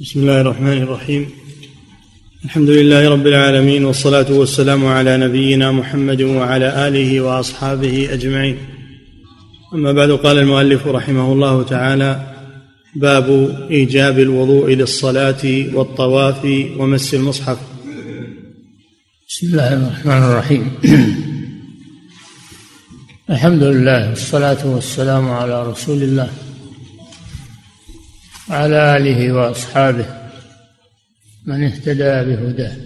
بسم 0.00 0.20
الله 0.20 0.40
الرحمن 0.40 0.82
الرحيم 0.82 1.30
الحمد 2.44 2.68
لله 2.68 3.08
رب 3.08 3.26
العالمين 3.26 3.84
والصلاه 3.84 4.32
والسلام 4.32 4.86
على 4.86 5.16
نبينا 5.16 5.72
محمد 5.72 6.22
وعلى 6.22 6.88
اله 6.88 7.20
واصحابه 7.20 8.08
اجمعين 8.12 8.56
اما 9.74 9.92
بعد 9.92 10.10
قال 10.10 10.38
المؤلف 10.38 10.86
رحمه 10.86 11.32
الله 11.32 11.62
تعالى 11.62 12.26
باب 12.96 13.56
ايجاب 13.70 14.18
الوضوء 14.18 14.70
للصلاه 14.70 15.64
والطواف 15.74 16.44
ومس 16.76 17.14
المصحف 17.14 17.58
بسم 19.28 19.46
الله 19.46 19.72
الرحمن 19.74 20.22
الرحيم 20.22 20.72
الحمد 23.30 23.62
لله 23.62 24.08
والصلاه 24.10 24.66
والسلام 24.66 25.30
على 25.30 25.66
رسول 25.70 26.02
الله 26.02 26.30
وعلى 28.50 28.96
آله 28.96 29.32
وأصحابه 29.32 30.06
من 31.46 31.64
اهتدى 31.64 32.24
بهداه. 32.24 32.76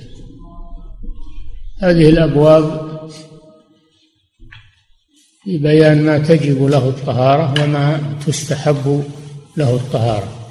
هذه 1.83 2.09
الأبواب 2.09 2.95
في 5.45 5.59
بيان 5.59 6.05
ما 6.07 6.19
تجب 6.19 6.63
له 6.63 6.89
الطهارة 6.89 7.63
وما 7.63 8.15
تستحب 8.27 9.05
له 9.57 9.75
الطهارة. 9.75 10.51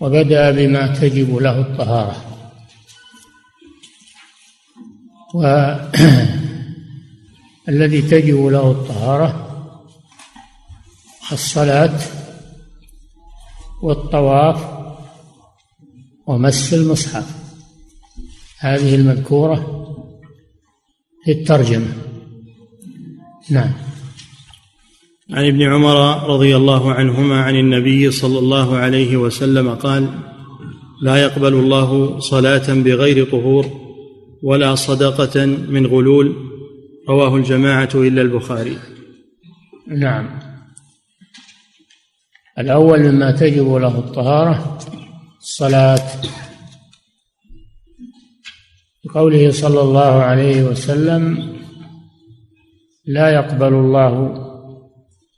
وبدأ 0.00 0.50
بما 0.50 0.86
تجب 0.86 1.36
له 1.36 1.60
الطهارة. 1.60 2.24
والذي 7.68 8.02
تجب 8.12 8.46
له 8.46 8.70
الطهارة 8.70 9.47
الصلاة 11.32 11.98
والطواف 13.82 14.78
ومس 16.26 16.74
المصحف. 16.74 17.38
هذه 18.58 18.94
المذكورة 18.94 19.84
في 21.24 21.32
الترجمة 21.32 21.92
نعم. 23.50 23.72
عن 25.30 25.46
ابن 25.46 25.62
عمر 25.62 26.28
رضي 26.34 26.56
الله 26.56 26.92
عنهما 26.92 27.42
عن 27.42 27.56
النبي 27.56 28.10
صلى 28.10 28.38
الله 28.38 28.76
عليه 28.76 29.16
وسلم 29.16 29.74
قال 29.74 30.08
لا 31.02 31.16
يقبل 31.16 31.54
الله 31.54 32.20
صلاة 32.20 32.74
بغير 32.74 33.30
طهور 33.30 33.66
ولا 34.42 34.74
صدقة 34.74 35.46
من 35.46 35.86
غلول. 35.86 36.34
رواه 37.08 37.36
الجماعة 37.36 37.88
إلا 37.94 38.22
البخاري. 38.22 38.78
نعم. 39.86 40.47
الأول 42.58 43.12
مما 43.12 43.30
تجب 43.30 43.74
له 43.74 43.98
الطهارة 43.98 44.78
الصلاة. 45.38 46.22
بقوله 49.04 49.50
صلى 49.50 49.80
الله 49.80 50.12
عليه 50.22 50.62
وسلم 50.62 51.22
لا 53.04 53.30
يقبل 53.30 53.74
الله 53.74 54.44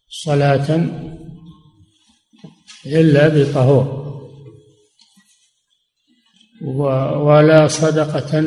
صلاة 0.08 0.88
إلا 2.86 3.28
بطهور 3.28 4.00
ولا 7.26 7.68
صدقة 7.68 8.41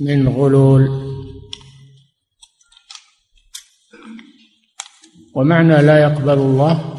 من 0.00 0.28
غلول. 0.28 1.06
ومعنى 5.34 5.82
لا 5.82 5.98
يقبل 5.98 6.38
الله 6.38 6.95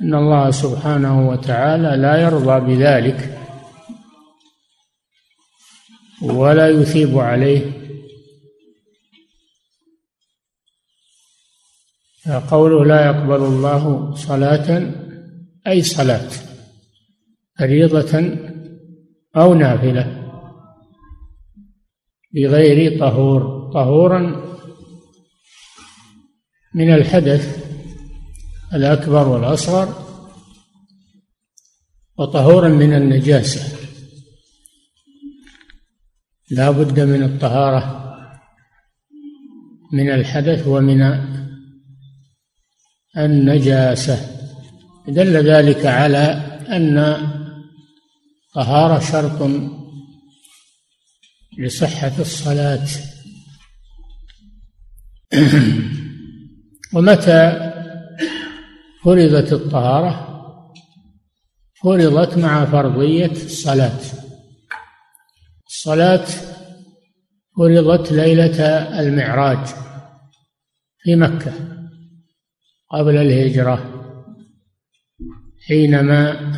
إن 0.00 0.14
الله 0.14 0.50
سبحانه 0.50 1.28
وتعالى 1.28 1.96
لا 1.96 2.20
يرضى 2.22 2.74
بذلك 2.74 3.38
ولا 6.22 6.68
يثيب 6.68 7.18
عليه. 7.18 7.86
قوله 12.50 12.84
لا 12.84 13.06
يقبل 13.06 13.44
الله 13.44 14.14
صلاة 14.14 14.92
أي 15.66 15.82
صلاة؟ 15.82 16.30
فريضة 17.58 18.38
أو 19.36 19.54
نافلة؟ 19.54 20.22
بغير 22.34 23.00
طهور. 23.00 23.70
طهورا 23.74 24.46
من 26.74 26.94
الحدث 26.94 27.65
الأكبر 28.74 29.28
والأصغر 29.28 30.06
وطهورا 32.18 32.68
من 32.68 32.92
النجاسة. 32.92 33.76
لا 36.50 36.70
بد 36.70 37.00
من 37.00 37.22
الطهارة 37.22 38.02
من 39.92 40.10
الحدث 40.10 40.66
ومن 40.66 41.02
النجاسة. 43.16 44.36
دل 45.08 45.50
ذلك 45.50 45.86
على 45.86 46.24
أن 46.68 47.16
طهارة 48.54 48.98
شرط 48.98 49.50
لصحة 51.58 52.12
الصلاة. 52.18 52.88
ومتى 56.94 57.65
فرضت 59.06 59.52
الطهارة 59.52 60.26
فرضت 61.82 62.38
مع 62.38 62.64
فرضية 62.64 63.30
الصلاة. 63.30 64.00
الصلاة 65.66 66.26
فرضت 67.56 68.12
ليلة 68.12 68.62
المعراج 69.00 69.66
في 70.98 71.16
مكة 71.16 71.52
قبل 72.90 73.16
الهجرة 73.16 73.92
حينما 75.66 76.52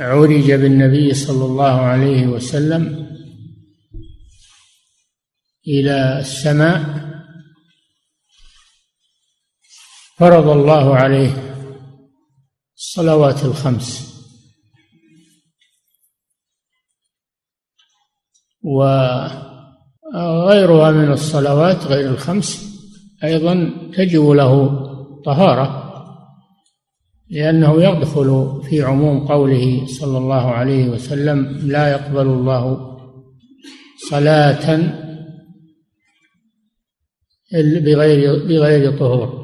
عرج 0.00 0.52
بالنبي 0.52 1.14
صلى 1.14 1.44
الله 1.44 1.80
عليه 1.80 2.26
وسلم 2.26 3.08
إلى 5.68 6.18
السماء 6.18 7.13
فرض 10.18 10.48
الله 10.48 10.96
عليه 10.96 11.30
الصلوات 12.76 13.44
الخمس. 13.44 14.14
وغيرها 20.14 20.90
من 20.90 21.12
الصلوات 21.12 21.84
غير 21.84 22.10
الخمس 22.10 22.74
أيضا 23.24 23.70
تجب 23.96 24.28
له 24.28 24.84
طهارة 25.24 25.84
لأنه 27.30 27.82
يدخل 27.82 28.62
في 28.70 28.82
عموم 28.82 29.26
قوله 29.26 29.86
صلى 29.86 30.18
الله 30.18 30.50
عليه 30.50 30.88
وسلم 30.88 31.46
لا 31.46 31.88
يقبل 31.88 32.26
الله 32.26 32.96
صلاة 34.10 34.76
بغير 37.80 38.46
بغير 38.46 38.98
طهور. 38.98 39.43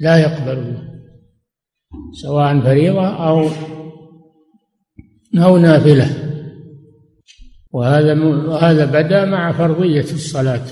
لا 0.00 0.18
يقبل 0.18 0.58
الله 0.58 0.90
سواء 2.12 2.60
فريضة 2.60 3.28
أو 3.28 3.48
أو 5.38 5.58
نافلة. 5.58 6.30
وهذا 7.72 8.24
وهذا 8.24 8.84
بدا 8.84 9.24
مع 9.24 9.52
فرضية 9.52 10.00
الصلاة 10.00 10.64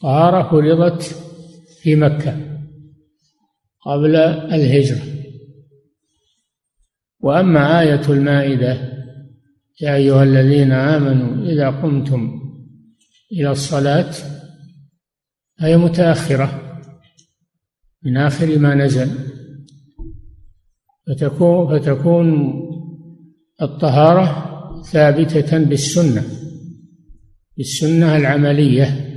فطهارة 0.00 0.50
فرضت 0.50 1.02
في 1.82 1.96
مكة 1.96 2.36
قبل 3.86 4.16
الهجرة. 4.16 5.02
وأما 7.20 7.80
آية 7.80 8.08
المائدة 8.08 8.94
يا 9.80 9.94
أيها 9.94 10.22
الذين 10.22 10.72
آمنوا 10.72 11.46
إذا 11.46 11.70
قمتم 11.70 12.40
إلى 13.32 13.50
الصلاة 13.50 14.12
فهي 15.58 15.76
متأخرة. 15.76 16.63
من 18.04 18.16
آخر 18.16 18.58
ما 18.58 18.74
نزل. 18.74 19.10
فتكون 21.06 21.78
فتكون 21.78 22.54
الطهارة 23.62 24.54
ثابتة 24.82 25.58
بالسنة 25.58 26.24
بالسنة 27.56 28.16
العملية. 28.16 29.10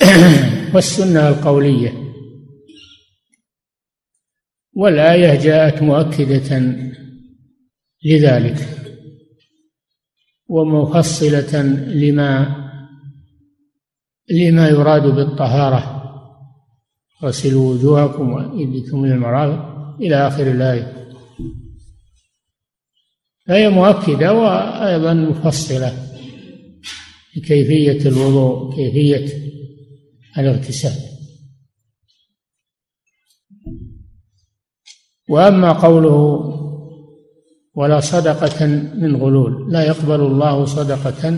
والسنة 0.74 1.28
القولية. 1.28 1.92
والآية 4.72 5.40
جاءت 5.40 5.82
مؤكدة 5.82 6.76
لذلك. 8.04 8.68
ومفصلة 10.48 11.62
لما 11.86 12.56
لما 14.30 14.68
يراد 14.68 15.02
بالطهارة. 15.02 15.99
غسلوا 17.22 17.74
وجوهكم 17.74 18.32
وأيديكم 18.32 19.04
إلى 19.04 19.14
المرافق 19.14 19.96
إلى 20.00 20.26
آخر 20.26 20.50
الآية. 20.50 21.12
فهي 23.46 23.68
مؤكدة 23.68 24.32
وأيضا 24.32 25.14
مفصلة 25.14 26.06
لكيفية 27.36 28.08
الوضوء 28.08 28.74
كيفية 28.76 29.50
الاغتسال. 30.38 30.92
وأما 35.28 35.72
قوله 35.72 36.16
ولا 37.74 38.00
صدقة 38.00 38.66
من 38.94 39.16
غلول 39.16 39.72
لا 39.72 39.86
يقبل 39.86 40.20
الله 40.20 40.64
صدقة 40.64 41.30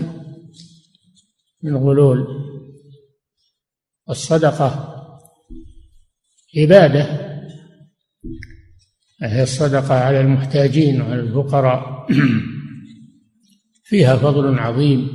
من 1.63 1.77
غلول. 1.77 2.27
الصدقة 4.09 4.92
عبادة. 6.57 7.33
هي 9.21 9.43
الصدقة 9.43 9.95
على 9.95 10.21
المحتاجين 10.21 11.01
وعلى 11.01 11.19
الفقراء. 11.19 12.07
فيها 13.89 14.15
فضل 14.15 14.59
عظيم 14.59 15.07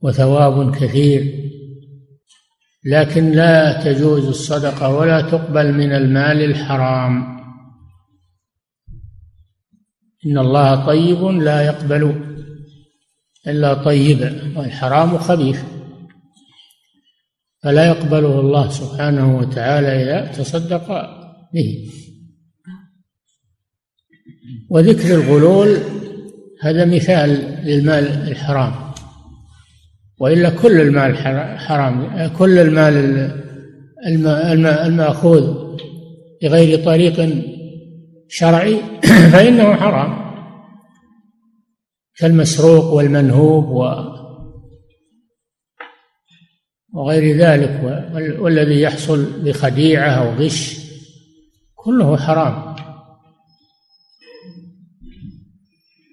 وثواب 0.00 0.74
كثير. 0.74 1.50
لكن 2.84 3.30
لا 3.30 3.82
تجوز 3.84 4.26
الصدقة 4.26 4.94
ولا 4.94 5.20
تقبل 5.20 5.72
من 5.72 5.92
المال 5.92 6.44
الحرام. 6.44 7.42
إن 10.26 10.38
الله 10.38 10.86
طيب 10.86 11.24
لا 11.24 11.62
يقبل 11.62 12.32
إلا 13.46 13.74
طيبا 13.74 14.52
والحرام 14.56 15.18
خبيث 15.18 15.71
فلا 17.62 17.86
يقبله 17.86 18.40
الله 18.40 18.68
سبحانه 18.68 19.38
وتعالى 19.38 20.02
إذا 20.02 20.32
تصدق 20.32 20.86
به. 21.54 21.90
وذكر 24.70 25.14
الغلول 25.14 25.76
هذا 26.62 26.84
مثال 26.84 27.30
للمال 27.64 28.28
الحرام. 28.28 28.72
وإلا 30.18 30.50
كل 30.50 30.80
المال 30.80 31.16
حرام 31.58 32.28
كل 32.28 32.58
المال 32.58 33.30
المأخوذ 34.86 35.72
بغير 36.42 36.84
طريق 36.84 37.44
شرعي 38.28 38.76
فإنه 39.32 39.74
حرام. 39.74 40.22
كالمسروق 42.16 42.84
والمنهوب 42.84 43.68
و 43.68 44.12
وغير 46.92 47.36
ذلك 47.36 47.80
والذي 48.40 48.80
يحصل 48.80 49.42
بخديعة 49.44 50.10
أو 50.10 50.34
غش 50.34 50.78
كله 51.74 52.16
حرام. 52.16 52.74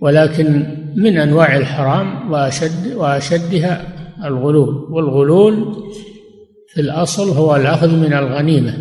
ولكن 0.02 0.78
من 0.96 1.18
أنواع 1.18 1.58
الحرام 1.58 2.32
وأشد 2.32 2.94
وأشدها 2.94 3.96
الغلول. 4.26 4.76
والغلول 4.94 5.76
في 6.74 6.82
الأصل 6.82 7.30
هو 7.30 7.56
الأخذ 7.56 7.96
من 7.96 8.14
الغنيمة 8.14 8.78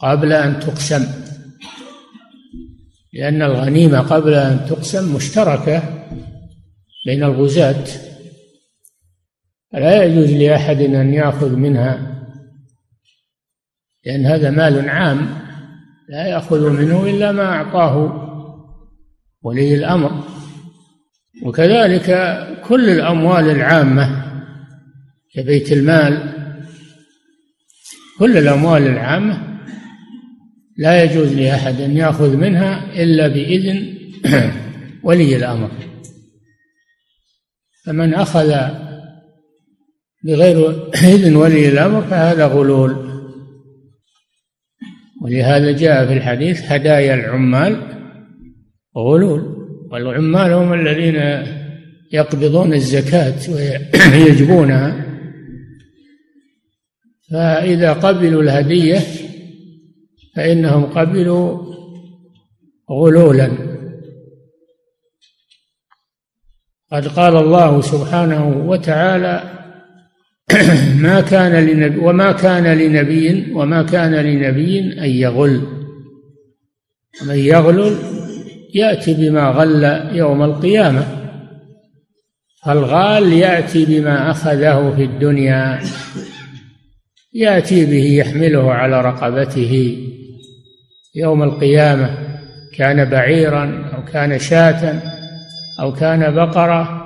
قبل 0.00 0.32
أن 0.32 0.60
تقسم. 0.60 1.06
لأن 3.12 3.42
الغنيمة 3.42 4.00
قبل 4.00 4.34
أن 4.34 4.66
تقسم 4.68 5.14
مشتركة 5.16 6.06
بين 7.06 7.24
الغزاة. 7.24 7.84
لا 9.74 10.04
يجوز 10.04 10.30
لأحد 10.30 10.80
أن 10.80 11.14
يأخذ 11.14 11.56
منها 11.56 12.12
لأن 14.06 14.26
هذا 14.26 14.50
مال 14.50 14.88
عام 14.88 15.42
لا 16.08 16.26
يأخذ 16.26 16.70
منه 16.70 17.06
إلا 17.06 17.32
ما 17.32 17.44
أعطاه 17.44 18.22
ولي 19.42 19.74
الأمر. 19.74 20.24
وكذلك 21.42 22.06
كل 22.68 22.90
الأموال 22.90 23.50
العامة 23.50 24.24
كبيت 25.34 25.72
المال 25.72 26.32
كل 28.18 28.38
الأموال 28.38 28.82
العامة 28.86 29.58
لا 30.76 31.04
يجوز 31.04 31.32
لأحد 31.34 31.80
أن 31.80 31.96
يأخذ 31.96 32.36
منها 32.36 33.02
إلا 33.02 33.28
بإذن 33.28 33.94
ولي 35.06 35.36
الأمر. 35.36 35.70
فمن 37.84 38.14
أخذ 38.14 38.81
بغير 40.24 40.88
إذن 40.94 41.36
ولي 41.36 41.68
الأمر 41.68 42.02
فهذا 42.02 42.46
غلول. 42.46 43.12
ولهذا 45.22 45.72
جاء 45.72 46.06
في 46.06 46.12
الحديث 46.12 46.72
هدايا 46.72 47.14
العمال 47.14 47.76
غلول. 48.96 49.62
والعمال 49.90 50.52
هم 50.52 50.72
الذين 50.72 51.46
يقبضون 52.12 52.74
الزكاة 52.74 53.34
ويجبونها. 54.12 55.06
فإذا 57.30 57.92
قبلوا 57.92 58.42
الهدية 58.42 58.98
فإنهم 60.36 60.84
قبلوا 60.84 61.74
غلولا. 62.90 63.72
قد 66.92 67.08
قال 67.08 67.36
الله 67.36 67.80
سبحانه 67.80 68.68
وتعالى 68.68 69.61
ما 71.02 71.20
كان 71.20 71.52
لنبي 71.52 71.98
وما 71.98 72.32
كان 72.32 72.64
لنبي 72.64 73.52
وما 73.52 73.82
كان 73.82 74.14
لنبي 74.14 74.78
أن 74.78 75.10
يغل. 75.10 75.62
من 77.26 77.34
يغلل 77.34 77.96
يأتي 78.74 79.14
بما 79.14 79.48
غل 79.48 80.08
يوم 80.16 80.42
القيامة. 80.42 81.06
فالغال 82.64 83.32
يأتي 83.32 83.84
بما 83.84 84.30
أخذه 84.30 84.94
في 84.96 85.04
الدنيا. 85.04 85.80
يأتي 87.34 87.86
به 87.86 88.04
يحمله 88.04 88.72
على 88.72 89.00
رقبته. 89.00 89.98
يوم 91.14 91.42
القيامة 91.42 92.18
كان 92.76 93.04
بعيرا 93.04 93.90
أو 93.94 94.04
كان 94.04 94.38
شاة 94.38 95.02
أو 95.80 95.92
كان 95.92 96.34
بقرة 96.34 97.02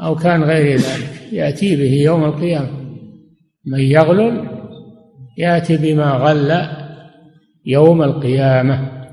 أو 0.00 0.14
كان 0.14 0.42
غير 0.44 0.76
ذلك. 0.76 1.15
يأتي 1.32 1.76
به 1.76 1.92
يوم 1.92 2.24
القيامة. 2.24 2.70
من 3.66 3.80
يغلل 3.80 4.48
يأتي 5.38 5.76
بما 5.76 6.10
غل 6.10 6.68
يوم 7.66 8.02
القيامة. 8.02 9.06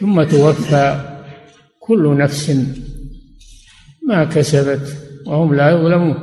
ثم 0.00 0.22
توفى 0.22 1.00
كل 1.80 2.16
نفس 2.16 2.50
ما 4.08 4.24
كسبت 4.24 4.96
وهم 5.26 5.54
لا 5.54 5.70
يظلمون. 5.70 6.14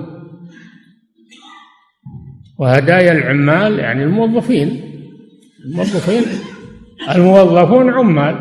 وهدايا 2.60 3.12
العمال 3.12 3.80
يعني 3.80 4.04
الموظفين. 4.04 4.82
الموظفين 5.66 6.24
الموظفون 7.16 7.90
عمال. 7.90 8.36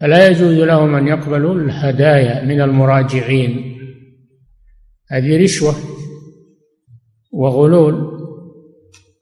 فلا 0.00 0.28
يجوز 0.28 0.58
لهم 0.58 0.94
أن 0.94 1.08
يقبلوا 1.08 1.54
الهدايا 1.54 2.44
من 2.44 2.60
المراجعين. 2.60 3.73
هذه 5.10 5.42
رشوة 5.42 5.74
وغلول. 7.32 8.14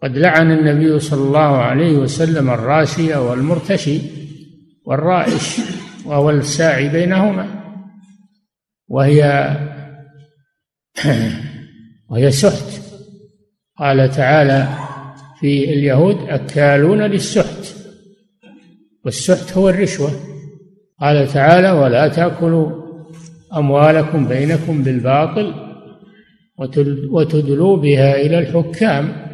قد 0.03 0.19
لعن 0.19 0.53
النبي 0.53 0.99
صلى 0.99 1.23
الله 1.23 1.57
عليه 1.57 1.97
وسلم 1.97 2.51
الراشي 2.51 3.15
والمرتشي 3.15 4.01
والرائش 4.85 5.61
وهو 6.07 6.31
الساعي 6.31 6.89
بينهما 6.89 7.63
وهي 8.89 9.51
وهي 12.11 12.31
سحت. 12.31 12.83
قال 13.79 14.11
تعالى 14.11 14.69
في 15.41 15.65
اليهود 15.65 16.17
أكالون 16.29 17.03
للسحت 17.03 17.75
والسحت 19.05 19.53
هو 19.53 19.69
الرشوة. 19.69 20.11
قال 21.01 21.29
تعالى 21.29 21.71
ولا 21.71 22.09
تأكلوا 22.09 22.83
أموالكم 23.57 24.29
بينكم 24.29 24.83
بالباطل 24.83 25.72
وتدلوا 27.11 27.77
بها 27.77 28.21
إلى 28.21 28.39
الحكام 28.39 29.33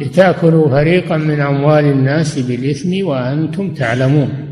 لتأكلوا 0.00 0.68
فريقا 0.68 1.16
من 1.16 1.40
أموال 1.40 1.84
الناس 1.84 2.38
بالإثم 2.38 3.06
وأنتم 3.06 3.74
تعلمون. 3.74 4.48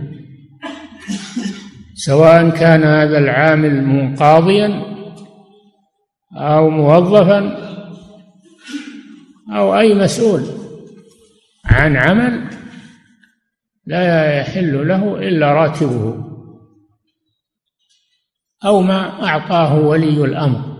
سواء 1.94 2.50
كان 2.50 2.82
هذا 2.82 3.18
العامل 3.18 3.84
منقاضيا 3.84 4.82
أو 6.36 6.70
موظفا 6.70 7.66
أو 9.52 9.78
أي 9.78 9.94
مسؤول 9.94 10.42
عن 11.64 11.96
عمل 11.96 12.50
لا 13.86 14.40
يحل 14.40 14.88
له 14.88 15.18
إلا 15.18 15.52
راتبه 15.52 16.24
أو 18.64 18.80
ما 18.80 19.24
أعطاه 19.24 19.78
ولي 19.78 20.24
الأمر. 20.24 20.75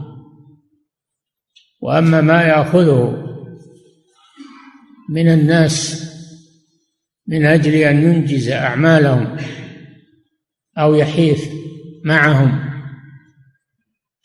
وأما 1.87 2.21
ما 2.21 2.43
يأخذه 2.43 3.27
من 5.11 5.29
الناس 5.29 6.07
من 7.27 7.45
أجل 7.45 7.75
أن 7.75 8.03
ينجز 8.03 8.49
أعمالهم 8.49 9.37
أو 10.79 10.95
يحيف 10.95 11.49
معهم 12.05 12.71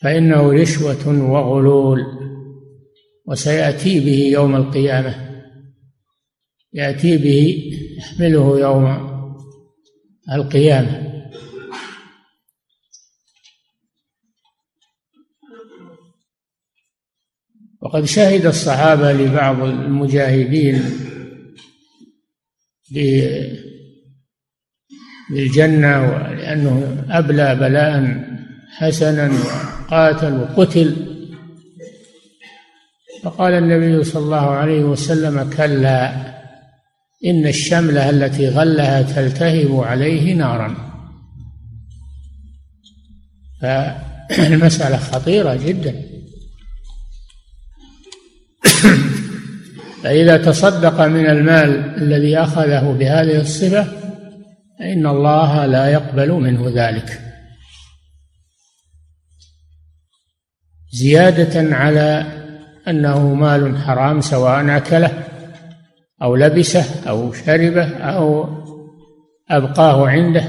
فإنه 0.01 0.53
رشوة 0.53 1.31
وغلول 1.31 2.01
وسيأتي 3.27 3.99
به 3.99 4.29
يوم 4.31 4.55
القيامة. 4.55 5.15
يأتي 6.73 7.17
به 7.17 7.71
يحمله 7.97 8.59
يوم 8.59 9.11
القيامة. 10.33 11.00
وقد 17.81 18.05
شهد 18.05 18.45
الصحابة 18.45 19.13
لبعض 19.13 19.61
المجاهدين 19.61 20.83
بالجنة 25.29 26.17
لأنه 26.27 27.05
أبلى 27.09 27.55
بلاء 27.55 28.25
حسنا 28.77 29.31
وقاتل 29.31 30.33
وقتل. 30.33 31.07
فقال 33.23 33.53
النبي 33.53 34.03
صلى 34.03 34.23
الله 34.23 34.49
عليه 34.49 34.83
وسلم 34.83 35.49
كلا 35.49 36.31
إن 37.25 37.47
الشملة 37.47 38.09
التي 38.09 38.49
غلها 38.49 39.01
تلتهب 39.01 39.79
عليه 39.79 40.33
نارا. 40.33 40.91
فالمسألة 43.61 44.97
خطيرة 44.97 45.55
جدا. 45.55 46.10
فإذا 50.03 50.37
تصدق 50.37 51.01
من 51.01 51.25
المال 51.25 51.95
الذي 52.01 52.37
أخذه 52.37 52.91
بهذه 52.99 53.41
الصفة 53.41 53.87
فإن 54.79 55.07
الله 55.07 55.65
لا 55.65 55.89
يقبل 55.89 56.31
منه 56.31 56.71
ذلك. 56.75 57.21
زيادة 60.93 61.75
على 61.75 62.25
أنه 62.87 63.33
مال 63.33 63.77
حرام 63.77 64.21
سواء 64.21 64.77
أكله 64.77 65.23
أو 66.21 66.35
لبسه 66.35 67.09
أو 67.09 67.33
شربه 67.33 67.97
أو 67.97 68.47
أبقاه 69.49 70.07
عنده 70.09 70.43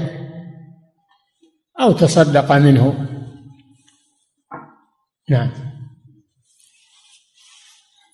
أو 1.81 1.91
تصدق 1.91 2.51
منه. 2.51 3.07
نعم. 5.29 5.51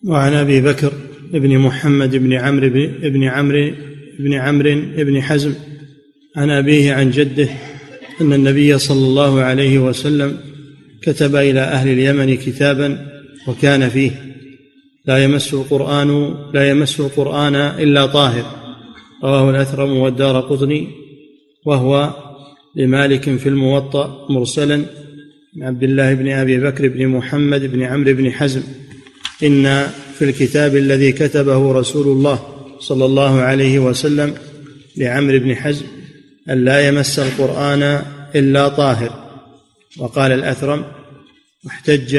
وعن 0.07 0.33
أبي 0.33 0.61
بكر 0.61 1.08
بن 1.33 1.57
محمد 1.57 2.15
بن 2.15 2.33
عمرو 2.33 2.69
بن 3.03 3.23
عمرو 3.23 3.71
بن 4.19 4.33
عمرو 4.33 4.81
بن 4.97 5.21
حزم. 5.21 5.53
عن 6.35 6.49
أبيه 6.49 6.93
عن 6.93 7.11
جده 7.11 7.49
أن 8.21 8.33
النبي 8.33 8.77
صلى 8.77 9.07
الله 9.07 9.41
عليه 9.41 9.79
وسلم 9.79 10.37
كتب 11.01 11.35
إلى 11.35 11.59
أهل 11.59 11.89
اليمن 11.89 12.35
كتابا 12.35 13.07
وكان 13.47 13.89
فيه. 13.89 14.11
لا 15.05 15.23
يمس 15.23 15.53
القرآن 15.53 16.35
لا 16.53 16.69
يمس 16.69 16.99
القرآن 16.99 17.55
إلا 17.55 18.05
طاهر. 18.05 18.45
رواه 19.23 19.49
الأثرم 19.49 19.97
والدار 19.97 20.39
قطني. 20.39 20.87
وهو 21.65 22.13
لمالك 22.75 23.37
في 23.37 23.49
الموطأ 23.49 24.27
مرسلا 24.29 24.85
عبد 25.61 25.83
الله 25.83 26.13
بن 26.13 26.29
أبي 26.29 26.59
بكر 26.59 26.87
بن 26.87 27.07
محمد 27.07 27.71
بن 27.71 27.83
عمرو 27.83 28.13
بن 28.13 28.31
حزم. 28.31 28.61
إن 29.43 29.87
في 30.17 30.25
الكتاب 30.25 30.75
الذي 30.75 31.11
كتبه 31.11 31.71
رسول 31.71 32.07
الله 32.07 32.39
صلى 32.79 33.05
الله 33.05 33.41
عليه 33.41 33.79
وسلم 33.79 34.35
لعمرو 34.97 35.39
بن 35.39 35.55
حزم 35.55 35.85
أن 36.49 36.65
لا 36.65 36.87
يمس 36.87 37.19
القرآن 37.19 38.03
إلا 38.35 38.67
طاهر. 38.67 39.29
وقال 39.97 40.31
الأثرم 40.31 40.85
احتج 41.67 42.15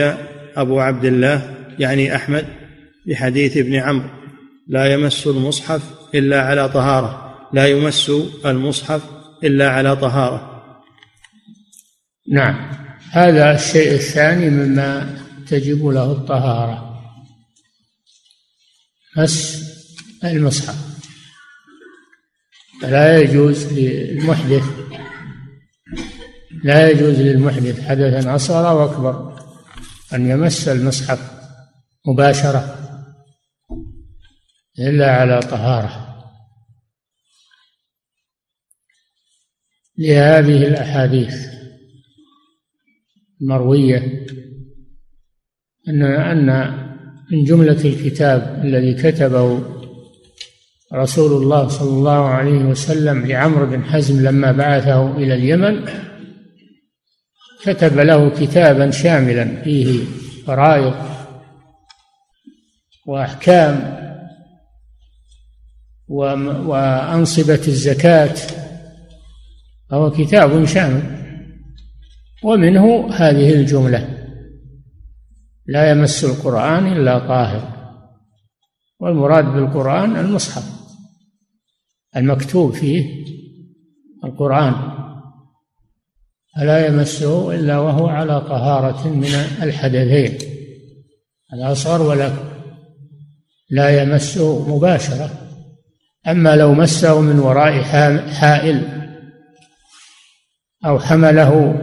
أبو 0.56 0.80
عبد 0.80 1.04
الله 1.04 1.54
يعني 1.78 2.16
أحمد 2.16 2.46
بحديث 3.06 3.56
ابن 3.56 3.74
عمرو 3.74 4.08
لا 4.68 4.92
يمس 4.92 5.26
المصحف 5.26 5.82
إلا 6.14 6.42
على 6.42 6.68
طهارة. 6.68 7.34
لا 7.52 7.66
يمس 7.66 8.12
المصحف 8.46 9.02
إلا 9.44 9.70
على 9.70 9.96
طهارة. 9.96 10.62
نعم. 12.28 12.70
هذا 13.10 13.54
الشيء 13.54 13.92
الثاني 13.92 14.50
مما 14.50 15.16
تجب 15.48 15.86
له 15.86 16.12
الطهارة. 16.12 16.89
مس 19.16 19.64
المصحف 20.24 20.90
فلا 22.82 23.18
يجوز 23.18 23.72
للمحدث 23.72 24.64
لا 26.64 26.90
يجوز 26.90 27.20
للمحدث 27.20 27.88
حدثا 27.88 28.34
أصغر 28.34 28.76
وأكبر 28.76 29.40
أن 30.14 30.30
يمس 30.30 30.68
المصحف 30.68 31.40
مباشرة 32.06 32.76
إلا 34.78 35.16
على 35.16 35.40
طهارة. 35.40 36.10
لهذه 39.98 40.66
الأحاديث 40.66 41.34
المروية 43.40 44.26
أن 45.88 46.02
أن 46.02 46.89
من 47.32 47.44
جملة 47.44 47.84
الكتاب 47.84 48.60
الذي 48.64 48.94
كتبه 48.94 49.62
رسول 50.94 51.42
الله 51.42 51.68
صلى 51.68 51.90
الله 51.90 52.28
عليه 52.28 52.64
وسلم 52.64 53.26
لعمرو 53.26 53.66
بن 53.66 53.84
حزم 53.84 54.26
لما 54.26 54.52
بعثه 54.52 55.16
إلى 55.16 55.34
اليمن 55.34 55.84
كتب 57.62 57.99
له 57.99 58.30
كتابا 58.30 58.90
شاملا 58.90 59.62
فيه 59.62 60.04
فرائض 60.46 60.94
وأحكام 63.06 64.00
وأنصبة 66.08 67.60
الزكاة 67.68 68.34
فهو 69.90 70.10
كتاب 70.10 70.64
شامل. 70.64 71.02
ومنه 72.44 73.10
هذه 73.12 73.54
الجملة. 73.54 74.19
لا 75.70 75.90
يمس 75.90 76.24
القرآن 76.24 76.86
إلا 76.92 77.18
طاهر. 77.18 77.80
والمراد 79.00 79.44
بالقرآن 79.44 80.16
المصحف 80.16 80.64
المكتوب 82.16 82.74
فيه 82.74 83.24
القرآن. 84.24 84.74
فلا 86.56 86.86
يمسه 86.86 87.54
إلا 87.54 87.78
وهو 87.78 88.06
على 88.06 88.40
طهارة 88.40 89.08
من 89.08 89.34
الحدثين. 89.62 90.38
الأصغر 91.52 92.02
والأكبر 92.02 92.50
لا 93.70 94.02
يمسه 94.02 94.76
مباشرة. 94.76 95.30
أما 96.28 96.56
لو 96.56 96.74
مسه 96.74 97.20
من 97.20 97.38
وراء 97.38 97.82
حائل 98.32 98.88
أو 100.86 100.98
حمله 100.98 101.82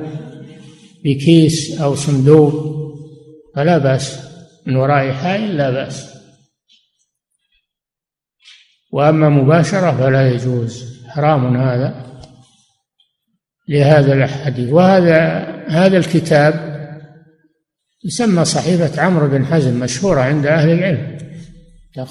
بكيس 1.03 1.81
أو 1.81 1.95
صندوق 1.95 2.76
فلا 3.57 3.77
بأس. 3.77 4.19
من 4.65 4.75
وراء 4.75 5.13
حائل 5.13 5.57
لا 5.57 5.69
بأس. 5.69 6.13
وأما 8.91 9.29
مباشرة 9.29 9.97
فلا 9.97 10.31
يجوز. 10.31 11.03
حرام 11.07 11.57
هذا 11.57 12.21
لهذا 13.69 14.13
الحديث. 14.13 14.69
وهذا 14.69 15.43
هذا 15.67 15.97
الكتاب 15.97 16.77
يسمى 18.05 18.45
صحيفة 18.45 19.01
عمرو 19.01 19.27
بن 19.27 19.45
حزم 19.45 19.79
مشهورة 19.79 20.21
عند 20.21 20.45
أهل 20.45 20.69
العلم. 20.69 21.17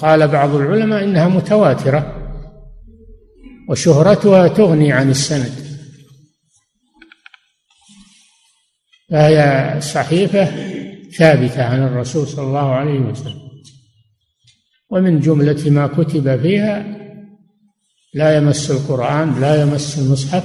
قال 0.01 0.27
بعض 0.27 0.55
العلماء 0.55 1.03
إنها 1.03 1.27
متواترة 1.27 2.13
وشهرتها 3.69 4.47
تغني 4.47 4.91
عن 4.93 5.09
السند. 5.09 5.67
فهي 9.11 9.75
صحيفة 9.81 10.67
ثابتة 11.11 11.63
عن 11.63 11.83
الرسول 11.83 12.27
صلى 12.27 12.45
الله 12.45 12.71
عليه 12.71 12.99
وسلم. 12.99 13.47
ومن 14.89 15.19
جملة 15.19 15.69
ما 15.69 15.87
كتب 15.87 16.41
فيها 16.41 16.97
لا 18.13 18.37
يمس 18.37 18.71
القرآن 18.71 19.41
لا 19.41 19.61
يمس 19.61 19.99
المصحف 19.99 20.43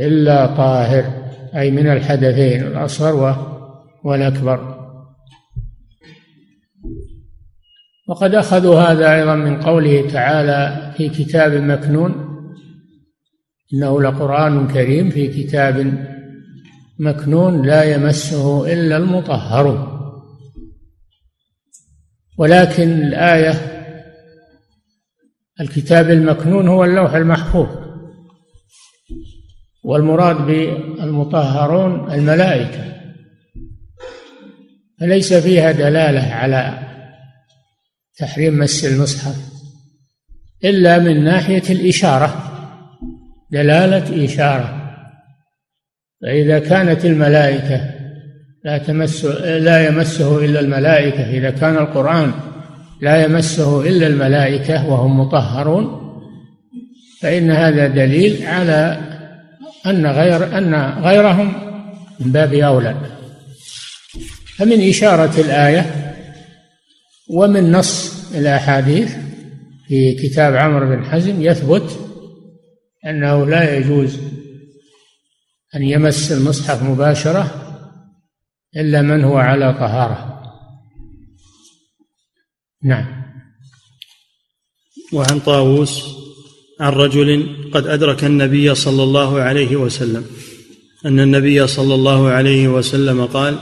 إلا 0.00 0.46
طاهر 0.46 1.24
أي 1.56 1.70
من 1.70 1.86
الحدثين 1.86 2.62
الأصغر 2.62 3.54
والأكبر. 4.04 4.74
وقد 8.08 8.34
أخذوا 8.34 8.80
هذا 8.80 9.14
أيضا 9.14 9.34
من 9.34 9.62
قوله 9.62 10.10
تعالى 10.10 10.92
في 10.96 11.08
كتاب 11.08 11.52
مكنون 11.52 12.24
إنه 13.74 14.02
لقرآن 14.02 14.68
كريم 14.68 15.10
في 15.10 15.28
كتاب 15.28 16.04
مكنون 16.98 17.66
لا 17.66 17.84
يمسه 17.84 18.72
إلا 18.72 18.96
المطهرون 18.96 19.94
ولكن 22.38 22.92
الآية 22.92 23.74
الكتاب 25.60 26.10
المكنون 26.10 26.68
هو 26.68 26.84
اللوح 26.84 27.14
المحفوظ. 27.14 27.84
والمراد 29.84 30.36
بالمطهرون 30.36 32.12
الملائكة. 32.12 32.94
فليس 35.00 35.34
فيها 35.34 35.72
دلالة 35.72 36.34
على 36.34 36.78
تحريم 38.18 38.58
مس 38.58 38.84
المصحف 38.84 39.36
إلا 40.64 40.98
من 40.98 41.24
ناحية 41.24 41.62
الإشارة 41.70 42.50
دلالة 43.50 44.24
إشارة. 44.24 44.83
فإذا 46.24 46.58
كانت 46.58 47.04
الملائكة 47.04 47.80
لا 48.64 48.78
تمس 48.78 49.24
لا 49.44 49.88
يمسه 49.88 50.44
إلا 50.44 50.60
الملائكة 50.60 51.30
إذا 51.30 51.50
كان 51.50 51.76
القرآن 51.76 52.32
لا 53.02 53.24
يمسه 53.24 53.88
إلا 53.88 54.06
الملائكة 54.06 54.88
وهم 54.90 55.20
مطهرون 55.20 56.00
فإن 57.20 57.50
هذا 57.50 57.86
دليل 57.86 58.46
على 58.46 59.00
أن 59.86 60.06
غير 60.06 60.58
أن 60.58 60.74
غيرهم 61.02 61.52
من 62.20 62.32
باب 62.32 62.54
أولى. 62.54 62.96
فمن 64.56 64.88
إشارة 64.88 65.40
الآية 65.40 65.86
ومن 67.30 67.72
نص 67.72 68.14
الأحاديث 68.34 69.16
في 69.88 70.14
كتاب 70.14 70.56
عمرو 70.56 70.96
بن 70.96 71.04
حزم 71.04 71.42
يثبت 71.42 71.98
أنه 73.06 73.46
لا 73.46 73.76
يجوز 73.76 74.20
أن 75.76 75.82
يمس 75.82 76.32
المصحف 76.32 76.82
مباشرة 76.82 77.54
إلا 78.76 79.02
من 79.02 79.24
هو 79.24 79.36
على 79.36 79.72
طهارة. 79.72 80.42
نعم. 82.82 83.24
وعن 85.12 85.40
طاووس 85.40 86.04
عن 86.80 86.92
رجل 86.92 87.56
قد 87.72 87.86
أدرك 87.86 88.24
النبي 88.24 88.74
صلى 88.74 89.02
الله 89.02 89.40
عليه 89.40 89.76
وسلم 89.76 90.24
أن 91.06 91.20
النبي 91.20 91.66
صلى 91.66 91.94
الله 91.94 92.28
عليه 92.28 92.68
وسلم 92.68 93.24
قال 93.26 93.58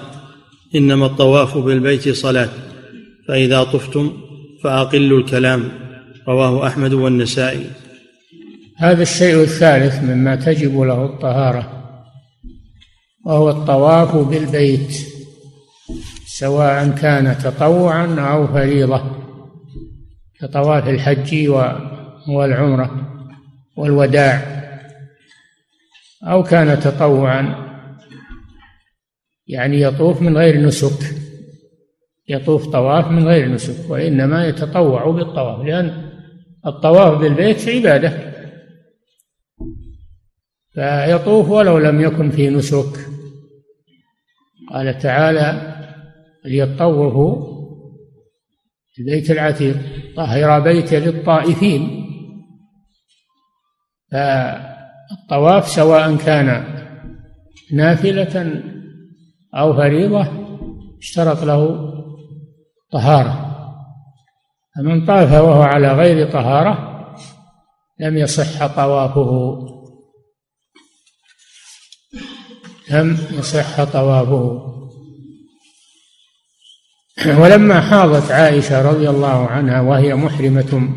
إنما 0.75 1.07
الطواف 1.07 1.59
بالبيت 1.59 2.09
صلاة 2.09 2.49
فإذا 3.28 3.62
طفتم 3.62 4.12
فأقلوا 4.64 5.19
الكلام 5.19 5.69
رواه 6.28 6.66
أحمد 6.66 6.92
والنسائي. 6.92 7.66
هذا 8.76 9.02
الشيء 9.02 9.42
الثالث 9.42 10.02
مما 10.02 10.37
تجب 10.37 10.81
له 10.81 11.04
الطهارة. 11.04 11.81
وهو 13.25 13.50
الطواف 13.50 14.17
بالبيت 14.17 14.93
سواء 16.26 16.88
كان 16.88 17.38
تطوعا 17.38 18.21
أو 18.21 18.47
فريضة 18.47 19.02
كطواف 20.41 20.88
الحج 20.88 21.49
والعمرة 22.29 23.09
والوداع 23.76 24.62
أو 26.25 26.43
كان 26.43 26.81
تطوعا 26.81 27.73
يعني 29.47 29.81
يطوف 29.81 30.23
من 30.23 30.37
غير 30.37 30.61
نسك 30.61 31.14
يطوف 32.29 32.67
طواف 32.67 33.07
من 33.07 33.26
غير 33.29 33.49
نسك 33.49 33.91
وإنما 33.91 34.47
يتطوع 34.47 35.11
بالطواف 35.11 35.67
لأن 35.67 36.11
الطواف 36.67 37.19
بالبيت 37.19 37.69
عبادة 37.69 38.33
فيطوف 40.75 41.49
ولو 41.50 41.79
لم 41.79 42.00
يكن 42.00 42.31
في 42.31 42.50
نسك. 42.50 43.12
قال 44.73 44.99
تعالى 44.99 45.76
ليطوفوا 46.45 47.52
البيت 48.99 49.31
العتيق 49.31 49.76
طهر 50.17 50.61
بيت 50.61 50.95
للطائفين. 50.95 52.02
فالطواف 54.13 55.69
سواء 55.69 56.17
كان 56.17 56.65
نافلة 57.73 58.63
أو 59.54 59.75
فريضة 59.75 60.26
اشترط 60.99 61.43
له 61.45 61.93
طهارة. 62.93 63.49
فمن 64.76 65.06
طاف 65.06 65.32
وهو 65.32 65.63
على 65.63 65.93
غير 65.93 66.30
طهارة 66.30 67.04
لم 68.00 68.17
يصح 68.17 68.76
طوافه. 68.76 69.58
لم 72.90 73.18
يصح 73.38 73.84
طوافه 73.84 74.68
ولما 77.26 77.80
حاضت 77.80 78.30
عائشة 78.30 78.90
رضي 78.90 79.10
الله 79.10 79.47
عنها 79.47 79.80
وهي 79.80 80.14
محرمة 80.14 80.88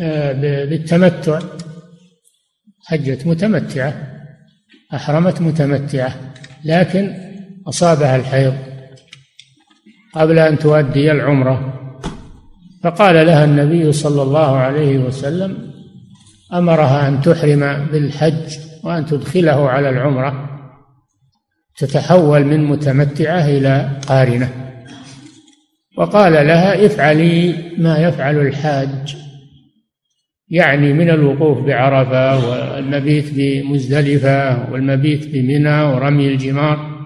آه، 0.00 0.32
بالتمتع 0.64 1.40
حجت 2.86 3.26
متمتعة 3.26 4.18
أحرمت 4.94 5.40
متمتعة 5.40 6.14
لكن 6.64 7.14
أصابها 7.68 8.16
الحيض 8.16 8.54
قبل 10.14 10.38
أن 10.38 10.58
تؤدي 10.58 11.12
العمرة. 11.12 11.74
فقال 12.82 13.26
لها 13.26 13.44
النبي 13.44 13.92
صلى 13.92 14.22
الله 14.22 14.56
عليه 14.56 14.98
وسلم 14.98 15.72
أمرها 16.54 17.08
أن 17.08 17.20
تحرم 17.22 17.86
بالحج 17.92 18.58
وأن 18.84 19.06
تدخله 19.06 19.68
على 19.68 19.88
العمرة. 19.88 20.57
تتحول 21.78 22.44
من 22.44 22.64
متمتعة 22.64 23.46
إلى 23.48 24.00
قارنة. 24.06 24.50
وقال 25.98 26.32
لها 26.32 26.86
افعلي 26.86 27.54
ما 27.78 27.98
يفعل 27.98 28.38
الحاج. 28.40 29.16
يعني 30.48 30.92
من 30.92 31.10
الوقوف 31.10 31.58
بعرفة 31.58 32.48
والمبيت 32.48 33.26
بمزدلفة 33.34 34.70
والمبيت 34.72 35.26
بمنى 35.26 35.82
ورمي 35.82 36.28
الجمار. 36.28 36.98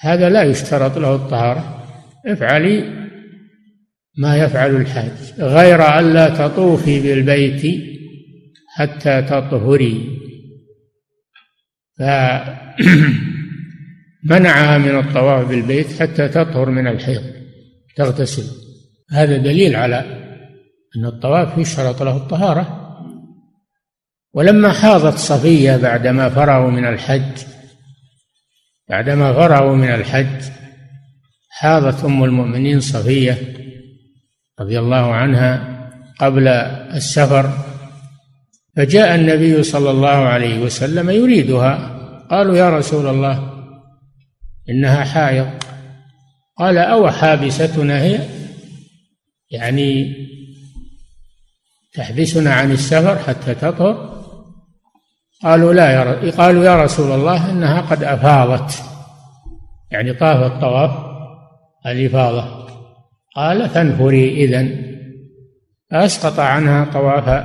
هذا 0.00 0.28
لا 0.28 0.42
يشترط 0.42 0.98
له 0.98 1.14
الطهارة. 1.14 1.84
افعلي 2.26 2.84
ما 4.18 4.36
يفعل 4.36 4.76
الحاج. 4.76 5.32
غير 5.38 5.98
ألا 5.98 6.28
تطوفي 6.28 7.00
بالبيت 7.00 7.84
حتى 8.76 9.22
تطهري. 9.22 10.18
ف 11.98 12.02
منعها 14.30 14.78
من 14.78 14.98
الطواف 14.98 15.48
بالبيت 15.48 16.02
حتى 16.02 16.28
تطهر 16.28 16.70
من 16.70 16.86
الحيض 16.86 17.22
تغتسل. 17.96 18.44
هذا 19.12 19.36
دليل 19.36 19.76
على 19.76 19.98
أن 20.96 21.04
الطواف 21.06 21.58
يشترط 21.58 22.02
له 22.02 22.16
الطهارة. 22.16 22.82
ولما 24.34 24.72
حاضت 24.72 25.18
صفية 25.18 25.76
بعدما 25.76 26.28
فرغوا 26.28 26.70
من 26.70 26.84
الحج 26.86 27.38
بعدما 28.88 29.32
فرغوا 29.32 29.76
من 29.76 29.94
الحج 29.94 30.42
حاضت 31.50 32.04
أم 32.04 32.24
المؤمنين 32.24 32.80
صفية 32.80 33.38
رضي 34.60 34.78
الله 34.78 35.14
عنها 35.14 35.76
قبل 36.20 36.48
السفر 36.48 37.50
فجاء 38.76 39.14
النبي 39.14 39.62
صلى 39.62 39.90
الله 39.90 40.08
عليه 40.08 40.62
وسلم 40.62 41.10
يريدها. 41.10 41.96
قالوا 42.30 42.56
يا 42.56 42.70
رسول 42.70 43.06
الله 43.06 43.55
إنها 44.70 45.04
حائض. 45.04 45.48
قال 46.58 46.78
أو 46.78 47.10
حابستنا 47.10 48.02
هي؟ 48.02 48.20
يعني 49.50 50.14
تحبسنا 51.94 52.54
عن 52.54 52.72
السفر 52.72 53.18
حتى 53.18 53.54
تطهر. 53.54 54.16
قالوا 55.42 55.74
لا 55.74 55.90
يا 55.90 56.30
قالوا 56.30 56.64
يا 56.64 56.82
رسول 56.82 57.20
الله 57.20 57.50
إنها 57.50 57.80
قد 57.80 58.02
أفاضت. 58.02 58.82
يعني 59.90 60.12
طافت 60.12 60.60
طواف 60.60 60.90
الإفاضة. 61.86 62.66
قال 63.36 63.68
فانفري 63.68 64.44
إذن. 64.44 64.96
فأسقط 65.90 66.38
عنها 66.38 66.84
طواف 66.84 67.44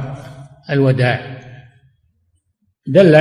الوداع. 0.70 1.42
دل 2.88 3.16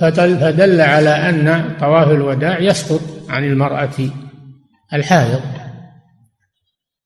فدل, 0.00 0.80
على 0.80 1.10
أن 1.10 1.76
طواف 1.80 2.08
الوداع 2.08 2.58
يسقط 2.58 3.00
عن 3.28 3.44
المرأة 3.44 4.10
الحائض. 4.92 5.40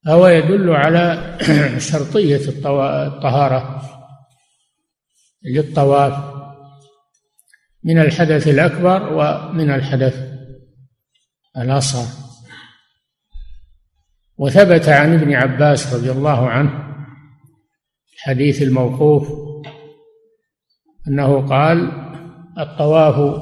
فهو 0.06 0.26
يدل 0.26 0.70
على 0.70 1.36
شرطية 1.90 2.48
الطهارة 2.48 3.82
للطواف 5.44 6.36
من 7.84 7.98
الحدث 7.98 8.48
الأكبر 8.48 9.12
ومن 9.12 9.70
الحدث 9.70 10.32
الأصغر. 11.56 12.26
وثبت 14.38 14.88
عن 14.88 15.14
ابن 15.14 15.34
عباس 15.34 15.94
رضي 15.94 16.10
الله 16.10 16.48
عنه 16.48 16.86
الحديث 18.14 18.62
الموقوف 18.62 19.46
أنه 21.08 21.46
قال 21.48 22.05
الطواف 22.58 23.40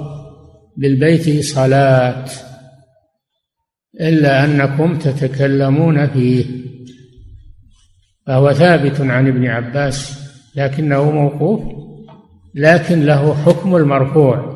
بالبيت 0.76 1.44
صلاة 1.44 2.24
إلا 4.00 4.44
أنكم 4.44 4.98
تتكلمون 4.98 6.06
فيه 6.06 6.44
فهو 8.26 8.52
ثابت 8.52 9.00
عن 9.00 9.28
ابن 9.28 9.46
عباس 9.46 10.24
لكنه 10.56 11.10
موقوف 11.10 11.60
لكن 12.54 13.02
له 13.02 13.34
حكم 13.34 13.76
المرفوع 13.76 14.54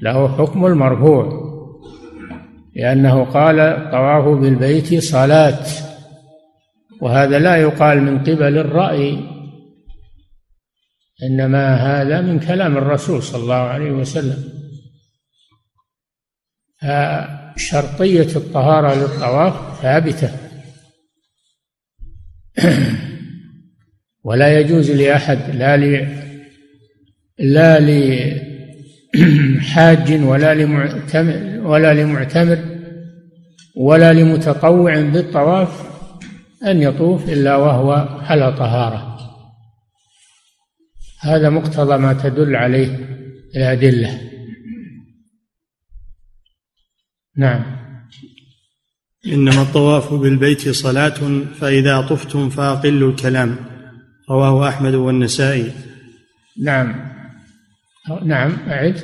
له 0.00 0.28
حكم 0.28 0.66
المرفوع 0.66 1.44
لأنه 2.76 3.24
قال 3.24 3.88
طواف 3.90 4.38
بالبيت 4.38 5.02
صلاة 5.02 5.66
وهذا 7.00 7.38
لا 7.38 7.56
يقال 7.56 8.02
من 8.02 8.18
قبل 8.18 8.58
الرأي 8.58 9.33
إنما 11.24 11.74
هذا 11.74 12.20
من 12.20 12.40
كلام 12.40 12.76
الرسول 12.76 13.22
صلى 13.22 13.42
الله 13.42 13.54
عليه 13.54 13.90
وسلم. 13.90 14.44
فشرطية 16.80 18.36
الطهارة 18.36 18.94
للطواف 18.94 19.82
ثابتة. 19.82 20.30
ولا 24.24 24.60
يجوز 24.60 24.90
لأحد 24.90 25.38
لا 25.54 25.76
ل 25.76 26.08
لا 27.38 27.80
لحاج 29.14 30.22
ولا 30.22 30.54
لمعتمر 30.54 31.60
ولا 31.66 31.94
لمعتمر 31.94 32.58
ولا 33.76 34.12
لمتطوع 34.12 35.00
بالطواف 35.00 35.82
أن 36.66 36.82
يطوف 36.82 37.28
إلا 37.28 37.56
وهو 37.56 37.92
على 38.20 38.52
طهارة. 38.52 39.13
هذا 41.24 41.50
مقتضى 41.50 41.98
ما 41.98 42.12
تدل 42.12 42.56
عليه 42.56 42.98
الأدلة. 43.56 44.20
نعم. 47.36 47.62
إنما 49.26 49.62
الطواف 49.62 50.14
بالبيت 50.14 50.68
صلاة 50.68 51.42
فإذا 51.60 52.00
طفتم 52.00 52.48
فأقلوا 52.48 53.10
الكلام. 53.10 53.56
رواه 54.30 54.68
أحمد 54.68 54.94
والنسائي. 54.94 55.72
نعم. 56.62 56.94
نعم 58.22 58.56
أعد. 58.68 59.00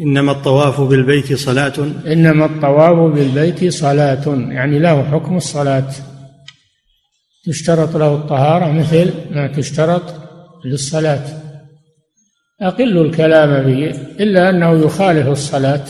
إنما 0.00 0.32
الطواف 0.32 0.80
بالبيت 0.80 1.32
صلاة. 1.32 1.72
إنما 2.06 2.44
الطواف 2.44 3.14
بالبيت 3.14 3.72
صلاة 3.72 4.24
يعني 4.26 4.78
له 4.78 5.02
حكم 5.10 5.36
الصلاة. 5.36 5.92
تشترط 7.44 7.96
له 7.96 8.14
الطهارة 8.14 8.72
مثل 8.72 9.12
ما 9.34 9.46
تشترط 9.46 10.14
للصلاة. 10.64 11.41
أقل 12.60 12.98
الكلام 12.98 13.62
به 13.62 13.90
إلا 14.20 14.50
أنه 14.50 14.84
يخالف 14.84 15.28
الصلاة 15.28 15.84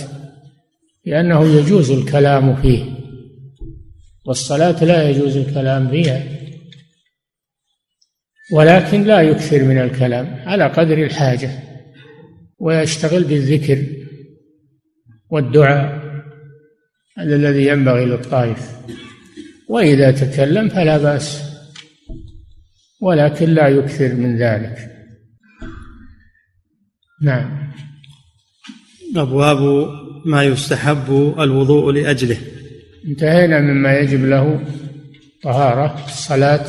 لأنه 1.07 1.45
يجوز 1.45 1.91
الكلام 1.91 2.57
فيه 2.57 2.85
والصلاة 4.27 4.85
لا 4.85 5.11
يجوز 5.11 5.37
الكلام 5.37 5.89
فيها 5.89 6.23
ولكن 8.53 9.03
لا 9.03 9.21
يكثر 9.23 9.65
من 9.65 9.79
الكلام 9.79 10.43
على 10.47 10.67
قدر 10.67 10.99
الحاجة 11.05 11.51
ويشتغل 12.59 13.25
بالذكر 13.25 13.87
والدعاء 15.31 16.03
هذا 17.19 17.37
الذي 17.37 17.67
ينبغي 17.67 18.05
للطائف 18.05 18.77
وإذا 19.69 20.11
تكلم 20.11 20.69
فلا 20.69 20.99
بأس 20.99 21.53
ولكن 23.01 23.55
لا 23.55 23.69
يكثر 23.69 24.15
من 24.15 24.39
ذلك. 24.39 24.92
نعم. 27.23 27.73
أبواب 29.17 29.89
ما 30.25 30.45
يستحب 30.45 31.35
الوضوء 31.39 31.93
لأجله. 31.93 32.39
انتهينا 33.09 33.61
مما 33.61 33.99
يجب 33.99 34.25
له 34.25 34.65
طهارة 35.43 36.05
الصلاة 36.07 36.67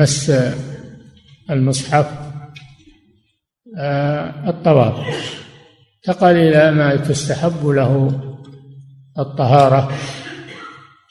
مس 0.00 0.32
المصحف 1.50 2.06
آه، 3.78 4.50
الطواف. 4.50 5.16
انتقل 5.96 6.36
إلى 6.36 6.70
ما 6.70 6.96
تستحب 6.96 7.66
له 7.66 8.20
الطهارة 9.18 9.92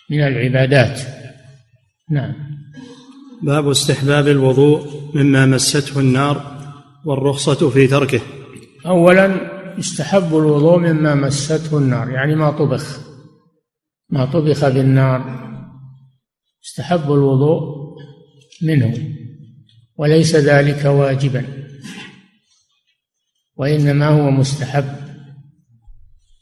من 0.10 0.22
العبادات. 0.22 1.02
نعم. 2.12 2.34
باب 3.44 3.70
استحباب 3.70 4.28
الوضوء 4.28 5.12
مما 5.16 5.46
مسته 5.46 6.00
النار. 6.00 6.61
والرخصة 7.06 7.70
في 7.70 7.88
تركه. 7.88 8.22
أولا 8.86 9.52
يستحب 9.78 10.38
الوضوء 10.38 10.78
مما 10.78 11.16
مسته 11.16 11.78
النار 11.78 12.10
يعني 12.10 12.36
ما 12.36 12.52
طبخ. 12.52 13.00
ما 14.10 14.26
طبخ 14.26 14.68
بالنار 14.68 15.22
يستحب 16.64 17.12
الوضوء 17.12 17.62
منه. 18.62 18.98
وليس 19.98 20.36
ذلك 20.36 20.86
واجبا. 20.86 21.46
وإنما 23.56 24.08
هو 24.08 24.32
مستحب. 24.32 24.86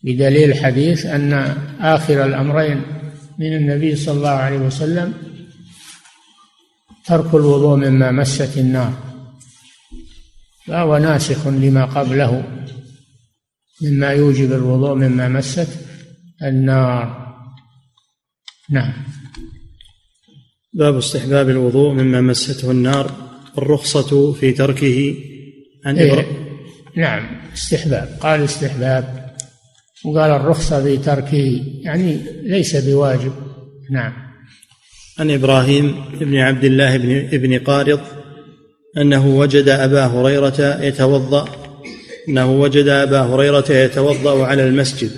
بدليل 0.04 0.56
حديث 0.56 1.06
أن 1.06 1.34
آخر 1.80 2.26
الأمرين 2.26 2.82
من 3.40 3.56
النبي 3.56 3.96
صلى 3.96 4.18
الله 4.18 4.30
عليه 4.30 4.60
وسلم 4.60 5.14
ترك 7.06 7.36
الوضوء 7.36 7.78
مما 7.78 8.12
مست 8.12 8.58
النار. 8.58 9.09
فهو 10.70 10.98
ناسخ 10.98 11.48
لما 11.48 11.86
قبله 11.86 12.44
مما 13.82 14.08
يوجب 14.08 14.52
الوضوء 14.52 14.96
مما 14.96 15.30
مست 15.30 15.68
النار. 16.44 17.30
نعم. 18.70 18.94
باب 20.74 20.98
استحباب 20.98 21.50
الوضوء 21.50 21.94
مما 21.94 22.22
مسته 22.22 22.72
النار 22.72 23.12
الرخصة 23.58 24.34
في 24.34 24.52
تركه 24.52 25.16
عن 25.86 25.98
إيه. 25.98 26.26
نعم 26.98 27.42
استحباب. 27.54 28.18
قال 28.22 28.44
استحباب. 28.44 29.36
وقال 30.06 30.32
الرخصة 30.32 30.84
في 30.84 30.98
تركه 30.98 31.64
يعني 31.82 32.20
ليس 32.44 32.76
بواجب. 32.76 33.34
نعم. 33.92 34.14
عن 35.20 35.32
إبراهيم 35.32 35.96
بن 36.20 36.36
عبد 36.36 36.64
الله 36.64 36.98
بن 36.98 37.12
ابن 37.16 37.60
قارض 37.60 38.19
أنه 39.00 39.28
وجد 39.28 39.70
أبا 39.70 40.06
هريرة 40.06 40.78
يتوضأ 40.82 41.46
أنه 42.30 42.52
وجد 42.52 42.88
أبا 42.88 43.20
هريرة 43.22 43.72
يتوضأ 43.72 44.46
على 44.46 44.68
المسجد. 44.68 45.12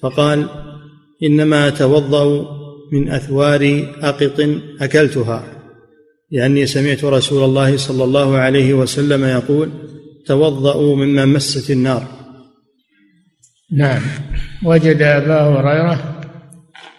فقال 0.00 0.48
إنما 1.22 1.68
أتوضأ 1.68 2.46
من 2.92 3.10
أثوار 3.10 3.92
أقط 4.02 4.48
أكلتها 4.80 5.44
لأني 6.30 6.66
سمعت 6.66 7.04
رسول 7.04 7.44
الله 7.44 7.76
صلى 7.76 8.04
الله 8.04 8.36
عليه 8.36 8.74
وسلم 8.74 9.24
يقول 9.24 9.70
توضأوا 10.26 10.96
مما 10.96 11.24
مست 11.24 11.70
النار. 11.70 12.06
نعم. 13.72 14.02
وجد 14.64 15.02
أبا 15.02 15.40
هريرة 15.40 16.22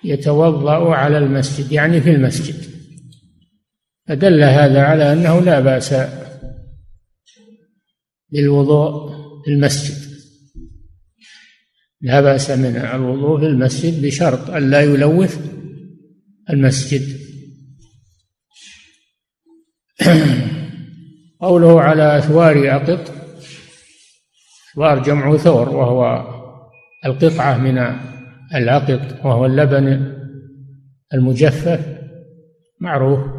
يتوضأ 0.03 0.95
على 0.95 1.17
المسجد 1.17 1.71
يعني 1.71 2.01
في 2.01 2.12
المسجد. 2.12 2.66
فدل 4.08 4.43
هذا 4.43 4.82
على 4.82 5.13
أنه 5.13 5.41
لا 5.41 5.60
بأس 5.60 5.96
بالوضوء 8.30 9.12
في 9.46 9.52
المسجد. 9.52 10.08
لا 12.02 12.22
بأس 12.22 12.52
من 12.52 12.76
الوضوء 12.76 13.39
في 13.39 13.46
المسجد 13.46 14.06
بشرط 14.06 14.50
أن 14.50 14.70
لا 14.70 14.82
يلوث 14.82 15.39
المسجد. 16.50 17.17
قوله 21.41 21.82
على 21.82 22.17
أثوار 22.17 22.76
أقط 22.76 23.13
أثوار 24.72 25.04
جمع 25.04 25.38
ثور 25.38 25.70
وهو 25.70 26.28
القطعة 27.06 27.58
من 27.58 27.78
العقط 28.56 29.26
وهو 29.26 29.46
اللبن 29.46 30.13
المجفف 31.13 31.98
معروف. 32.80 33.37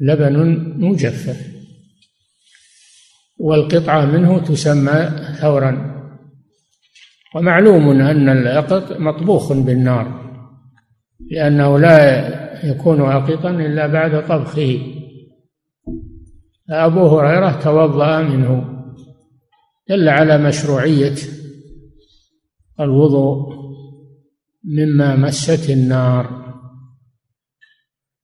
لبن 0.00 0.36
مجفف 0.78 1.50
والقطعة 3.38 4.04
منه 4.04 4.38
تسمى 4.38 5.10
ثورا. 5.40 5.90
ومعلوم 7.34 7.90
أن 7.90 8.28
العقط 8.28 8.92
مطبوخ 8.92 9.52
بالنار 9.52 10.20
لأنه 11.30 11.78
لا 11.78 12.40
يكون 12.66 13.00
عقيقا 13.00 13.50
إلا 13.50 13.86
بعد 13.86 14.26
طبخه. 14.28 14.80
أبو 16.70 17.18
هريرة 17.18 17.60
توضأ 17.60 18.22
منه 18.22 18.80
دل 19.88 20.08
على 20.08 20.38
مشروعية 20.38 21.16
الوضوء 22.80 23.60
مما 24.64 25.16
مست 25.16 25.70
النار. 25.70 26.54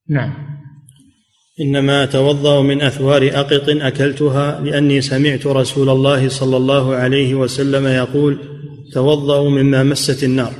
نعم. 0.08 0.55
إنما 1.60 2.04
اتوضا 2.04 2.62
من 2.62 2.82
أثوار 2.82 3.30
أقط 3.34 3.68
أكلتها 3.68 4.60
لأني 4.60 5.00
سمعت 5.00 5.46
رسول 5.46 5.88
الله 5.88 6.28
صلى 6.28 6.56
الله 6.56 6.94
عليه 6.94 7.34
وسلم 7.34 7.86
يقول 7.86 8.38
توضأوا 8.92 9.50
مما 9.50 9.82
مست 9.82 10.24
النار. 10.24 10.52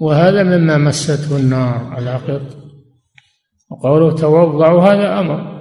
وهذا 0.00 0.42
مما 0.42 0.78
مسته 0.78 1.36
النار 1.36 1.98
العقط 1.98 2.40
وقوله 3.70 4.14
توضأوا 4.14 4.82
هذا 4.82 5.20
أمر. 5.20 5.58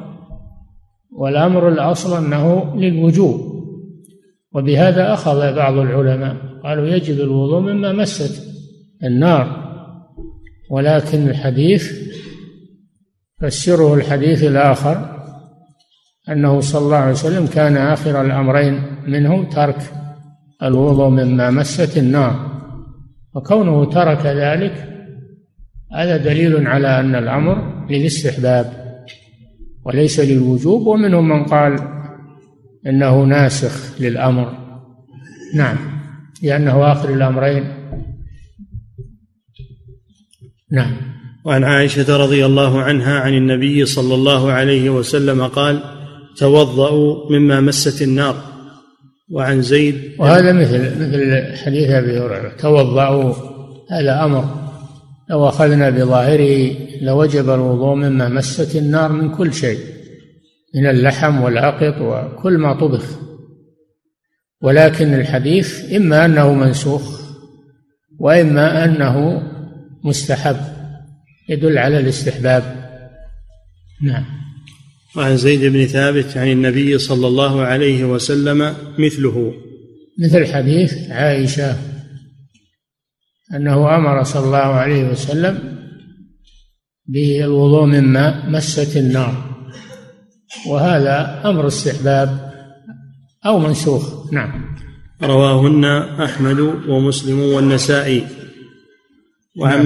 والأمر 1.11 1.69
الأصل 1.69 2.25
أنه 2.25 2.75
للوجوب. 2.75 3.41
وبهذا 4.55 5.13
أخذ 5.13 5.55
بعض 5.55 5.77
العلماء. 5.77 6.35
قالوا 6.63 6.87
يجب 6.87 7.19
الوضوء 7.19 7.59
مما 7.59 7.91
مست 7.91 8.43
النار. 9.03 9.67
ولكن 10.71 11.29
الحديث 11.29 11.91
فسره 13.41 13.93
الحديث 13.93 14.43
الآخر 14.43 15.17
أنه 16.29 16.59
صلى 16.59 16.81
الله 16.85 16.97
عليه 16.97 17.11
وسلم 17.11 17.47
كان 17.47 17.77
آخر 17.77 18.21
الأمرين 18.21 18.81
منه 19.07 19.49
ترك 19.49 19.93
الوضوء 20.63 21.09
مما 21.09 21.51
مست 21.51 21.97
النار 21.97 22.57
وكونه 23.35 23.85
ترك 23.85 24.25
ذلك 24.25 24.93
هذا 25.95 26.17
دليل 26.17 26.67
على 26.67 26.99
أن 26.99 27.15
الأمر 27.15 27.87
للاستحباب 27.89 28.87
وليس 29.85 30.19
للوجوب 30.19 30.87
ومنهم 30.87 31.29
من 31.29 31.43
قال 31.43 31.79
إنه 32.87 33.23
ناسخ 33.23 34.01
للأمر. 34.01 34.57
نعم 35.55 35.77
لأنه 36.43 36.91
آخر 36.91 37.13
الأمرين. 37.13 37.63
نعم. 40.71 41.16
وعن 41.47 41.63
عائشة 41.63 42.17
رضي 42.17 42.45
الله 42.45 42.81
عنها 42.81 43.19
عن 43.19 43.33
النبي 43.33 43.85
صلى 43.85 44.15
الله 44.15 44.51
عليه 44.51 44.89
وسلم 44.89 45.47
قال 45.47 45.79
توضأوا 46.37 47.31
مما 47.31 47.61
مست 47.61 48.01
النار. 48.01 48.35
وعن 49.31 49.61
زيد 49.61 49.95
وهذا 50.19 50.53
مثل 50.53 50.79
مثل 50.79 51.55
حديث 51.57 51.89
أبي 51.89 52.19
هريرة 52.19 52.49
توضأوا 52.59 53.33
هذا 53.91 54.23
أمر. 54.25 54.45
لو 55.29 55.47
أخذنا 55.47 55.89
بظاهره 55.89 56.75
لوجب 57.01 57.49
الوضوء 57.49 57.95
مما 57.95 58.29
مست 58.29 58.75
النار 58.75 59.11
من 59.11 59.35
كل 59.35 59.53
شيء 59.53 59.79
من 60.75 60.85
اللحم 60.89 61.41
والعقط 61.41 62.01
وكل 62.01 62.57
ما 62.57 62.73
طبخ. 62.73 63.05
ولكن 64.61 65.13
الحديث 65.13 65.93
إما 65.93 66.25
أنه 66.25 66.53
منسوخ 66.53 67.21
وإما 68.19 68.85
أنه 68.85 69.41
مستحب. 70.03 70.76
يدل 71.49 71.77
على 71.77 71.99
الاستحباب. 71.99 72.87
نعم. 74.01 74.25
وعن 75.15 75.37
زيد 75.37 75.73
بن 75.73 75.85
ثابت 75.85 76.37
عن 76.37 76.47
النبي 76.47 76.97
صلى 76.97 77.27
الله 77.27 77.61
عليه 77.61 78.03
وسلم 78.03 78.75
مثله. 78.97 79.53
مثل 80.19 80.53
حديث 80.53 81.11
عائشة 81.11 81.77
أنه 83.55 83.95
أمر 83.95 84.23
صلى 84.23 84.45
الله 84.45 84.57
عليه 84.57 85.03
وسلم 85.03 85.77
بالوضوء 87.05 87.85
مما 87.85 88.49
مست 88.49 88.97
النار. 88.97 89.55
وهذا 90.67 91.41
أمر 91.45 91.67
استحباب 91.67 92.53
أو 93.45 93.59
منسوخ. 93.59 94.33
نعم. 94.33 94.77
رواهن 95.23 95.85
احمد 96.23 96.59
ومسلم 96.87 97.39
والنسائي 97.39 98.27
وعن 99.55 99.85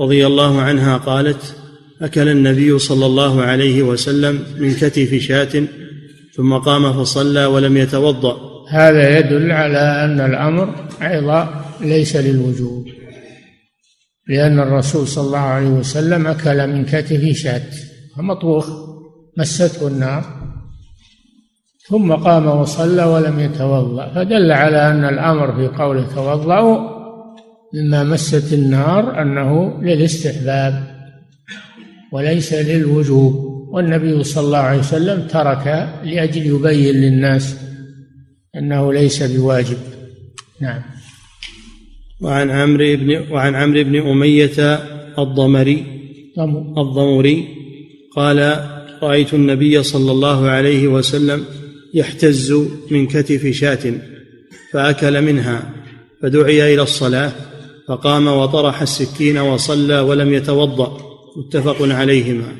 رضي 0.00 0.26
الله 0.26 0.60
عنها 0.60 0.96
قالت 0.96 1.56
أكل 2.02 2.28
النبي 2.28 2.78
صلى 2.78 3.06
الله 3.06 3.42
عليه 3.42 3.82
وسلم 3.82 4.44
من 4.58 4.74
كتف 4.74 5.14
شاة 5.14 5.64
ثم 6.36 6.54
قام 6.54 6.92
فصلى 6.92 7.44
ولم 7.44 7.76
يتوضأ. 7.76 8.36
هذا 8.70 9.18
يدل 9.18 9.52
على 9.52 10.04
أن 10.04 10.20
الأمر 10.20 10.74
أيضا 11.02 11.64
ليس 11.80 12.16
للوجوب 12.16 12.86
لأن 14.28 14.60
الرسول 14.60 15.08
صلى 15.08 15.26
الله 15.26 15.38
عليه 15.38 15.68
وسلم 15.68 16.26
أكل 16.26 16.66
من 16.66 16.84
كتف 16.84 17.36
شاة 17.36 17.62
مطبوخ 18.16 18.68
مسته 19.38 19.88
النار. 19.88 20.42
ثم 21.88 22.12
قام 22.12 22.46
وصلى 22.46 23.04
ولم 23.04 23.40
يتوضأ 23.40 24.14
فدل 24.14 24.52
على 24.52 24.90
أن 24.90 25.04
الأمر 25.04 25.56
في 25.56 25.76
قوله 25.76 26.06
توضأوا 26.14 27.01
مما 27.74 28.04
مست 28.04 28.52
النار 28.52 29.22
أنه 29.22 29.82
للاستحباب 29.82 30.74
وليس 32.12 32.52
للوجوب. 32.52 33.52
والنبي 33.72 34.24
صلى 34.24 34.44
الله 34.46 34.58
عليه 34.58 34.78
وسلم 34.78 35.26
ترك 35.26 35.66
لأجل 36.04 36.46
يبين 36.46 36.94
للناس 36.94 37.56
أنه 38.56 38.92
ليس 38.92 39.22
بواجب. 39.22 39.78
نعم. 40.60 40.82
وعن 42.20 42.50
عمرو 42.50 42.96
بن 42.96 43.32
وعن 43.32 43.54
عمرو 43.54 43.84
بن 43.84 43.96
أمية 44.10 44.78
الضمري. 45.18 45.86
الضمري 46.78 47.48
قال 48.16 48.56
رأيت 49.02 49.34
النبي 49.34 49.82
صلى 49.82 50.10
الله 50.12 50.48
عليه 50.48 50.88
وسلم 50.88 51.44
يحتز 51.94 52.52
من 52.90 53.06
كتف 53.06 53.46
شاة 53.46 53.92
فأكل 54.72 55.22
منها 55.22 55.70
فدعي 56.22 56.74
إلى 56.74 56.82
الصلاة 56.82 57.32
فقام 57.88 58.26
وطرح 58.26 58.82
السكين 58.82 59.38
وصلى 59.38 60.00
ولم 60.00 60.32
يتوضأ 60.32 60.98
متفق 61.36 61.76
عليهما. 61.82 62.56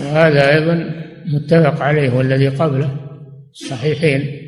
وهذا 0.00 0.54
أيضا 0.54 0.90
متفق 1.26 1.82
عليه 1.82 2.10
والذي 2.16 2.48
قبله 2.48 2.96
صحيحين 3.52 4.40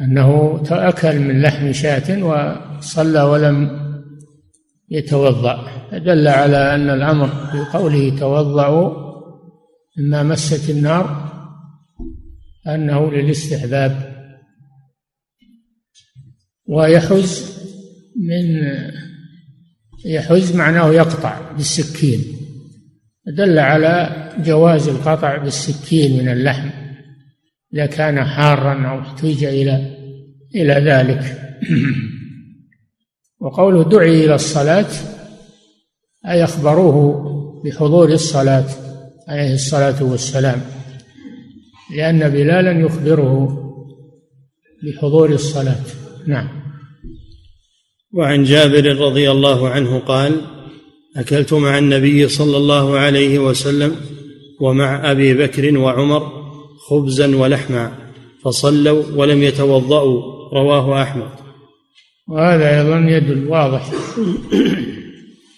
أنه 0.00 0.60
أكل 0.70 1.18
من 1.18 1.42
لحم 1.42 1.72
شاة 1.72 2.24
وصلى 2.24 3.22
ولم 3.22 3.86
يتوضأ. 4.90 5.68
دل 5.92 6.28
على 6.28 6.74
أن 6.74 6.90
الأمر 6.90 7.26
في 7.26 7.78
قوله 7.78 8.18
توضأوا 8.18 9.06
مما 9.98 10.22
مست 10.22 10.70
النار 10.70 11.26
أنه 12.66 13.12
للاستحباب. 13.12 14.16
ويحز 16.68 17.56
من 18.18 18.72
يحز 20.04 20.56
معناه 20.56 20.92
يقطع 20.92 21.52
بالسكين. 21.52 22.20
دل 23.26 23.58
على 23.58 24.26
جواز 24.44 24.88
القطع 24.88 25.36
بالسكين 25.36 26.22
من 26.22 26.28
اللحم 26.28 26.70
إذا 27.74 27.86
كان 27.86 28.24
حارا 28.24 28.88
أو 28.88 29.00
احتيج 29.00 29.44
إلى 29.44 29.96
إلى 30.54 30.72
ذلك. 30.72 31.42
وقوله 33.40 33.84
دعي 33.84 34.24
إلى 34.24 34.34
الصلاة 34.34 34.88
أي 36.26 36.44
أخبروه 36.44 37.36
بحضور 37.64 38.12
الصلاة 38.12 38.66
عليه 39.28 39.54
الصلاة 39.54 40.02
والسلام. 40.02 40.60
لأن 41.96 42.28
بلالا 42.28 42.70
يخبره 42.70 43.62
بحضور 44.82 45.32
الصلاة. 45.32 45.84
نعم. 46.26 46.65
وعن 48.16 48.44
جابر 48.44 48.96
رضي 48.96 49.30
الله 49.30 49.68
عنه 49.68 49.98
قال 49.98 50.40
أكلت 51.16 51.52
مع 51.52 51.78
النبي 51.78 52.28
صلى 52.28 52.56
الله 52.56 52.98
عليه 52.98 53.38
وسلم 53.38 53.96
ومع 54.60 55.10
أبي 55.10 55.34
بكر 55.34 55.78
وعمر 55.78 56.32
خبزا 56.88 57.36
ولحما 57.36 57.92
فصلوا 58.44 59.02
ولم 59.16 59.42
يتوضأوا 59.42 60.22
رواه 60.52 61.02
أحمد. 61.02 61.30
وهذا 62.28 62.80
أيضا 62.80 62.98
يدل 62.98 63.48
واضح. 63.48 63.90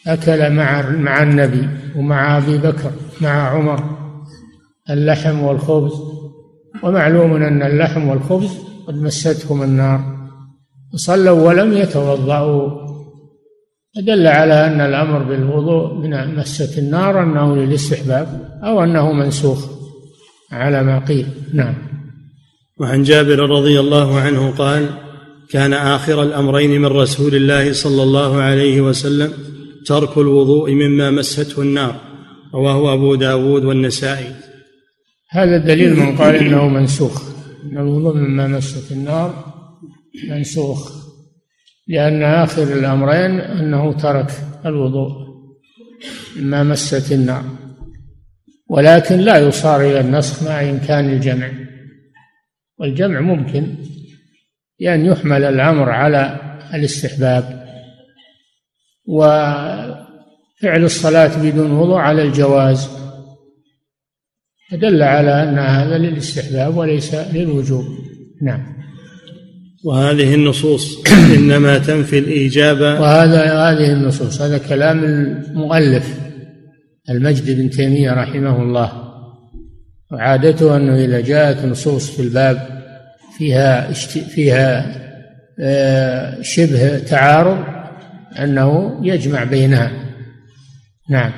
أكل 0.07 0.53
مع 0.53 0.91
مع 0.91 1.23
النبي 1.23 1.69
ومع 1.97 2.39
أبي 2.39 2.59
بكر 2.59 2.91
مع 3.21 3.49
عمر 3.49 3.85
اللحم 4.91 5.41
والخبز. 5.43 5.93
ومعلوم 6.83 7.35
أن 7.35 7.63
اللحم 7.63 8.09
والخبز 8.09 8.51
قد 8.87 9.03
مستهم 9.03 9.63
النار. 9.63 10.18
صلوا 10.95 11.49
ولم 11.49 11.73
يتوضأوا 11.73 12.89
دل 14.07 14.27
على 14.27 14.67
أن 14.67 14.81
الأمر 14.81 15.23
بالوضوء 15.23 15.95
من 15.95 16.37
مسة 16.37 16.79
النار 16.79 17.23
أنه 17.23 17.57
للاستحباب 17.57 18.59
أو 18.65 18.85
أنه 18.85 19.13
منسوخ 19.13 19.65
على 20.53 20.83
ما 20.83 20.99
قيل. 20.99 21.27
نعم. 21.55 21.75
وعن 22.81 23.03
جابر 23.03 23.39
رضي 23.39 23.81
الله 23.81 24.21
عنه 24.21 24.51
قال 24.51 24.89
كان 25.51 25.73
آخر 25.73 26.23
الأمرين 26.23 26.81
من 26.81 26.87
رسول 26.87 27.35
الله 27.35 27.73
صلى 27.73 28.03
الله 28.03 28.37
عليه 28.37 28.81
وسلم 28.81 29.33
ترك 29.87 30.19
الوضوء 30.19 30.73
مما 30.73 31.11
مسته 31.11 31.63
النار. 31.63 31.95
رواه 32.55 32.95
أبو 32.95 33.15
داود 33.15 33.65
والنسائي. 33.65 34.35
هذا 35.31 35.59
دليل 35.59 35.97
من 35.97 36.17
قال 36.17 36.35
إنه 36.35 36.69
منسوخ. 36.69 37.23
أن 37.65 37.79
الوضوء 37.79 38.15
مما 38.15 38.47
مسته 38.49 38.95
النار 38.95 39.58
منسوخ 40.29 41.09
لأن 41.89 42.23
آخر 42.23 42.63
الأمرين 42.63 43.41
أنه 43.41 43.93
ترك 43.93 44.31
الوضوء 44.67 45.29
مما 46.37 46.63
مست 46.63 47.13
النار 47.13 47.45
ولكن 48.69 49.17
لا 49.17 49.39
يصار 49.39 49.81
إلى 49.81 50.01
النسخ 50.01 50.43
مع 50.43 50.71
إمكان 50.71 51.11
الجمع. 51.11 51.51
والجمع 52.79 53.21
ممكن 53.21 53.75
بأن 54.81 55.07
يحمل 55.07 55.45
الأمر 55.45 55.91
على 55.91 56.41
الاستحباب 56.75 57.69
فعل 60.61 60.85
الصلاة 60.85 61.43
بدون 61.43 61.71
وضوء 61.71 61.99
على 61.99 62.23
الجواز 62.23 62.89
فدل 64.71 65.03
على 65.03 65.43
أن 65.43 65.59
هذا 65.59 65.99
للاستحباب 65.99 66.77
وليس 66.77 67.15
للوجوب. 67.15 67.85
نعم. 68.43 68.78
وهذه 69.85 70.35
النصوص 70.35 70.99
إنما 71.37 71.79
تنفي 71.79 72.19
الإيجاب. 72.19 72.81
وهذا 72.81 73.43
هذه 73.43 73.93
النصوص 73.93 74.41
هذا 74.41 74.59
كلام 74.59 75.05
المؤلف 75.05 76.19
المجد 77.11 77.57
بن 77.57 77.71
تيمية 77.71 78.13
رحمه 78.13 78.63
الله. 78.63 78.93
وعادته 80.13 80.77
أنه 80.77 81.05
إذا 81.05 81.21
جاءت 81.21 81.65
نصوص 81.65 82.11
في 82.11 82.23
الباب 82.23 82.69
فيها 83.39 83.93
فيها 84.35 84.95
آه، 85.61 86.43
شبه 86.43 86.99
تعارض 86.99 87.65
أنه 88.39 89.01
يجمع 89.03 89.45
بينها. 89.45 89.93
نعم. 91.11 91.33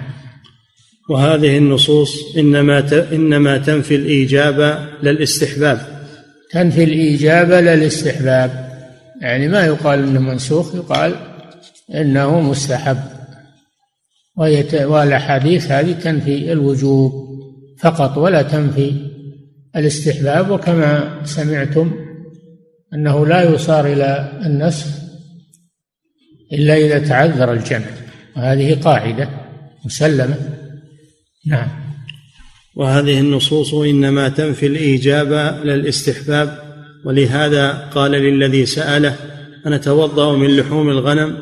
وهذه 1.10 1.58
النصوص 1.58 2.36
إنما 2.36 2.84
إنما 3.12 3.58
تنفي 3.58 3.94
الإيجاب 3.96 4.88
للاستحباب. 5.02 5.89
تنفي 6.52 6.84
الإيجاب 6.84 7.50
للاستحباب 7.50 8.70
يعني 9.20 9.48
ما 9.48 9.64
يقال 9.66 9.98
إنه 9.98 10.20
منسوخ 10.20 10.74
يقال 10.74 11.14
إنه 11.94 12.40
مستحب. 12.40 12.98
والأحاديث 14.36 15.70
هذه 15.70 15.92
تنفي 15.92 16.52
الوجوب 16.52 17.12
فقط 17.78 18.18
ولا 18.18 18.42
تنفي 18.42 18.92
الاستحباب. 19.76 20.50
وكما 20.50 21.20
سمعتم 21.24 21.92
أنه 22.94 23.26
لا 23.26 23.42
يصار 23.42 23.86
إلى 23.86 24.40
النسخ 24.46 24.86
إلا 26.52 26.76
إذا 26.76 26.98
تعذر 26.98 27.52
الجمع. 27.52 27.86
وهذه 28.36 28.80
قاعدة 28.80 29.28
مسلمة. 29.84 30.36
نعم. 31.46 31.89
وهذه 32.76 33.20
النصوص 33.20 33.74
إنما 33.74 34.28
تنفي 34.28 34.66
الإيجاب 34.66 35.32
لا 35.64 35.74
الاستحباب 35.74 36.58
ولهذا 37.04 37.72
قال 37.94 38.10
للذي 38.10 38.66
سأله 38.66 39.16
أنا 39.66 39.76
اتوضا 39.76 40.36
من 40.36 40.56
لحوم 40.56 40.88
الغنم؟ 40.90 41.38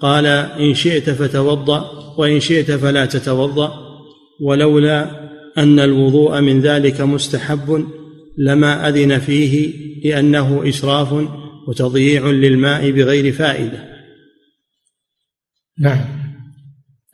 قال 0.00 0.26
إن 0.26 0.74
شئت 0.74 1.10
فتوضأ 1.10 1.90
وإن 2.18 2.40
شئت 2.40 2.70
فلا 2.70 3.06
تتوضأ. 3.06 3.72
ولولا 4.40 5.10
أن 5.58 5.80
الوضوء 5.80 6.40
من 6.40 6.60
ذلك 6.60 7.00
مستحب 7.00 7.86
لما 8.38 8.88
أذن 8.88 9.18
فيه 9.18 9.72
لأنه 10.04 10.68
إسراف 10.68 11.28
وتضييع 11.68 12.26
للماء 12.30 12.90
بغير 12.90 13.32
فائدة. 13.32 13.84
نعم. 15.78 16.19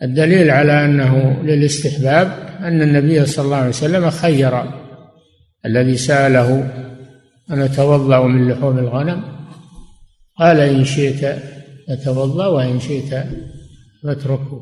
الدليل 0.03 0.51
على 0.51 0.85
أنه 0.85 1.43
للاستحباب 1.43 2.57
أن 2.61 2.83
النبي 2.83 3.27
صلى 3.27 3.45
الله 3.45 3.57
عليه 3.57 3.69
وسلم 3.69 4.11
خير 4.11 4.63
الذي 5.67 5.97
سأله 5.97 6.71
أن 7.51 7.61
أتوضأ 7.61 8.27
من 8.27 8.49
لحوم 8.51 8.79
الغنم. 8.79 9.23
قال 10.39 10.61
إن 10.61 10.85
شئت 10.85 11.43
فتوضأ 11.89 12.47
وإن 12.47 12.81
شئت 12.81 13.25
فاتركه 14.03 14.61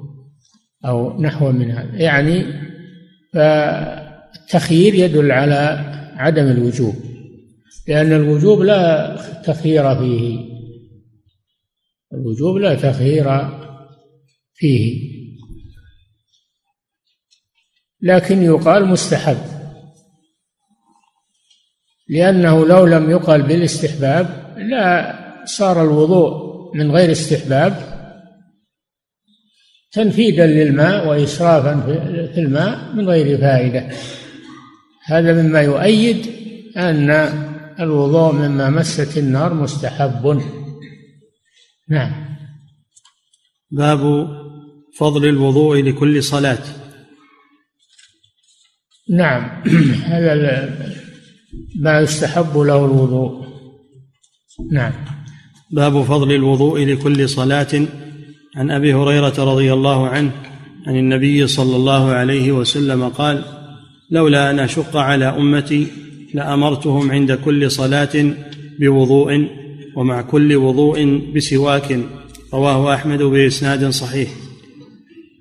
أو 0.85 1.23
نحو 1.23 1.53
من 1.53 1.71
هذا. 1.71 1.97
يعني 1.97 2.45
فالتخيير 3.33 4.95
يدل 4.95 5.33
على 5.33 5.79
عدم 6.17 6.45
الوجوب 6.45 6.95
لأن 7.89 8.13
الوجوب 8.13 8.63
لا 8.63 9.17
تخيير 9.45 9.97
فيه 9.97 10.39
الوجوب 12.13 12.57
لا 12.57 12.75
تخيير 12.75 13.49
فيه. 14.55 15.14
لكن 18.05 18.43
يقال 18.43 18.87
مستحب. 18.87 19.39
لأنه 22.09 22.67
لو 22.67 22.87
لم 22.87 23.11
يقل 23.11 23.43
بالاستحباب 23.43 24.55
لا 24.57 25.15
صار 25.45 25.83
الوضوء 25.83 26.45
من 26.77 26.91
غير 26.91 27.13
استحباب. 27.13 27.95
تنفيذا 29.93 30.47
للماء 30.47 31.09
وإسرافا 31.09 31.81
في 32.35 32.41
الماء 32.41 32.93
من 32.95 33.09
غير 33.09 33.39
فائدة. 33.39 33.91
هذا 35.05 35.43
مما 35.43 35.61
يؤيد 35.61 36.27
أن 36.77 37.11
الوضوء 37.81 38.33
مما 38.33 38.71
مست 38.71 39.19
النار 39.19 39.55
مستحب. 39.55 40.43
نعم. 41.89 42.37
باب 43.71 44.29
فضل 44.99 45.25
الوضوء 45.29 45.83
لكل 45.83 46.23
صلاة. 46.23 46.84
نعم. 49.11 49.63
هذا 50.13 50.35
ما 51.81 52.01
يستحب 52.01 52.59
له 52.59 52.85
الوضوء. 52.85 53.47
نعم. 54.73 54.93
باب 55.71 56.03
فضل 56.03 56.33
الوضوء 56.33 56.85
لكل 56.85 57.29
صلاة. 57.29 57.87
عن 58.57 58.71
أبي 58.71 58.95
هريرة 58.95 59.35
رضي 59.39 59.73
الله 59.73 60.09
عنه 60.09 60.31
عن 60.87 60.97
النبي 60.97 61.47
صلى 61.47 61.77
الله 61.77 62.11
عليه 62.11 62.53
وسلم 62.53 63.09
قال 63.09 63.45
لولا 64.11 64.51
أن 64.51 64.59
أشق 64.59 64.97
على 64.97 65.25
أمتي 65.25 65.87
لأمرتهم 66.35 67.11
عند 67.11 67.33
كل 67.33 67.71
صلاة 67.71 68.35
بوضوء 68.81 69.49
ومع 69.97 70.23
كل 70.23 70.57
وضوء 70.57 71.23
بسواك. 71.37 71.99
رواه 72.55 72.95
أحمد 72.95 73.23
بإسناد 73.23 73.89
صحيح. 73.89 74.29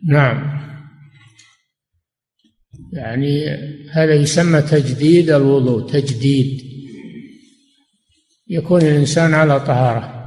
نعم. 0.08 0.64
يعني 2.94 3.46
هذا 3.92 4.14
يسمى 4.14 4.62
تجديد 4.62 5.30
الوضوء 5.30 5.92
تجديد. 5.92 6.62
يكون 8.48 8.82
الإنسان 8.82 9.34
على 9.34 9.60
طهارة. 9.60 10.24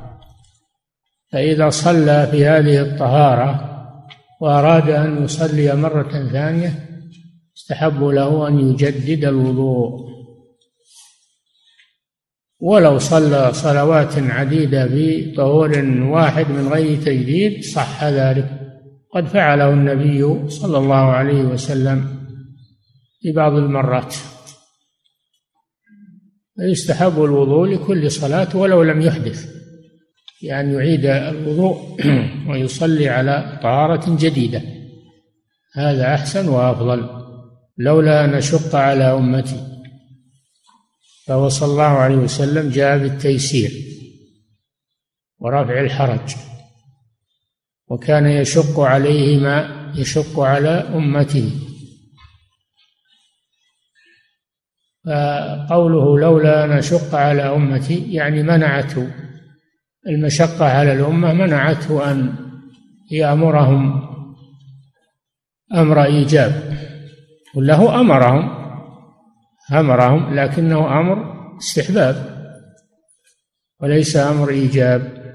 فإذا 1.32 1.70
صلى 1.70 2.28
في 2.30 2.46
هذه 2.46 2.80
الطهارة 2.80 3.72
وأراد 4.40 4.90
أن 4.90 5.24
يصلي 5.24 5.76
مرة 5.76 6.28
ثانية 6.32 6.88
استحب 7.56 8.04
له 8.04 8.48
أن 8.48 8.58
يجدد 8.70 9.24
الوضوء. 9.24 10.06
ولو 12.60 12.98
صلى 12.98 13.52
صلوات 13.52 14.18
عديدة 14.18 14.88
في 14.88 15.34
طهور 15.36 15.78
واحد 16.00 16.50
من 16.50 16.68
غير 16.68 17.02
تجديد 17.02 17.64
صح 17.64 18.04
ذلك. 18.04 18.60
قد 19.14 19.26
فعله 19.26 19.72
النبي 19.72 20.50
صلى 20.50 20.78
الله 20.78 20.94
عليه 20.94 21.42
وسلم. 21.42 22.15
في 23.26 23.32
بعض 23.32 23.52
المرات. 23.52 24.14
فيستحب 26.56 27.24
الوضوء 27.24 27.66
لكل 27.66 28.10
صلاة 28.10 28.56
ولو 28.56 28.82
لم 28.82 29.02
يحدث 29.02 29.50
يعني 30.42 30.74
يعيد 30.74 31.06
الوضوء 31.06 31.96
ويصلي 32.48 33.08
على 33.08 33.60
طهارة 33.62 34.16
جديدة. 34.16 34.62
هذا 35.74 36.14
أحسن 36.14 36.48
وأفضل. 36.48 37.08
لولا 37.78 38.24
أن 38.24 38.34
أشق 38.34 38.74
على 38.74 39.04
أمتي. 39.04 39.60
فهو 41.26 41.48
صلى 41.48 41.72
الله 41.72 41.82
عليه 41.82 42.16
وسلم 42.16 42.70
جاء 42.70 42.98
بالتيسير 42.98 43.72
ورفع 45.38 45.80
الحرج 45.80 46.34
وكان 47.88 48.26
يشق 48.26 48.80
عليه 48.80 49.38
ما 49.38 49.92
يشق 49.96 50.40
على 50.40 50.70
أمته. 50.70 51.75
فقوله 55.06 56.18
لولا 56.18 56.66
نشق 56.66 57.14
على 57.14 57.42
أمتي 57.42 58.12
يعني 58.12 58.42
منعته 58.42 59.08
المشقة 60.08 60.64
على 60.64 60.92
الأمة 60.92 61.32
منعته 61.32 62.12
أن 62.12 62.34
يأمرهم 63.10 64.02
أمر 65.74 66.04
إيجاب. 66.04 66.76
وله 67.54 68.00
أمرهم 68.00 68.66
أمرهم 69.72 70.34
لكنه 70.34 71.00
أمر 71.00 71.36
استحباب 71.58 72.36
وليس 73.80 74.16
أمر 74.16 74.48
إيجاب. 74.48 75.26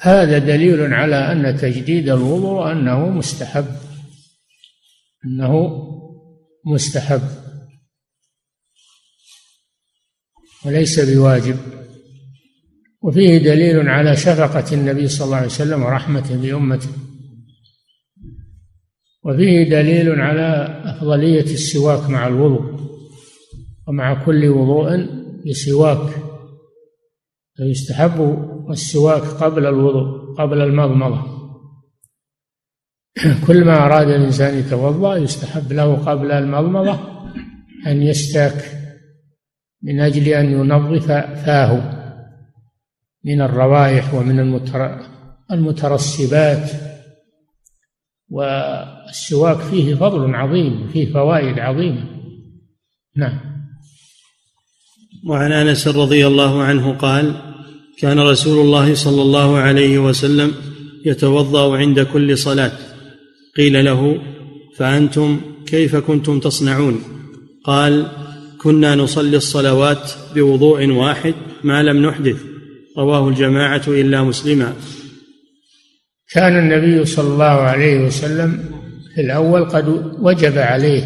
هذا 0.00 0.38
دليل 0.38 0.94
على 0.94 1.16
أن 1.16 1.56
تجديد 1.56 2.08
الوضوء 2.08 2.72
أنه 2.72 3.08
مستحب 3.08 3.66
أنه 5.24 5.82
مستحب. 6.66 7.22
وليس 10.66 11.00
بواجب. 11.00 11.56
وفيه 13.02 13.38
دليل 13.38 13.88
على 13.88 14.16
شفقة 14.16 14.74
النبي 14.74 15.08
صلى 15.08 15.24
الله 15.24 15.36
عليه 15.36 15.46
وسلم 15.46 15.82
ورحمته 15.82 16.36
بأمته 16.36 16.88
وفيه 19.24 19.70
دليل 19.70 20.20
على 20.20 20.80
أفضلية 20.84 21.52
السواك 21.52 22.10
مع 22.10 22.26
الوضوء. 22.26 22.82
ومع 23.88 24.24
كل 24.24 24.48
وضوء 24.48 25.06
بسواك 25.46 26.14
فيستحب 27.56 28.48
السواك 28.70 29.22
قبل 29.22 29.66
الوضوء 29.66 30.34
قبل 30.34 30.60
المضمضة. 30.60 31.31
كل 33.46 33.64
ما 33.64 33.86
أراد 33.86 34.08
الإنسان 34.08 34.58
يتوضأ 34.58 35.16
يستحب 35.16 35.72
له 35.72 35.94
قبل 35.94 36.32
المضمضة 36.32 37.00
أن 37.86 38.02
يستاك 38.02 38.82
من 39.82 40.00
أجل 40.00 40.28
أن 40.28 40.52
ينظف 40.52 41.06
فاه 41.46 42.02
من 43.24 43.40
الروائح 43.40 44.14
ومن 44.14 44.40
المترسبات 45.50 46.70
والسواك 48.28 49.58
فيه 49.58 49.94
فضل 49.94 50.34
عظيم 50.34 50.88
فيه 50.92 51.12
فوائد 51.12 51.58
عظيمة. 51.58 52.04
نعم. 53.16 53.40
وعن 55.26 55.52
أنس 55.52 55.88
رضي 55.88 56.26
الله 56.26 56.62
عنه 56.62 56.92
قال 56.92 57.34
كان 57.98 58.20
رسول 58.20 58.66
الله 58.66 58.94
صلى 58.94 59.22
الله 59.22 59.58
عليه 59.58 59.98
وسلم 59.98 60.54
يتوضأ 61.06 61.76
عند 61.76 62.00
كل 62.00 62.38
صلاة. 62.38 62.91
قيل 63.56 63.84
له 63.84 64.18
فأنتم 64.76 65.40
كيف 65.66 65.96
كنتم 65.96 66.40
تصنعون؟ 66.40 67.02
قال 67.64 68.06
كنا 68.62 68.94
نصلي 68.94 69.36
الصلوات 69.36 70.12
بوضوء 70.34 70.90
واحد 70.90 71.34
ما 71.64 71.82
لم 71.82 72.06
نحدث 72.06 72.36
رواه 72.98 73.28
الجماعة 73.28 73.82
إلا 73.88 74.22
مسلما. 74.22 74.74
كان 76.32 76.58
النبي 76.58 77.04
صلى 77.04 77.28
الله 77.28 77.44
عليه 77.44 78.00
وسلم 78.06 78.64
في 79.14 79.20
الأول 79.20 79.64
قد 79.64 79.88
وجب 80.20 80.58
عليه 80.58 81.02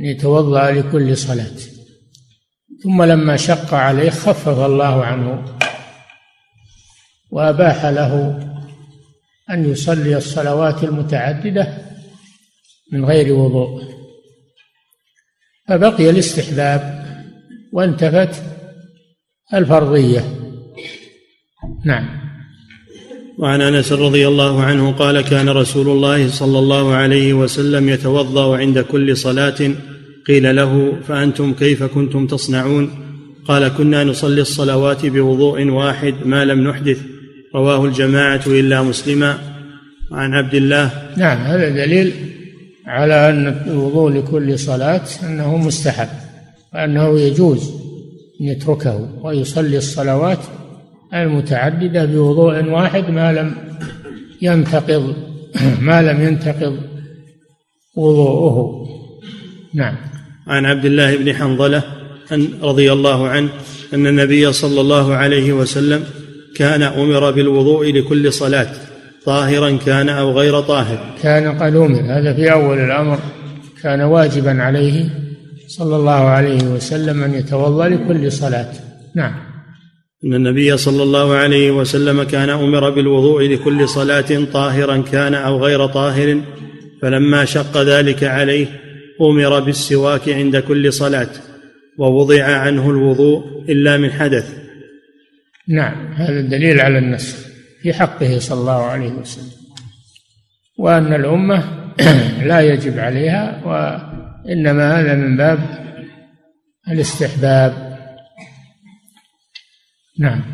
أن 0.00 0.04
يتوضأ 0.04 0.70
لكل 0.70 1.16
صلاة 1.16 1.56
ثم 2.82 3.02
لما 3.02 3.36
شق 3.36 3.74
عليه 3.74 4.10
خفف 4.10 4.48
الله 4.48 5.04
عنه 5.04 5.44
وأباح 7.30 7.86
له 7.86 8.38
أن 9.50 9.70
يصلي 9.70 10.16
الصلوات 10.16 10.84
المتعددة 10.84 11.78
من 12.92 13.04
غير 13.04 13.32
وضوء. 13.32 13.82
فبقي 15.68 16.10
الاستحباب 16.10 17.06
وانتفت 17.72 18.42
الفرضية. 19.54 20.24
نعم. 21.84 22.08
وعن 23.38 23.60
أنس 23.60 23.92
رضي 23.92 24.28
الله 24.28 24.62
عنه 24.62 24.92
قال 24.92 25.20
كان 25.20 25.48
رسول 25.48 25.88
الله 25.88 26.30
صلى 26.30 26.58
الله 26.58 26.94
عليه 26.94 27.34
وسلم 27.34 27.88
يتوضأ 27.88 28.56
عند 28.56 28.78
كل 28.78 29.16
صلاة. 29.16 29.74
قيل 30.26 30.56
له 30.56 31.00
فأنتم 31.08 31.54
كيف 31.54 31.82
كنتم 31.82 32.26
تصنعون؟ 32.26 32.90
قال 33.44 33.68
كنا 33.68 34.04
نصلي 34.04 34.40
الصلوات 34.40 35.06
بوضوء 35.06 35.64
واحد 35.64 36.14
ما 36.24 36.44
لم 36.44 36.68
نحدث. 36.68 37.17
رواه 37.54 37.84
الجماعة 37.84 38.42
إلا 38.46 38.82
مسلما. 38.82 39.38
عن 40.12 40.34
عبد 40.34 40.54
الله. 40.54 40.90
نعم 41.16 41.38
هذا 41.38 41.68
دليل 41.68 42.12
على 42.86 43.30
أن 43.30 43.46
الوضوء 43.66 44.10
لكل 44.10 44.58
صلاة 44.58 45.04
أنه 45.22 45.56
مستحب 45.56 46.08
وأنه 46.74 47.20
يجوز 47.20 47.70
أن 48.40 48.46
يتركه 48.46 49.08
ويصلي 49.22 49.78
الصلوات 49.78 50.38
المتعددة 51.14 52.04
بوضوء 52.04 52.64
واحد 52.64 53.10
ما 53.10 53.32
لم 53.32 53.54
ينتقض 54.42 55.16
ما 55.80 56.02
لم 56.02 56.22
ينتقض 56.22 56.78
وضوءه. 57.96 58.88
نعم. 59.74 59.96
عن 60.46 60.66
عبد 60.66 60.84
الله 60.84 61.16
بن 61.16 61.34
حنظلة 61.34 61.82
أن 62.32 62.48
رضي 62.62 62.92
الله 62.92 63.28
عنه 63.28 63.48
أن 63.94 64.06
النبي 64.06 64.52
صلى 64.52 64.80
الله 64.80 65.14
عليه 65.14 65.52
وسلم 65.52 66.04
كان 66.58 66.82
أمر 66.82 67.30
بالوضوء 67.30 67.92
لكل 67.92 68.32
صلاة 68.32 68.70
طاهرا 69.24 69.78
كان 69.86 70.08
أو 70.08 70.30
غير 70.38 70.60
طاهر. 70.60 71.14
كان 71.22 71.58
قد 71.58 71.76
أمر 71.76 72.00
هذا 72.00 72.34
في 72.34 72.52
أول 72.52 72.78
الأمر. 72.78 73.18
كان 73.82 74.00
واجبا 74.00 74.62
عليه 74.62 75.04
صلى 75.68 75.96
الله 75.96 76.12
عليه 76.12 76.64
وسلم 76.64 77.22
أن 77.22 77.34
يتوضأ 77.34 77.88
لكل 77.88 78.32
صلاة. 78.32 78.72
نعم. 79.16 79.34
إن 80.24 80.34
النبي 80.34 80.76
صلى 80.76 81.02
الله 81.02 81.34
عليه 81.34 81.70
وسلم 81.70 82.22
كان 82.22 82.50
أمر 82.50 82.90
بالوضوء 82.90 83.42
لكل 83.42 83.88
صلاة 83.88 84.44
طاهرا 84.52 84.96
كان 85.12 85.34
أو 85.34 85.64
غير 85.64 85.86
طاهر 85.86 86.40
فلما 87.02 87.44
شق 87.44 87.82
ذلك 87.82 88.24
عليه 88.24 88.66
أمر 89.20 89.60
بالسواك 89.60 90.28
عند 90.28 90.56
كل 90.56 90.92
صلاة 90.92 91.28
ووضع 91.98 92.44
عنه 92.44 92.90
الوضوء 92.90 93.44
إلا 93.68 93.96
من 93.96 94.12
حدث. 94.12 94.67
نعم 95.68 96.12
هذا 96.12 96.40
الدليل 96.40 96.80
على 96.80 96.98
النسخ 96.98 97.36
في 97.82 97.92
حقه 97.92 98.38
صلى 98.38 98.60
الله 98.60 98.82
عليه 98.84 99.10
وسلم. 99.10 99.58
وأن 100.78 101.14
الأمة 101.14 101.64
لا 102.50 102.60
يجب 102.60 102.98
عليها 102.98 103.62
وإنما 103.64 105.00
هذا 105.00 105.14
من 105.14 105.36
باب 105.36 105.58
الاستحباب. 106.90 107.98
نعم. 110.18 110.44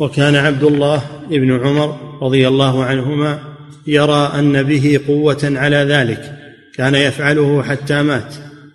وكان 0.00 0.34
عبد 0.34 0.62
الله 0.62 1.02
بن 1.30 1.66
عمر 1.66 2.18
رضي 2.22 2.48
الله 2.48 2.84
عنهما 2.84 3.38
يرى 3.86 4.32
أن 4.38 4.62
به 4.62 5.00
قوة 5.06 5.52
على 5.56 5.76
ذلك 5.76 6.38
كان 6.74 6.94
يفعله 6.94 7.62
حتى 7.62 8.02
مات. 8.02 8.34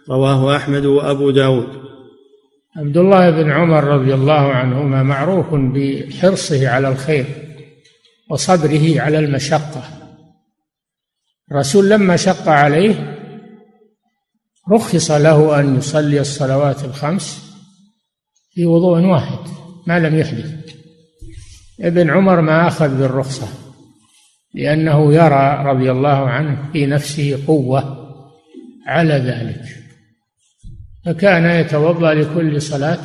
رواه 0.09 0.55
أحمد 0.55 0.85
وأبو 0.85 1.31
داود. 1.31 1.88
عبد 2.79 2.97
الله 2.97 3.29
بن 3.29 3.51
عمر 3.51 3.83
رضي 3.83 4.13
الله 4.13 4.53
عنهما 4.53 5.03
معروف 5.03 5.45
بحرصه 5.53 6.69
على 6.69 6.87
الخير 6.87 7.25
وصبره 8.29 9.01
على 9.01 9.19
المشقة. 9.19 9.83
الرسول 11.51 11.89
لما 11.89 12.15
شق 12.15 12.49
عليه 12.49 13.17
رخص 14.71 15.11
له 15.11 15.59
أن 15.59 15.77
يصلي 15.77 16.19
الصلوات 16.19 16.83
الخمس 16.83 17.53
في 18.51 18.65
وضوء 18.65 19.01
واحد 19.01 19.39
ما 19.87 19.99
لم 19.99 20.19
يحدث. 20.19 20.75
ابن 21.81 22.09
عمر 22.09 22.41
ما 22.41 22.67
أخذ 22.67 22.99
بالرخصة 22.99 23.47
لأنه 24.53 25.13
يرى 25.13 25.63
رضي 25.65 25.91
الله 25.91 26.29
عنه 26.29 26.71
في 26.73 26.85
نفسه 26.85 27.43
قوة 27.47 28.09
على 28.87 29.13
ذلك. 29.13 29.88
فكان 31.09 31.45
يتوضأ 31.45 32.13
لكل 32.13 32.61
صلاة 32.61 32.99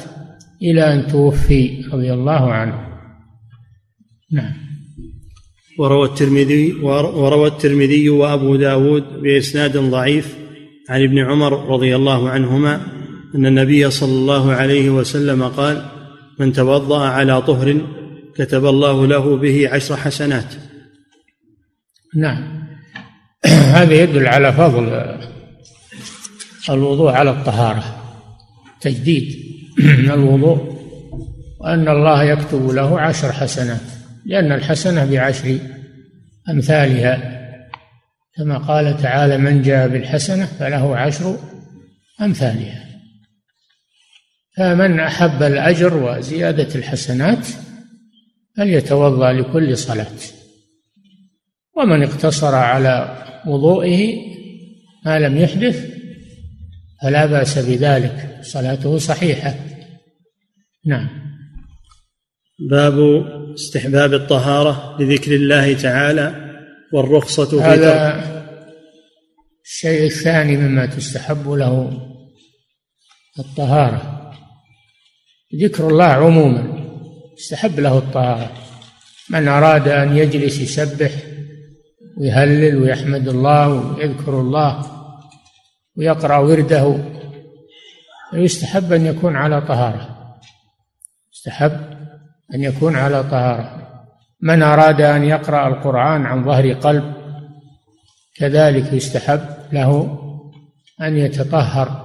إلى 0.62 0.94
أن 0.94 1.06
توفي 1.06 1.84
رضي 1.92 2.12
الله 2.12 2.52
عنه. 2.52 2.88
نعم. 4.32 4.52
وروى 5.78 6.08
الترمذي 6.08 6.72
وروى 6.82 7.48
الترمذي 7.48 8.08
وأبو 8.08 8.56
داود 8.56 9.04
بإسناد 9.22 9.76
ضعيف 9.76 10.36
عن 10.90 11.02
ابن 11.02 11.18
عمر 11.18 11.68
رضي 11.68 11.96
الله 11.96 12.28
عنهما 12.28 12.80
أن 13.34 13.46
النبي 13.46 13.90
صلى 13.90 14.12
الله 14.12 14.52
عليه 14.52 14.90
وسلم 14.90 15.42
قال 15.42 15.84
من 16.38 16.52
توضأ 16.52 17.00
على 17.00 17.42
طهر 17.42 17.80
كتب 18.36 18.66
الله 18.66 19.06
له 19.06 19.36
به 19.36 19.68
عشر 19.68 19.96
حسنات. 19.96 20.54
نعم. 22.16 22.64
هذا 23.76 23.94
يدل 23.94 24.26
على 24.26 24.52
فضل 24.52 24.84
الوضوء 26.70 27.12
على 27.12 27.30
الطهارة. 27.30 28.00
تجديد 28.80 29.34
الوضوء 30.14 30.74
وأن 31.60 31.88
الله 31.88 32.24
يكتب 32.24 32.70
له 32.70 33.00
عشر 33.00 33.32
حسنات 33.32 33.80
لأن 34.26 34.52
الحسنة 34.52 35.04
بعشر 35.04 35.58
أمثالها. 36.50 37.34
كما 38.36 38.58
قال 38.58 39.02
تعالى 39.02 39.38
من 39.38 39.62
جاء 39.62 39.88
بالحسنة 39.88 40.44
فله 40.44 40.96
عشر 40.96 41.38
أمثالها. 42.20 42.84
فمن 44.56 45.00
أحب 45.00 45.42
الأجر 45.42 45.96
وزيادة 45.96 46.74
الحسنات 46.74 47.46
فليتوضأ 48.56 49.32
لكل 49.32 49.78
صلاة. 49.78 50.06
ومن 51.76 52.02
اقتصر 52.02 52.54
على 52.54 53.24
وضوئه 53.46 54.16
ما 55.06 55.18
لم 55.18 55.36
يحدث 55.36 55.93
فلا 57.04 57.26
بأس 57.26 57.58
بذلك. 57.58 58.38
صلاته 58.42 58.98
صحيحة. 58.98 59.54
نعم. 60.86 61.08
باب 62.70 62.94
استحباب 63.54 64.14
الطهارة 64.14 64.96
لذكر 65.00 65.34
الله 65.34 65.74
تعالى 65.74 66.54
والرخصة 66.92 67.44
في 67.44 67.60
هذا 67.60 68.24
الشيء 69.64 70.06
الثاني 70.06 70.56
مما 70.56 70.86
تستحب 70.86 71.50
له 71.50 72.00
الطهارة. 73.38 74.30
ذكر 75.62 75.88
الله 75.88 76.04
عموما. 76.04 76.88
يستحب 77.38 77.80
له 77.80 77.98
الطهارة. 77.98 78.52
من 79.30 79.48
أراد 79.48 79.88
أن 79.88 80.16
يجلس 80.16 80.60
يسبح 80.60 81.12
ويهلل 82.20 82.76
ويحمد 82.76 83.28
الله 83.28 83.68
ويذكر 83.68 84.40
الله 84.40 84.93
ويقرأ 85.98 86.36
ورده. 86.36 86.98
يستحب 88.32 88.92
أن 88.92 89.06
يكون 89.06 89.36
على 89.36 89.60
طهارة. 89.60 90.34
يستحب 91.32 91.80
أن 92.54 92.62
يكون 92.62 92.96
على 92.96 93.22
طهارة. 93.22 93.88
من 94.40 94.62
أراد 94.62 95.00
أن 95.00 95.24
يقرأ 95.24 95.68
القرآن 95.68 96.26
عن 96.26 96.44
ظهر 96.44 96.72
قلب 96.72 97.14
كذلك 98.36 98.92
يستحب 98.92 99.40
له 99.72 100.18
أن 101.00 101.16
يتطهر. 101.16 102.04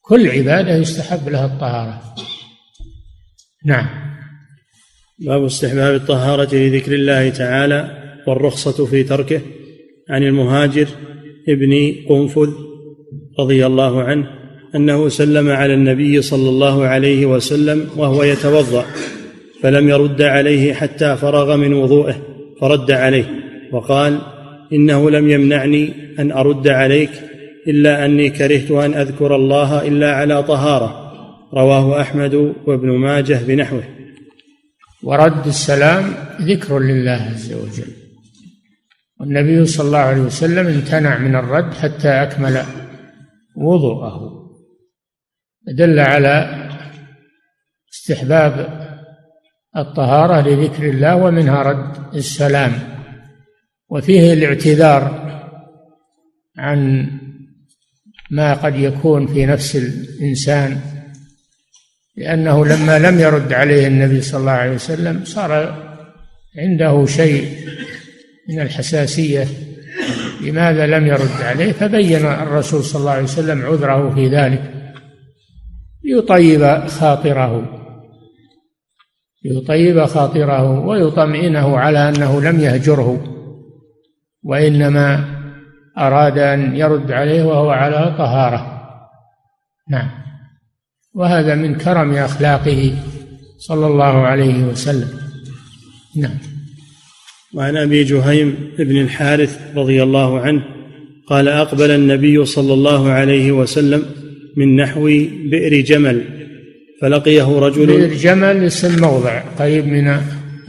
كل 0.00 0.30
عبادة 0.30 0.74
يستحب 0.74 1.28
لها 1.28 1.46
الطهارة. 1.46 2.14
نعم. 3.64 3.88
باب 5.18 5.44
استحباب 5.44 5.94
الطهارة 5.94 6.54
لذكر 6.54 6.94
الله 6.94 7.30
تعالى 7.30 8.02
والرخصة 8.26 8.86
في 8.86 9.02
تركه 9.04 9.40
عن 10.10 10.22
المهاجر 10.22 10.88
ابن 11.48 11.94
قنفذ 12.08 12.50
رضي 13.40 13.66
الله 13.66 14.02
عنه 14.02 14.26
أنه 14.74 15.08
سلم 15.08 15.48
على 15.48 15.74
النبي 15.74 16.22
صلى 16.22 16.48
الله 16.48 16.84
عليه 16.84 17.26
وسلم 17.26 17.86
وهو 17.96 18.22
يتوضأ 18.22 18.84
فلم 19.62 19.88
يرد 19.88 20.22
عليه 20.22 20.72
حتى 20.74 21.16
فرغ 21.16 21.56
من 21.56 21.72
وضوءه 21.72 22.16
فرد 22.60 22.90
عليه 22.90 23.24
وقال 23.72 24.18
إنه 24.72 25.10
لم 25.10 25.30
يمنعني 25.30 25.92
أن 26.18 26.32
أرد 26.32 26.68
عليك 26.68 27.10
إلا 27.68 28.04
أني 28.04 28.30
كرهت 28.30 28.70
أن 28.70 28.94
أذكر 28.94 29.36
الله 29.36 29.88
إلا 29.88 30.12
على 30.12 30.42
طهارة 30.42 31.12
رواه 31.54 32.00
أحمد 32.00 32.54
وابن 32.66 32.88
ماجه 32.88 33.40
بنحوه. 33.46 33.84
ورد 35.02 35.46
السلام 35.46 36.14
ذكر 36.40 36.78
لله 36.78 37.30
عز 37.34 37.52
وجل. 37.52 38.01
والنبي 39.22 39.66
صلى 39.66 39.86
الله 39.86 39.98
عليه 39.98 40.20
وسلم 40.20 40.66
امتنع 40.66 41.18
من 41.18 41.36
الرد 41.36 41.74
حتى 41.74 42.08
أكمل 42.08 42.62
وضوءه. 43.56 44.42
دل 45.66 46.00
على 46.00 46.68
استحباب 47.94 48.82
الطهارة 49.76 50.48
لذكر 50.48 50.88
الله 50.88 51.16
ومنها 51.16 51.62
رد 51.62 52.14
السلام. 52.14 52.72
وفيه 53.88 54.32
الاعتذار 54.32 55.02
عن 56.58 57.10
ما 58.30 58.54
قد 58.54 58.76
يكون 58.76 59.26
في 59.26 59.46
نفس 59.46 59.76
الإنسان 59.76 60.80
لأنه 62.16 62.66
لما 62.66 62.98
لم 62.98 63.20
يرد 63.20 63.52
عليه 63.52 63.86
النبي 63.86 64.20
صلى 64.20 64.40
الله 64.40 64.52
عليه 64.52 64.74
وسلم 64.74 65.24
صار 65.24 65.82
عنده 66.58 67.06
شيء 67.06 67.62
من 68.48 68.60
الحساسية 68.60 69.46
لماذا 70.40 70.86
لم 70.86 71.06
يرد 71.06 71.42
عليه 71.42 71.72
فبين 71.72 72.26
الرسول 72.26 72.84
صلى 72.84 73.00
الله 73.00 73.10
عليه 73.10 73.22
وسلم 73.22 73.66
عذره 73.66 74.14
في 74.14 74.28
ذلك. 74.28 74.72
ليطيب 76.04 76.86
خاطره 76.88 77.78
ليطيب 79.44 80.04
خاطره 80.04 80.80
ويطمئنه 80.80 81.78
على 81.78 82.08
أنه 82.08 82.40
لم 82.40 82.60
يهجره 82.60 83.24
وإنما 84.42 85.24
أراد 85.98 86.38
أن 86.38 86.76
يرد 86.76 87.12
عليه 87.12 87.42
وهو 87.42 87.70
على 87.70 88.14
طهارة. 88.18 88.82
نعم. 89.90 90.10
وهذا 91.14 91.54
من 91.54 91.74
كرم 91.74 92.14
أخلاقه 92.14 92.94
صلى 93.58 93.86
الله 93.86 94.26
عليه 94.26 94.64
وسلم. 94.64 95.08
نعم. 96.16 96.51
وعن 97.54 97.76
أبي 97.76 98.04
جهيم 98.04 98.54
بن 98.78 98.96
الحارث 99.00 99.58
رضي 99.76 100.02
الله 100.02 100.40
عنه 100.40 100.62
قال 101.26 101.48
أقبل 101.48 101.90
النبي 101.90 102.44
صلى 102.44 102.74
الله 102.74 103.08
عليه 103.08 103.52
وسلم 103.52 104.02
من 104.56 104.76
نحو 104.76 105.04
بئر 105.50 105.80
جمل 105.80 106.22
فلقيه 107.00 107.58
رجل 107.58 107.86
بئر 107.86 108.14
جمل 108.14 108.64
اسم 108.64 109.00
موضع 109.00 109.40
قريب 109.40 109.86
من 109.86 110.16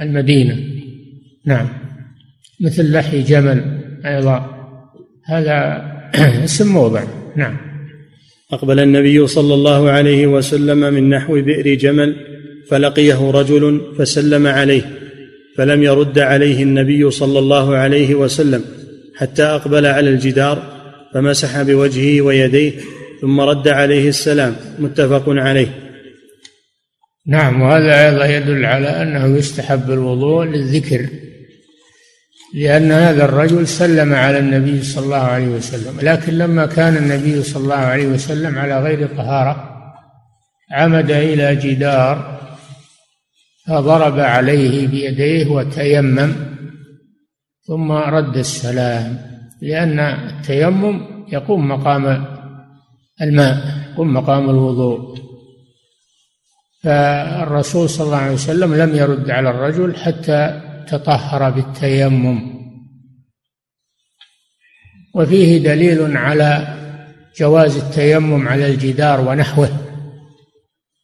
المدينة. 0.02 0.60
نعم. 1.46 1.68
مثل 2.62 2.92
لحي 2.92 3.22
جمل 3.22 3.80
أيضا. 4.06 4.50
هذا 5.26 5.82
اسم 6.44 6.74
موضع. 6.74 7.04
نعم. 7.36 7.58
أقبل 8.52 8.80
النبي 8.80 9.28
صلى 9.28 9.54
الله 9.54 9.90
عليه 9.90 10.28
وسلم 10.28 10.94
من 10.94 11.10
نحو 11.10 11.42
بئر 11.42 11.74
جمل 11.74 12.16
فلقيه 12.70 13.32
رجل 13.32 13.82
فسلم 13.98 14.48
عليه. 14.48 15.03
فلم 15.58 15.84
يرد 15.84 16.20
عليه 16.20 16.64
النبي 16.64 17.12
صلى 17.12 17.40
الله 17.40 17.76
عليه 17.76 18.16
وسلم 18.16 18.66
حتى 19.18 19.44
أقبل 19.44 19.86
على 19.86 20.10
الجدار 20.10 20.64
فمسح 21.14 21.62
بوجهه 21.62 22.22
ويديه 22.22 22.74
ثم 23.22 23.42
رد 23.42 23.68
عليه 23.68 24.10
السلام 24.10 24.56
متفق 24.80 25.24
عليه. 25.28 25.68
نعم 27.28 27.62
وهذا 27.62 28.06
أيضا 28.08 28.26
يدل 28.26 28.66
على 28.66 28.88
أنه 28.88 29.38
يستحب 29.38 29.92
الوضوء 29.92 30.46
للذكر 30.46 31.08
لأن 32.54 32.92
هذا 32.92 33.26
الرجل 33.26 33.68
سلم 33.68 34.14
على 34.14 34.40
النبي 34.40 34.84
صلى 34.84 35.06
الله 35.06 35.18
عليه 35.18 35.48
وسلم 35.48 35.98
لكن 36.02 36.38
لما 36.38 36.66
كان 36.66 36.98
النبي 36.98 37.44
صلى 37.44 37.64
الله 37.64 37.76
عليه 37.76 38.08
وسلم 38.08 38.58
على 38.58 38.84
غير 38.84 39.08
طهارة 39.08 39.70
عمد 40.72 41.12
إلى 41.12 41.56
جدار 41.56 42.33
فضرب 43.68 44.20
عليه 44.20 44.88
بيديه 44.88 45.48
وتيمم 45.48 46.36
ثم 47.68 47.92
رد 47.92 48.38
السلام 48.38 49.18
لأن 49.62 50.00
التيمم 50.00 51.26
يقوم 51.32 51.68
مقام 51.68 52.26
الماء 53.22 53.58
يقوم 53.92 54.14
مقام 54.14 54.50
الوضوء. 54.50 55.24
فالرسول 56.84 57.90
صلى 57.90 58.06
الله 58.06 58.18
عليه 58.18 58.34
وسلم 58.34 58.76
لم 58.76 58.96
يرد 58.96 59.30
على 59.30 59.50
الرجل 59.50 59.96
حتى 59.96 60.62
تطهر 60.88 61.50
بالتيمم. 61.50 62.54
وفيه 65.16 65.64
دليل 65.64 66.18
على 66.18 66.78
جواز 67.38 67.78
التيمم 67.78 68.48
على 68.48 68.66
الجدار 68.66 69.22
ونحوه. 69.22 69.70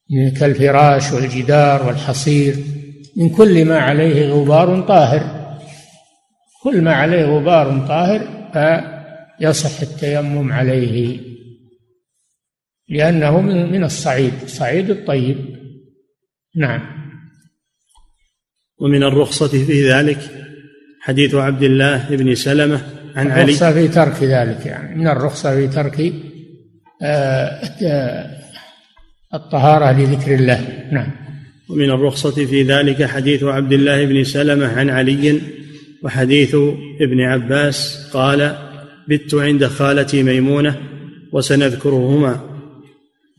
كالفراش 0.10 1.12
والجدار 1.12 1.88
والحصير 1.88 2.56
من 3.18 3.30
كل 3.30 3.66
ما 3.66 3.80
عليه 3.80 4.30
غبار 4.30 4.82
طاهر. 4.82 5.40
كل 6.64 6.82
ما 6.82 6.94
عليه 6.94 7.26
غبار 7.26 7.88
طاهر 7.88 8.22
فيصح 8.54 9.82
التيمم 9.82 10.52
عليه. 10.52 11.20
لأنه 12.90 13.42
من 13.42 13.84
الصعيد 13.84 14.34
صعيد 14.48 14.90
الطيب. 14.90 15.38
نعم. 16.56 16.82
ومن 18.80 19.04
الرخصة 19.04 19.48
في 19.48 19.92
ذلك 19.92 20.20
حديث 21.02 21.36
عبد 21.36 21.64
الله 21.64 22.16
بن 22.16 22.36
سلمة 22.36 22.82
عن 23.16 23.32
علي. 23.32 23.44
الرخصة 23.44 23.74
في 23.74 23.88
ترك 23.88 24.24
ذلك 24.24 24.66
يعني 24.66 24.96
من 24.96 25.08
الرخصة 25.08 25.56
في 25.56 25.68
ترك 25.68 26.14
آه، 27.02 27.62
آه، 27.84 28.39
الطهارة 29.34 29.92
لذكر 29.92 30.36
الله. 30.36 30.68
نعم. 30.92 31.12
ومن 31.70 31.90
الرخصة 31.90 32.46
في 32.46 32.64
ذلك 32.64 33.04
حديث 33.04 33.44
عبد 33.44 33.74
الله 33.74 34.06
بن 34.06 34.24
سلمة 34.24 34.68
عن 34.68 34.90
علي 34.90 35.42
وحديث 36.04 36.56
ابن 37.02 37.22
عباس 37.22 38.10
قال 38.14 38.56
بت 39.10 39.34
عند 39.34 39.66
خالتي 39.66 40.24
ميمونة 40.24 40.76
وسنذكرهما. 41.34 42.40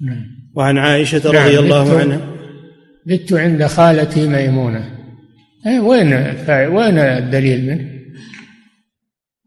نعم. 0.01 0.27
وعن 0.57 0.79
عائشة 0.79 1.23
رضي 1.25 1.55
نعم 1.55 1.65
الله 1.65 1.99
عنها. 1.99 2.21
بت 3.07 3.33
عند 3.33 3.67
خالتي 3.67 4.29
ميمونة. 4.29 5.01
أي 5.67 5.79
وين 5.79 6.13
وين 6.51 6.99
الدليل 6.99 7.67
منه؟ 7.67 7.91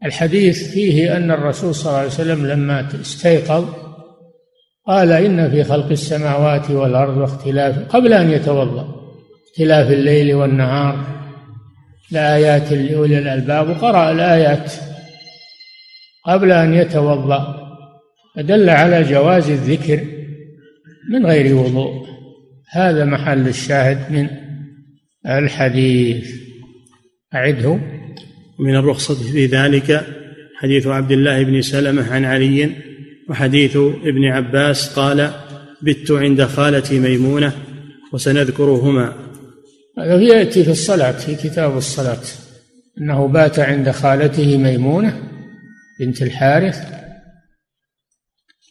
الحديث 0.04 0.70
فيه 0.70 1.16
أن 1.16 1.30
الرسول 1.30 1.74
صلى 1.74 1.86
الله 1.86 1.98
عليه 1.98 2.08
وسلم 2.08 2.46
لما 2.46 2.88
استيقظ 3.00 3.83
قال 4.86 5.12
إن 5.12 5.50
في 5.50 5.64
خلق 5.64 5.90
السماوات 5.90 6.70
والأرض 6.70 7.16
واختلاف 7.16 7.78
قبل 7.78 8.12
أن 8.12 8.30
يتوضأ 8.30 8.94
اختلاف 9.50 9.90
الليل 9.90 10.34
والنهار 10.34 11.04
لآيات 12.10 12.72
لأولي 12.72 13.18
الألباب 13.18 13.68
وقرأ 13.68 14.10
الآيات 14.10 14.72
قبل 16.26 16.52
أن 16.52 16.74
يتوضأ 16.74 17.64
فدل 18.36 18.70
على 18.70 19.02
جواز 19.02 19.50
الذكر 19.50 20.00
من 21.10 21.26
غير 21.26 21.56
وضوء. 21.56 22.06
هذا 22.70 23.04
محل 23.04 23.48
الشاهد 23.48 24.12
من 24.12 24.28
الحديث. 25.26 26.34
أعده. 27.34 27.78
من 28.58 28.76
الرخصة 28.76 29.32
في 29.32 29.46
ذلك 29.46 30.06
حديث 30.56 30.86
عبد 30.86 31.12
الله 31.12 31.42
بن 31.42 31.62
سلمة 31.62 32.12
عن 32.12 32.24
علي 32.24 32.70
وحديث 33.28 33.76
ابن 33.76 34.24
عباس 34.24 34.98
قال 34.98 35.30
بت 35.82 36.10
عند 36.10 36.44
خالتي 36.44 36.98
ميمونة 37.00 37.52
وسنذكرهما. 38.12 39.12
هذا 39.98 40.22
يأتي 40.22 40.64
في 40.64 40.70
الصلاة 40.70 41.12
في 41.12 41.34
كتاب 41.34 41.76
الصلاة. 41.76 42.22
أنه 43.00 43.28
بات 43.28 43.58
عند 43.58 43.90
خالته 43.90 44.56
ميمونة 44.56 45.22
بنت 46.00 46.22
الحارث. 46.22 46.78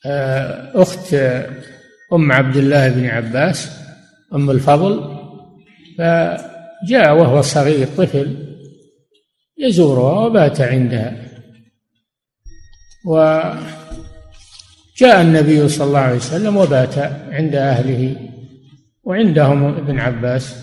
آه، 0.06 0.82
أخت 0.82 1.14
أم 2.14 2.32
عبد 2.32 2.58
الله 2.58 2.90
بن 2.90 3.06
عباس 3.06 3.70
أم 4.34 4.50
الفضل. 4.50 5.18
فجاء 5.98 7.16
وهو 7.16 7.42
صغير 7.42 7.88
طفل 7.88 8.38
يزورها 9.58 10.26
وبات 10.26 10.62
عندها. 10.62 11.30
وجاء 14.96 15.22
النبي 15.22 15.68
صلى 15.68 15.88
الله 15.88 16.00
عليه 16.00 16.16
وسلم 16.16 16.58
وبات 16.58 16.98
عند 17.32 17.56
أهله 17.56 18.16
وعندهم 19.04 19.64
ابن 19.64 20.00
عباس 20.00 20.56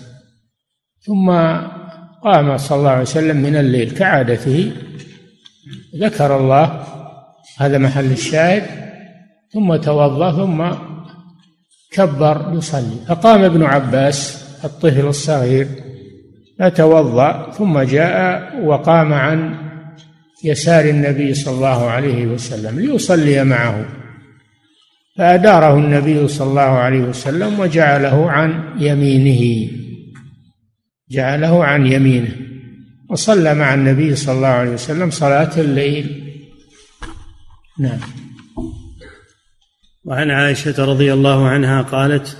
ثم 0.99 1.31
قام 2.23 2.57
صلى 2.57 2.77
الله 2.77 2.89
عليه 2.89 3.01
وسلم 3.01 3.37
من 3.37 3.55
الليل 3.55 3.91
كعادته. 3.91 4.71
ذكر 5.95 6.37
الله 6.37 6.83
هذا 7.57 7.77
محل 7.77 8.11
الشاهد 8.11 8.63
ثم 9.53 9.75
توضأ 9.75 10.31
ثم 10.31 10.67
كبر 11.91 12.53
يصلي. 12.53 12.97
فقام 13.07 13.43
ابن 13.43 13.63
عباس 13.63 14.45
الطفل 14.63 15.07
الصغير 15.07 15.67
فتوضأ 16.59 17.51
ثم 17.51 17.79
جاء 17.79 18.51
وقام 18.63 19.13
عن 19.13 19.55
يسار 20.43 20.85
النبي 20.85 21.33
صلى 21.33 21.53
الله 21.53 21.89
عليه 21.89 22.25
وسلم 22.25 22.79
ليصلي 22.79 23.43
معه. 23.43 24.00
فأداره 25.21 25.77
النبي 25.77 26.27
صلى 26.27 26.49
الله 26.49 26.61
عليه 26.61 26.99
وسلم 26.99 27.59
وجعله 27.59 28.31
عن 28.31 28.63
يمينه 28.79 29.71
جعله 31.11 31.65
عن 31.65 31.87
يمينه. 31.87 32.35
وصلى 33.09 33.53
مع 33.55 33.73
النبي 33.73 34.15
صلى 34.15 34.35
الله 34.35 34.47
عليه 34.47 34.71
وسلم 34.71 35.09
صلاة 35.11 35.61
الليل. 35.61 36.23
نعم. 37.79 37.99
وعن 40.05 40.31
عائشة 40.31 40.85
رضي 40.85 41.13
الله 41.13 41.47
عنها 41.47 41.81
قالت 41.81 42.37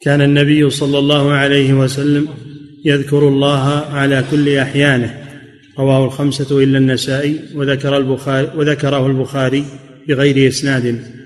كان 0.00 0.20
النبي 0.20 0.70
صلى 0.70 0.98
الله 0.98 1.32
عليه 1.32 1.72
وسلم 1.72 2.28
يذكر 2.84 3.28
الله 3.28 3.68
على 3.92 4.24
كل 4.30 4.56
أحيانه. 4.58 5.24
رواه 5.78 6.04
الخمسة 6.04 6.62
إلا 6.62 6.78
النسائي 6.78 7.40
وذكر 7.54 7.96
البخاري 7.96 8.48
وذكره 8.56 9.06
البخاري 9.06 9.64
بغير 10.08 10.48
إسناد. 10.48 11.21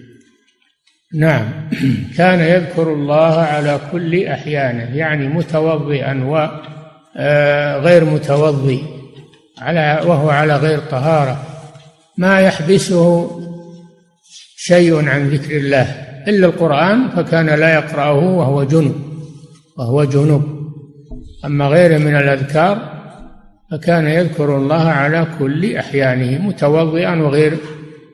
نعم. 1.16 1.68
كان 2.18 2.40
يذكر 2.40 2.92
الله 2.92 3.40
على 3.40 3.80
كل 3.92 4.24
أحيانه 4.24 4.96
يعني 4.96 5.28
متوضئا 5.28 6.24
وغير 6.24 8.02
آه، 8.02 8.10
متوضئ 8.14 8.80
على 9.58 10.00
وهو 10.06 10.30
على 10.30 10.56
غير 10.56 10.78
طهارة. 10.78 11.42
ما 12.18 12.40
يحبسه 12.40 13.30
شيء 14.56 15.08
عن 15.08 15.28
ذكر 15.28 15.56
الله 15.56 15.82
إلا 16.28 16.46
القرآن 16.46 17.08
فكان 17.08 17.46
لا 17.46 17.74
يقرأه 17.74 18.18
وهو 18.18 18.64
جنب 18.64 18.94
وهو 19.78 20.04
جنب. 20.04 20.42
أما 21.44 21.68
غيره 21.68 21.98
من 21.98 22.16
الأذكار 22.16 22.96
فكان 23.70 24.06
يذكر 24.06 24.56
الله 24.56 24.88
على 24.88 25.26
كل 25.38 25.76
أحيانه 25.76 26.46
متوضئا 26.46 27.14
وغير 27.14 27.56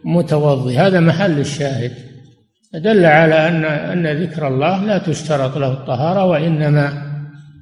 متوضئ. 0.04 0.76
هذا 0.76 1.00
محل 1.00 1.38
الشاهد. 1.38 2.11
دل 2.74 3.04
على 3.06 3.48
أن 3.48 3.64
أن 3.64 4.22
ذكر 4.22 4.48
الله 4.48 4.84
لا 4.84 4.98
تشترط 4.98 5.58
له 5.58 5.72
الطهارة 5.72 6.24
وإنما 6.24 7.12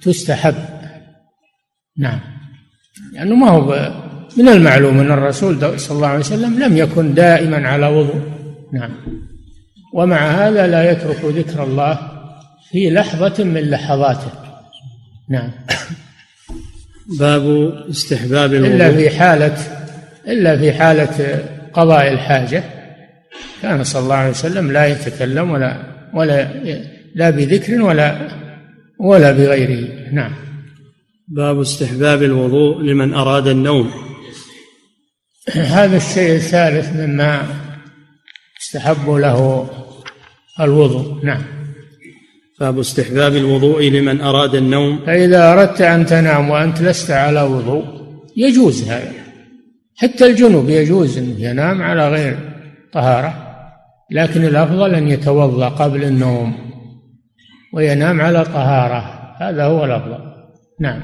تستحب. 0.02 0.54
نعم. 1.98 2.20
لأنه 3.12 3.34
ما 3.34 3.50
هو 3.50 3.92
من 4.36 4.48
المعلوم 4.48 5.00
أن 5.00 5.10
الرسول 5.10 5.80
صلى 5.80 5.96
الله 5.96 6.08
عليه 6.08 6.18
وسلم 6.18 6.58
لم 6.58 6.76
يكن 6.76 7.14
دائما 7.14 7.68
على 7.68 7.86
وضوء. 7.86 8.22
نعم. 8.72 8.90
ومع 9.94 10.30
هذا 10.30 10.66
لا 10.66 10.90
يترك 10.92 11.24
ذكر 11.24 11.62
الله 11.64 11.98
في 12.70 12.90
لحظة 12.90 13.44
من 13.44 13.70
لحظاته. 13.70 14.30
نعم. 15.28 15.50
باب 17.18 17.72
استحباب 17.90 18.54
الوضوء. 18.54 18.74
إلا 18.74 18.92
في 18.92 19.10
حالة 19.10 19.56
إلا 20.28 20.56
في 20.56 20.72
حالة 20.72 21.44
قضاء 21.72 22.12
الحاجة. 22.12 22.79
كان 23.62 23.84
صلى 23.84 24.02
الله 24.02 24.14
عليه 24.14 24.30
وسلم 24.30 24.72
لا 24.72 24.86
يتكلم 24.86 25.50
ولا 25.50 25.82
ولا 26.14 26.48
لا 27.14 27.30
بذكر 27.30 27.82
ولا 27.82 28.28
ولا 29.00 29.32
بغيره. 29.32 30.12
نعم. 30.12 30.34
باب 31.28 31.60
استحباب 31.60 32.22
الوضوء 32.22 32.82
لمن 32.82 33.14
أراد 33.14 33.46
النوم. 33.46 33.90
هذا 35.54 35.96
الشيء 35.96 36.34
الثالث 36.34 36.96
مما 36.96 37.42
استحب 38.62 39.10
له 39.10 39.70
الوضوء. 40.60 41.24
نعم. 41.24 41.42
باب 42.60 42.78
استحباب 42.78 43.36
الوضوء 43.36 43.82
لمن 43.82 44.20
أراد 44.20 44.54
النوم. 44.54 45.06
فإذا 45.06 45.52
أردت 45.52 45.80
أن 45.80 46.06
تنام 46.06 46.50
وأنت 46.50 46.82
لست 46.82 47.10
على 47.10 47.42
وضوء 47.42 47.84
يجوز 48.36 48.88
هذا. 48.88 49.12
حتى 49.96 50.26
الجنوب 50.26 50.70
يجوز 50.70 51.18
أنه 51.18 51.40
ينام 51.40 51.82
على 51.82 52.08
غير 52.08 52.49
طهارة 52.92 53.50
لكن 54.10 54.44
الأفضل 54.44 54.94
أن 54.94 55.08
يتوضأ 55.08 55.68
قبل 55.68 56.04
النوم 56.04 56.54
وينام 57.74 58.20
على 58.20 58.44
طهارة 58.44 59.20
هذا 59.40 59.64
هو 59.64 59.84
الأفضل. 59.84 60.18
نعم. 60.80 61.02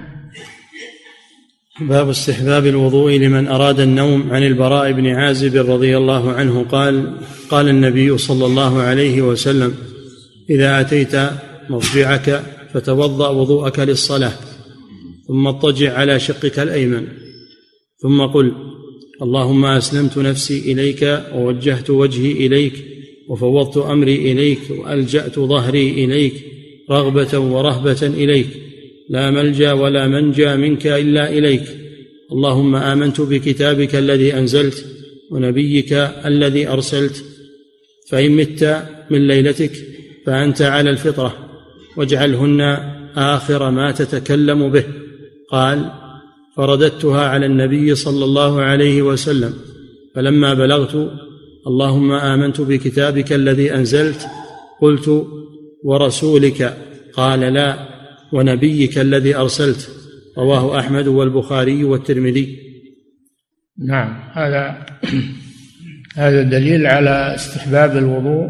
باب 1.81 2.09
استحباب 2.09 2.67
الوضوء 2.67 3.13
لمن 3.13 3.49
أراد 3.49 3.81
النوم 3.81 4.33
عن 4.33 4.43
البراء 4.43 4.93
بن 4.93 5.07
عازب 5.07 5.71
رضي 5.71 5.97
الله 5.97 6.33
عنه 6.33 6.65
قال 6.65 7.21
قال 7.51 7.69
النبي 7.69 8.19
صلى 8.19 8.47
الله 8.47 8.83
عليه 8.83 9.23
وسلم 9.23 9.75
إذا 10.51 10.81
أتيت 10.81 11.17
مضجعك 11.71 12.43
فتوضأ 12.73 13.29
وضوءك 13.29 13.79
للصلاة 13.79 14.33
ثم 15.29 15.47
اضطجع 15.47 15.99
على 15.99 16.21
شقك 16.21 16.59
الأيمن 16.59 17.07
ثم 18.03 18.27
قل 18.27 18.53
اللهم 19.23 19.65
أسلمت 19.65 20.19
نفسي 20.19 20.73
إليك 20.73 21.23
ووجهت 21.35 21.91
وجهي 21.91 22.33
إليك 22.47 22.73
وفوضت 23.29 23.77
أمري 23.77 24.33
إليك 24.33 24.61
وألجأت 24.71 25.39
ظهري 25.39 26.05
إليك 26.05 26.35
رغبة 26.91 27.39
ورهبة 27.39 28.03
إليك. 28.03 28.47
لا 29.09 29.31
ملجأ 29.31 29.73
ولا 29.73 30.09
منجأ 30.09 30.57
منك 30.57 30.87
إلا 30.87 31.33
إليك. 31.33 31.63
اللهم 32.33 32.77
آمنت 32.77 33.21
بكتابك 33.21 33.95
الذي 33.95 34.35
أنزلت 34.35 34.87
ونبيك 35.31 35.93
الذي 36.25 36.69
أرسلت. 36.69 37.25
فإن 38.09 38.31
مت 38.37 38.83
من 39.11 39.27
ليلتك 39.27 39.73
فأنت 40.27 40.63
على 40.63 40.91
الفطرة 40.91 41.37
واجعلهن 41.97 42.61
آخر 43.17 43.71
ما 43.71 43.93
تتكلم 43.93 44.69
به. 44.69 44.85
قال 45.51 45.91
فرددتها 46.57 47.21
على 47.21 47.47
النبي 47.47 47.95
صلى 47.95 48.25
الله 48.25 48.63
عليه 48.63 49.03
وسلم. 49.03 49.55
فلما 50.15 50.55
بلغت 50.55 51.11
اللهم 51.67 52.13
آمنت 52.13 52.61
بكتابك 52.61 53.33
الذي 53.33 53.75
أنزلت 53.75 54.27
قلت 54.81 55.27
ورسولك؟ 55.85 56.77
قال 57.13 57.41
لا 57.41 57.89
ونبيك 58.33 58.99
الذي 58.99 59.37
أرسلت. 59.37 59.91
رواه 60.39 60.79
أحمد 60.79 61.09
والبخاري 61.09 61.85
والترمذي. 61.85 62.59
نعم 63.79 64.31
هذا 64.33 64.87
هذا 66.17 66.43
دليل 66.43 66.87
على 66.87 67.35
استحباب 67.35 67.97
الوضوء 67.97 68.49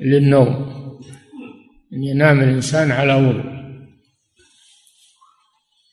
للنوم 0.00 0.48
أن 1.92 2.04
ينام 2.04 2.40
الإنسان 2.40 2.90
على 2.90 3.14
وضوء. 3.14 3.57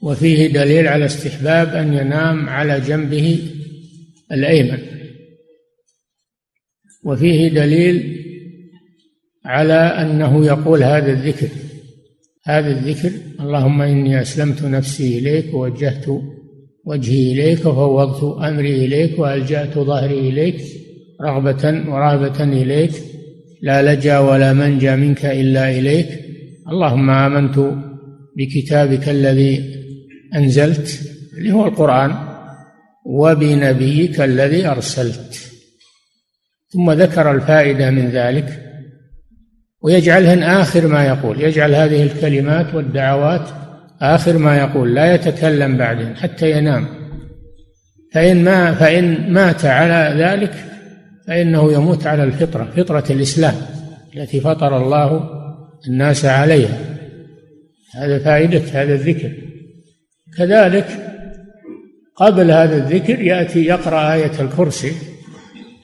وفيه 0.05 0.47
دليل 0.47 0.87
على 0.87 1.05
استحباب 1.05 1.67
أن 1.67 1.93
ينام 1.93 2.49
على 2.49 2.79
جنبه 2.79 3.39
الأيمن. 4.31 4.79
وفيه 7.03 7.47
دليل 7.49 8.21
على 9.45 9.73
أنه 9.73 10.45
يقول 10.45 10.83
هذا 10.83 11.11
الذكر. 11.11 11.47
هذا 12.45 12.71
الذكر 12.71 13.11
اللهم 13.39 13.81
إني 13.81 14.21
أسلمت 14.21 14.63
نفسي 14.63 15.19
إليك 15.19 15.53
ووجهت 15.53 16.05
وجهي 16.85 17.31
إليك 17.31 17.59
وفوضت 17.59 18.23
أمري 18.43 18.85
إليك 18.85 19.19
وألجأت 19.19 19.73
ظهري 19.73 20.19
إليك 20.19 20.61
رغبة 21.21 21.91
ورهبة 21.91 22.43
إليك. 22.43 22.91
لا 23.61 23.95
لجأ 23.95 24.19
ولا 24.19 24.53
منجأ 24.53 24.95
منك 24.95 25.25
إلا 25.25 25.77
إليك. 25.79 26.07
اللهم 26.71 27.09
آمنت 27.09 27.73
بكتابك 28.37 29.09
الذي 29.09 29.74
أنزلت 30.35 30.99
اللي 31.37 31.51
هو 31.51 31.65
القرآن 31.65 32.15
وبنبيك 33.05 34.21
الذي 34.21 34.67
أرسلت. 34.67 35.51
ثم 36.69 36.91
ذكر 36.91 37.31
الفائدة 37.31 37.89
من 37.89 38.09
ذلك 38.09 38.61
ويجعلهن 39.81 40.43
آخر 40.43 40.87
ما 40.87 41.05
يقول 41.07 41.41
يجعل 41.41 41.75
هذه 41.75 42.03
الكلمات 42.03 42.73
والدعوات 42.73 43.49
آخر 44.01 44.37
ما 44.37 44.57
يقول 44.57 44.95
لا 44.95 45.13
يتكلم 45.15 45.77
بعدين 45.77 46.15
حتى 46.15 46.51
ينام. 46.51 46.87
فإن 48.13 48.43
ما 48.43 48.73
فإن 48.73 49.33
مات 49.33 49.65
على 49.65 50.23
ذلك 50.23 50.53
فإنه 51.27 51.73
يموت 51.73 52.07
على 52.07 52.23
الفطرة 52.23 52.63
فطرة 52.77 53.03
الإسلام 53.09 53.55
التي 54.15 54.39
فطر 54.39 54.77
الله 54.77 55.29
الناس 55.87 56.25
عليها. 56.25 56.79
هذا 57.95 58.19
فائدة 58.19 58.61
هذا 58.73 58.93
الذكر. 58.93 59.31
كذلك 60.37 60.87
قبل 62.15 62.51
هذا 62.51 62.77
الذكر 62.77 63.21
يأتي 63.21 63.65
يقرأ 63.65 64.13
آية 64.13 64.31
الكرسي 64.39 64.91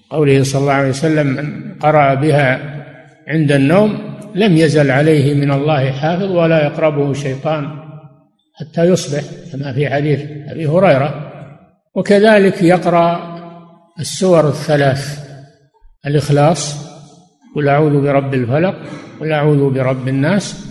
قوله 0.10 0.44
صلى 0.44 0.62
الله 0.62 0.74
عليه 0.74 0.90
وسلم 0.90 1.28
من 1.28 1.74
قرأ 1.80 2.14
بها 2.14 2.60
عند 3.28 3.52
النوم 3.52 4.18
لم 4.36 4.58
يزل 4.58 4.92
عليه 4.92 5.34
من 5.34 5.52
الله 5.52 5.92
حافظ 5.92 6.32
ولا 6.32 6.66
يقربه 6.66 7.14
شيطان 7.14 7.68
حتى 8.54 8.84
يصبح 8.84 9.24
كما 9.52 9.74
في 9.74 9.90
حديث 9.90 10.22
أبي 10.48 10.68
هريرة. 10.68 11.32
وكذلك 11.96 12.62
يقرأ 12.62 13.32
السور 14.00 14.48
الثلاث 14.48 15.20
الإخلاص 16.06 16.92
قل 17.56 17.68
أعوذ 17.70 18.02
برب 18.02 18.34
الفلق 18.34 18.76
قل 19.22 19.32
أعوذ 19.32 19.70
برب 19.74 20.08
الناس 20.08 20.71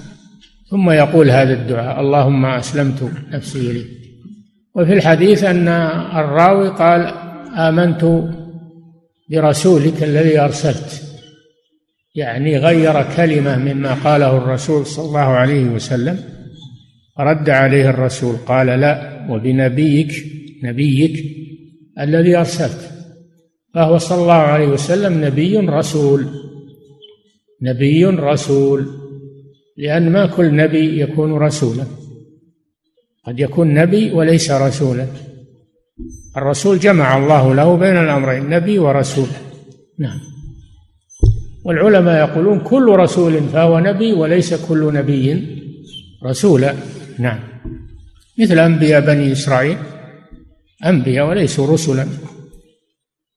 ثم 0.71 0.91
يقول 0.91 1.31
هذا 1.31 1.53
الدعاء 1.53 2.01
اللهم 2.01 2.47
أسلمت 2.47 3.11
نفسي 3.33 3.71
اليك 3.71 4.01
وفي 4.77 4.93
الحديث 4.93 5.45
أن 5.45 5.69
الراوي 5.69 6.69
قال 6.69 7.01
آمنت 7.57 8.25
برسولك 9.31 10.03
الذي 10.03 10.39
أرسلت. 10.39 11.03
يعني 12.15 12.59
غير 12.59 13.03
كلمة 13.17 13.59
مما 13.59 13.95
قاله 13.95 14.37
الرسول 14.37 14.87
صلى 14.87 15.05
الله 15.05 15.21
عليه 15.21 15.65
وسلم. 15.65 16.19
رد 17.21 17.51
عليه 17.51 17.91
الرسول 17.91 18.37
قال 18.37 18.67
لا 18.67 19.27
وبنبيك 19.31 20.25
نبيك 20.63 21.25
الذي 22.01 22.37
أرسلت. 22.37 22.91
فهو 23.75 23.99
صلى 23.99 24.23
الله 24.23 24.33
عليه 24.33 24.67
وسلم 24.67 25.25
نبي 25.25 25.57
رسول 25.57 26.27
نبي 27.63 28.05
رسول. 28.05 29.00
لأن 29.77 30.13
ما 30.13 30.27
كل 30.27 30.57
نبي 30.57 31.01
يكون 31.01 31.33
رسولا. 31.33 31.85
قد 33.27 33.41
يكون 33.41 33.75
نبي 33.75 34.11
وليس 34.13 34.51
رسولا. 34.51 35.07
الرسول 36.37 36.79
جمع 36.79 37.17
الله 37.17 37.55
له 37.55 37.77
بين 37.77 37.97
الأمرين 37.97 38.51
نبي 38.51 38.79
ورسول. 38.79 39.29
نعم. 39.99 40.21
والعلماء 41.65 42.29
يقولون 42.29 42.61
كل 42.61 42.89
رسول 42.89 43.41
فهو 43.53 43.79
نبي 43.79 44.13
وليس 44.13 44.55
كل 44.55 44.95
نبي 44.95 45.47
رسولا. 46.25 46.75
نعم. 47.19 47.41
مثل 48.39 48.59
أنبياء 48.59 49.01
بني 49.01 49.33
إسرائيل 49.33 49.77
أنبياء 50.87 51.29
وليسوا 51.29 51.73
رسلا. 51.73 52.07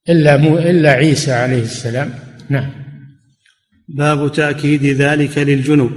إلا 0.09 0.35
إلا 0.69 0.91
عيسى 0.91 1.31
عليه 1.31 1.61
السلام. 1.61 2.13
نعم. 2.49 2.71
باب 3.87 4.31
تأكيد 4.31 4.85
ذلك 4.85 5.37
للجنوب. 5.37 5.91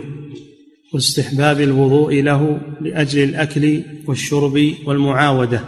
واستحباب 0.95 1.61
الوضوء 1.61 2.23
له 2.23 2.61
لأجل 2.81 3.23
الأكل 3.23 3.83
والشرب 4.07 4.73
والمعاودة. 4.87 5.61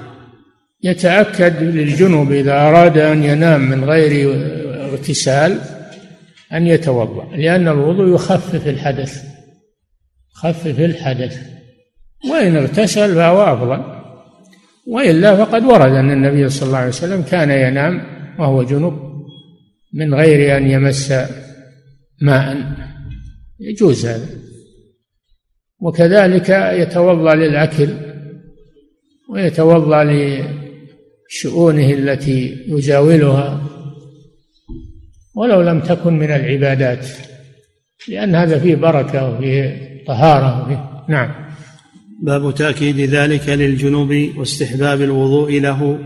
يتأكد 0.84 1.62
للجنوب 1.62 2.32
إذا 2.32 2.52
أراد 2.52 2.98
أن 2.98 3.22
ينام 3.24 3.60
من 3.60 3.84
غير 3.84 4.34
اغتسال 4.84 5.60
أن 6.52 6.66
يتوضأ 6.66 7.36
لأن 7.36 7.68
الوضوء 7.68 8.14
يخفف 8.14 8.66
الحدث 8.66 9.24
يخفف 10.34 10.80
الحدث. 10.80 11.38
وإن 12.30 12.56
اغتسل 12.56 13.14
فهو 13.14 13.42
أفضل. 13.42 13.98
وإلا 14.86 15.44
فقد 15.44 15.64
ورد 15.64 15.92
أن 15.92 16.10
النبي 16.10 16.48
صلى 16.48 16.66
الله 16.66 16.78
عليه 16.78 16.88
وسلم 16.88 17.22
كان 17.22 17.50
ينام 17.50 18.02
وهو 18.38 18.62
جنب 18.62 18.98
من 19.94 20.14
غير 20.14 20.56
أن 20.56 20.70
يمس 20.70 21.12
ماء. 22.20 22.56
يجوز 23.60 24.06
هذا. 24.06 24.26
وكذلك 25.81 26.49
يتوضأ 26.72 27.35
للأكل 27.35 27.89
ويتوضأ 29.29 30.05
لشؤونه 30.05 31.91
التي 31.93 32.64
يجاولها 32.68 33.62
ولو 35.35 35.62
لم 35.62 35.81
تكن 35.81 36.18
من 36.18 36.31
العبادات 36.31 37.07
لأن 38.09 38.35
هذا 38.35 38.59
فيه 38.59 38.74
بركة 38.74 39.31
وفيه 39.31 39.89
طهارة 40.07 40.62
وفيه. 40.62 41.05
نعم. 41.09 41.31
باب 42.22 42.55
تأكيد 42.55 43.01
ذلك 43.01 43.49
للجنوب 43.49 44.29
واستحباب 44.37 45.03
الوضوء 45.03 45.61
له 45.61 45.99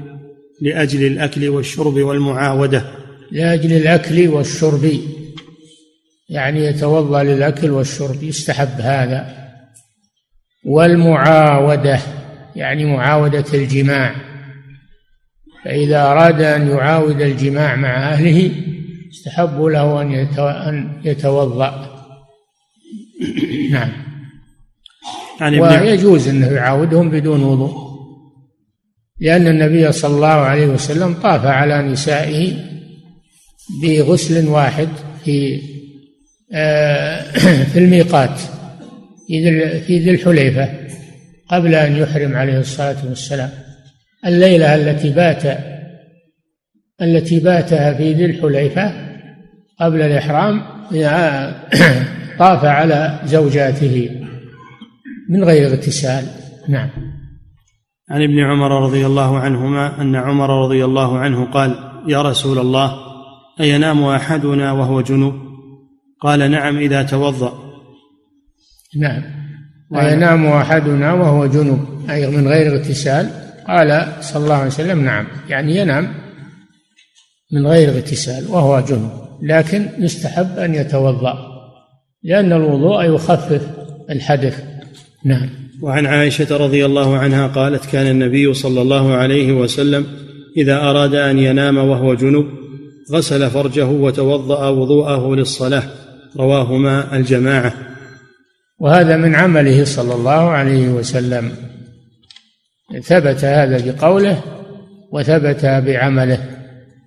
لأجل 0.60 1.06
الأكل 1.06 1.48
والشرب 1.48 1.94
والمعاودة. 1.94 2.84
لأجل 3.30 3.72
الأكل 3.72 4.28
والشرب 4.28 4.90
يعني 6.28 6.64
يتوضأ 6.64 7.22
للأكل 7.22 7.70
والشرب 7.70 8.22
يستحب 8.22 8.80
هذا. 8.80 9.41
والمعاودة 10.64 12.00
يعني 12.56 12.84
معاودة 12.84 13.44
الجماع. 13.54 14.14
فإذا 15.64 16.02
أراد 16.02 16.42
أن 16.42 16.68
يعاود 16.68 17.20
الجماع 17.20 17.76
مع 17.76 18.12
أهله 18.12 18.50
استحب 19.10 19.62
له 19.62 20.02
أن 20.02 20.12
أن 20.38 21.00
يتوضأ. 21.04 21.88
نعم. 23.70 23.92
يعني 25.40 25.60
ويجوز 25.60 26.28
أنه 26.28 26.46
يعاودهم 26.46 27.10
بدون 27.10 27.42
وضوء. 27.42 27.92
لأن 29.20 29.46
النبي 29.46 29.92
صلى 29.92 30.14
الله 30.14 30.26
عليه 30.26 30.66
وسلم 30.66 31.14
طاف 31.14 31.46
على 31.46 31.82
نسائه 31.82 32.56
بغسل 33.82 34.48
واحد 34.48 34.88
في 35.24 35.62
آه، 36.54 37.32
في 37.72 37.78
الميقات. 37.78 38.40
في 39.86 39.98
ذي 39.98 40.10
الحليفة 40.10 40.68
قبل 41.48 41.74
أن 41.74 41.96
يحرم 41.96 42.36
عليه 42.36 42.58
الصلاة 42.58 42.96
والسلام. 43.08 43.50
الليلة 44.26 44.74
التي 44.74 45.10
بات 45.10 45.42
التي 47.02 47.40
باتها 47.40 47.94
في 47.94 48.12
ذي 48.12 48.24
الحليفة 48.24 48.92
قبل 49.80 50.02
الإحرام 50.02 50.62
طاف 52.38 52.64
على 52.64 53.20
زوجاته 53.24 54.10
من 55.28 55.44
غير 55.44 55.66
اغتسال. 55.66 56.24
نعم. 56.68 56.88
عن 58.10 58.22
ابن 58.22 58.38
عمر 58.38 58.84
رضي 58.84 59.06
الله 59.06 59.38
عنهما 59.38 60.00
أن 60.00 60.16
عمر 60.16 60.64
رضي 60.64 60.84
الله 60.84 61.18
عنه 61.18 61.44
قال 61.44 61.74
يا 62.08 62.22
رسول 62.22 62.58
الله 62.58 62.94
أينام 63.60 64.04
أحدنا 64.04 64.72
وهو 64.72 65.00
جنوب؟ 65.00 65.34
قال 66.20 66.50
نعم 66.50 66.76
إذا 66.76 67.02
توضأ. 67.02 67.71
نعم. 68.96 69.22
أينام 69.96 70.46
أحدنا 70.46 71.12
وهو 71.12 71.46
جنوب 71.46 72.10
أي 72.10 72.26
من 72.26 72.48
غير 72.48 72.72
اغتسال. 72.76 73.30
قال 73.68 74.06
صلى 74.20 74.44
الله 74.44 74.54
عليه 74.54 74.66
وسلم 74.66 75.04
نعم. 75.04 75.26
يعني 75.48 75.76
ينام 75.76 76.08
من 77.52 77.66
غير 77.66 77.88
اغتسال 77.88 78.46
وهو 78.48 78.80
جنب 78.80 79.10
لكن 79.42 79.86
يستحب 79.98 80.58
أن 80.58 80.74
يتوضأ 80.74 81.34
لأن 82.22 82.52
الوضوء 82.52 83.14
يخفف 83.14 83.66
الحدث. 84.10 84.64
نعم. 85.24 85.48
وعن 85.82 86.06
عائشة 86.06 86.56
رضي 86.56 86.86
الله 86.86 87.16
عنها 87.16 87.46
قالت 87.46 87.86
كان 87.86 88.06
النبي 88.06 88.54
صلى 88.54 88.82
الله 88.82 89.14
عليه 89.14 89.52
وسلم 89.52 90.06
إذا 90.56 90.76
أراد 90.76 91.14
أن 91.14 91.38
ينام 91.38 91.76
وهو 91.78 92.14
جنب 92.14 92.46
غسل 93.12 93.50
فرجه 93.50 93.86
وتوضأ 93.86 94.68
وضوءه 94.68 95.34
للصلاة 95.34 95.82
رواهما 96.36 97.16
الجماعة. 97.16 97.91
وهذا 98.82 99.16
من 99.16 99.34
عمله 99.34 99.84
صلى 99.84 100.14
الله 100.14 100.50
عليه 100.50 100.88
وسلم. 100.88 101.52
ثبت 103.02 103.44
هذا 103.44 103.92
بقوله 103.92 104.42
وثبت 105.12 105.64
بعمله 105.64 106.38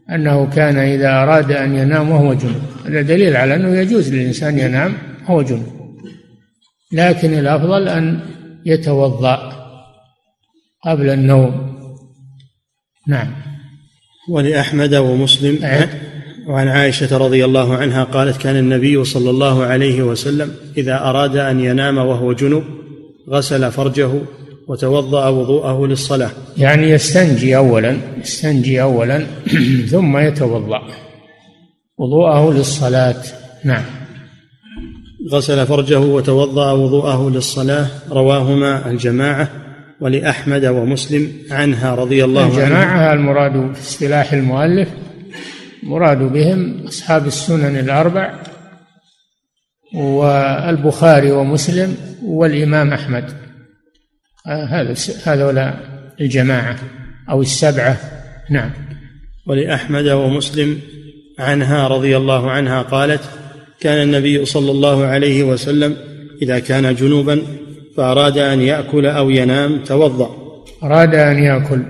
أنه 0.09 0.49
كان 0.49 0.77
إذا 0.77 1.09
أراد 1.09 1.51
أن 1.51 1.75
ينام 1.75 2.09
وهو 2.09 2.33
جنب. 2.33 2.61
هذا 2.85 3.01
دليل 3.01 3.35
على 3.37 3.55
أنه 3.55 3.79
يجوز 3.79 4.13
للإنسان 4.13 4.59
ينام 4.59 4.93
وهو 5.23 5.41
جنب. 5.41 5.67
لكن 6.91 7.33
الأفضل 7.33 7.87
أن 7.87 8.19
يتوضأ 8.65 9.51
قبل 10.85 11.09
النوم. 11.09 11.75
نعم. 13.07 13.35
ولأحمد 14.29 14.95
ومسلم 14.95 15.65
أعد. 15.65 15.89
وعن 16.47 16.67
عائشة 16.67 17.17
رضي 17.17 17.45
الله 17.45 17.75
عنها 17.75 18.03
قالت 18.03 18.37
كان 18.37 18.55
النبي 18.55 19.03
صلى 19.03 19.29
الله 19.29 19.63
عليه 19.63 20.03
وسلم 20.03 20.51
إذا 20.77 20.97
أراد 21.01 21.37
أن 21.37 21.59
ينام 21.59 21.97
وهو 21.97 22.33
جنب 22.33 22.63
غسل 23.29 23.71
فرجه 23.71 24.09
وتوضأ 24.67 25.27
وضوءه 25.27 25.87
للصلاة. 25.87 26.29
يعني 26.57 26.89
يستنجي 26.89 27.57
أولا 27.57 27.97
يستنجي 28.21 28.81
أولا 28.81 29.25
ثم 29.91 30.17
يتوضأ. 30.17 30.81
وضوءه 31.97 32.53
للصلاة. 32.53 33.23
نعم. 33.63 33.83
غسل 35.31 35.65
فرجه 35.65 35.99
وتوضأ 35.99 36.71
وضوءه 36.71 37.29
للصلاة. 37.29 37.87
رواهما 38.11 38.91
الجماعة 38.91 39.49
ولأحمد 40.01 40.65
ومسلم 40.65 41.31
عنها 41.51 41.95
رضي 41.95 42.23
الله 42.23 42.41
عنها 42.41 42.63
الجماعة 42.63 43.13
المراد 43.13 43.75
في 43.75 43.81
اصطلاح 43.81 44.33
المؤلف 44.33 44.87
مراد 45.85 46.17
بهم 46.17 46.87
أصحاب 46.87 47.27
السنن 47.27 47.79
الأربع 47.79 48.33
والبخاري 49.95 51.31
ومسلم 51.31 51.97
والإمام 52.23 52.93
أحمد. 52.93 53.25
هذا 54.47 54.95
هذولا 55.23 55.73
الجماعة 56.21 56.79
أو 57.29 57.41
السبعة. 57.41 57.97
نعم. 58.49 58.71
ولأحمد 59.47 60.07
ومسلم 60.07 60.79
عنها 61.39 61.87
رضي 61.87 62.17
الله 62.17 62.51
عنها 62.51 62.81
قالت 62.81 63.21
كان 63.79 64.01
النبي 64.01 64.45
صلى 64.45 64.71
الله 64.71 65.05
عليه 65.05 65.43
وسلم 65.43 65.97
إذا 66.41 66.59
كان 66.59 66.95
جنوبا 66.95 67.41
فأراد 67.97 68.37
أن 68.37 68.61
يأكل 68.61 69.05
أو 69.05 69.29
ينام 69.29 69.83
توضأ. 69.83 70.35
أراد 70.83 71.15
أن 71.15 71.39
يأكل. 71.39 71.81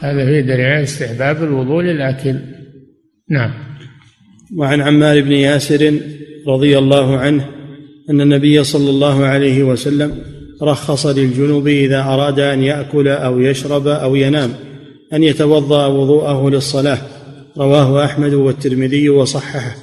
هذا 0.00 0.24
في 0.24 0.42
دليل 0.42 0.82
استحباب 0.82 1.42
الوضوء 1.42 1.82
للأكل. 1.82 2.51
نعم. 3.32 3.50
وعن 4.56 4.80
عمار 4.80 5.20
بن 5.20 5.32
ياسر 5.32 5.94
رضي 6.48 6.78
الله 6.78 7.18
عنه 7.18 7.48
أن 8.10 8.20
النبي 8.20 8.64
صلى 8.64 8.90
الله 8.90 9.24
عليه 9.24 9.62
وسلم 9.62 10.18
رخص 10.62 11.06
للجنوب 11.06 11.68
إذا 11.68 12.00
أراد 12.00 12.40
أن 12.40 12.62
يأكل 12.62 13.08
أو 13.08 13.40
يشرب 13.40 13.88
أو 13.88 14.14
ينام 14.14 14.54
أن 15.12 15.22
يتوضأ 15.22 15.86
وضوءه 15.86 16.50
للصلاة. 16.50 16.98
رواه 17.58 18.04
أحمد 18.04 18.34
والترمذي 18.34 19.08
وصححه. 19.08 19.74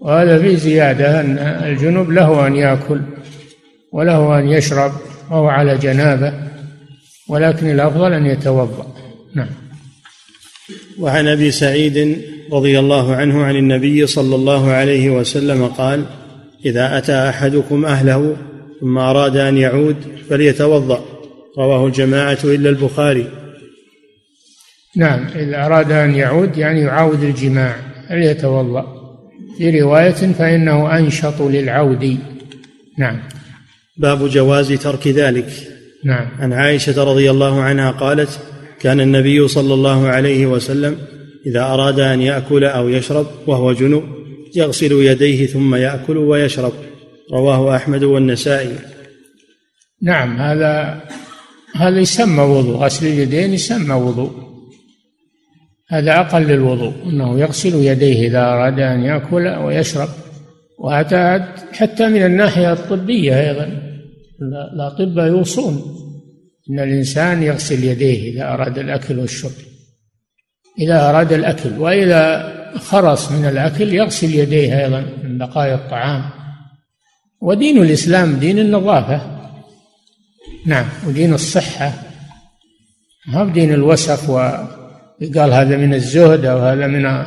وهذا 0.00 0.38
في 0.38 0.56
زيادة 0.56 1.20
أن 1.20 1.38
الجنوب 1.38 2.10
له 2.10 2.46
أن 2.46 2.56
يأكل 2.56 3.00
وله 3.92 4.38
أن 4.38 4.48
يشرب 4.48 4.92
وهو 5.30 5.46
على 5.46 5.78
جنابة 5.78 6.32
ولكن 7.28 7.70
الأفضل 7.70 8.12
أن 8.12 8.26
يتوضأ. 8.26 8.94
نعم. 9.34 9.48
وعن 10.98 11.28
أبي 11.28 11.50
سعيد 11.50 12.18
رضي 12.52 12.78
الله 12.78 13.14
عنه 13.14 13.44
عن 13.44 13.56
النبي 13.56 14.06
صلى 14.06 14.34
الله 14.34 14.70
عليه 14.70 15.10
وسلم 15.10 15.66
قال 15.66 16.04
إذا 16.64 16.98
أتى 16.98 17.28
أحدكم 17.28 17.84
أهله 17.84 18.36
ثم 18.80 18.98
أراد 18.98 19.36
أن 19.36 19.56
يعود 19.56 19.96
فليتوضأ. 20.30 21.04
رواه 21.58 21.86
الجماعة 21.86 22.38
إلا 22.44 22.70
البخاري. 22.70 23.30
نعم 24.96 25.26
إذا 25.36 25.66
أراد 25.66 25.92
أن 25.92 26.14
يعود 26.14 26.56
يعني 26.56 26.80
يعاود 26.80 27.22
الجماع 27.22 27.76
فليتوضأ. 28.08 28.86
في 29.58 29.80
رواية 29.80 30.10
فإنه 30.10 30.98
أنشط 30.98 31.42
للعود. 31.42 32.18
نعم. 32.98 33.20
باب 33.96 34.28
جواز 34.28 34.72
ترك 34.72 35.08
ذلك. 35.08 35.48
نعم. 36.04 36.28
عن 36.38 36.52
عائشة 36.52 37.04
رضي 37.04 37.30
الله 37.30 37.62
عنها 37.62 37.90
قالت 37.90 38.40
كان 38.80 39.00
النبي 39.00 39.48
صلى 39.48 39.74
الله 39.74 40.08
عليه 40.08 40.46
وسلم 40.46 40.96
إذا 41.46 41.60
أراد 41.60 42.00
أن 42.00 42.22
يأكل 42.22 42.64
أو 42.64 42.88
يشرب 42.88 43.26
وهو 43.46 43.72
جنوب 43.72 44.04
يغسل 44.56 44.92
يديه 44.92 45.46
ثم 45.46 45.74
يأكل 45.74 46.16
ويشرب. 46.16 46.72
رواه 47.32 47.76
أحمد 47.76 48.04
والنسائي. 48.04 48.78
نعم 50.02 50.36
هذا 50.36 51.02
هذا 51.74 52.00
يسمى 52.00 52.42
وضوء. 52.42 52.76
غسل 52.76 53.06
اليدين 53.06 53.54
يسمى 53.54 53.94
وضوء. 53.94 54.30
هذا 55.90 56.20
أقل 56.20 56.50
الوضوء 56.50 56.92
إنه 57.04 57.40
يغسل 57.40 57.74
يديه 57.74 58.28
إذا 58.28 58.40
أراد 58.40 58.80
أن 58.80 59.02
يأكل 59.02 59.48
ويشرب. 59.48 60.08
وهذا 60.78 61.54
حتى 61.72 62.08
من 62.08 62.24
الناحية 62.24 62.72
الطبية 62.72 63.50
أيضا. 63.50 63.82
الاطباء 64.74 65.26
يوصون. 65.26 65.82
إن 66.70 66.80
الإنسان 66.80 67.42
يغسل 67.42 67.84
يديه 67.84 68.32
إذا 68.32 68.54
أراد 68.54 68.78
الأكل 68.78 69.18
والشرب. 69.18 69.52
إذا 70.78 71.08
أراد 71.10 71.32
الأكل 71.32 71.78
وإذا 71.78 72.52
خرص 72.76 73.32
من 73.32 73.48
الأكل 73.48 73.94
يغسل 73.94 74.34
يديه 74.34 74.84
أيضا 74.84 75.04
من 75.24 75.38
بقايا 75.38 75.74
الطعام. 75.74 76.22
ودين 77.40 77.82
الإسلام 77.82 78.36
دين 78.36 78.58
النظافة. 78.58 79.20
نعم 80.66 80.84
ودين 81.06 81.34
الصحة. 81.34 81.92
ما 83.26 83.40
هو 83.42 83.48
دين 83.48 83.74
الوسخ 83.74 84.30
وقال 84.30 85.52
هذا 85.52 85.76
من 85.76 85.94
الزهد 85.94 86.44
أو 86.44 86.58
هذا 86.58 86.86
من 86.86 87.24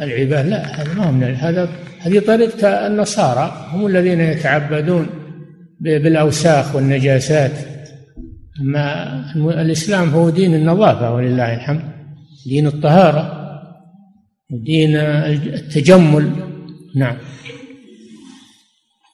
العبادة؟ 0.00 0.48
لا 0.48 0.82
هذا 0.82 0.94
ما 0.94 1.06
هو 1.06 1.12
من 1.12 1.34
هذا 1.34 1.68
هذه 2.00 2.18
طريقة 2.18 2.86
النصارى. 2.86 3.68
هم 3.72 3.86
الذين 3.86 4.20
يتعبدون 4.20 5.06
بالأوساخ 5.80 6.74
والنجاسات. 6.74 7.52
أما 8.60 9.24
الإسلام 9.36 10.10
هو 10.10 10.30
دين 10.30 10.54
النظافة 10.54 11.14
ولله 11.14 11.54
الحمد. 11.54 11.97
دين 12.46 12.66
الطهارة 12.66 13.48
ودين 14.50 14.96
التجمل. 14.96 16.30
نعم. 16.96 17.16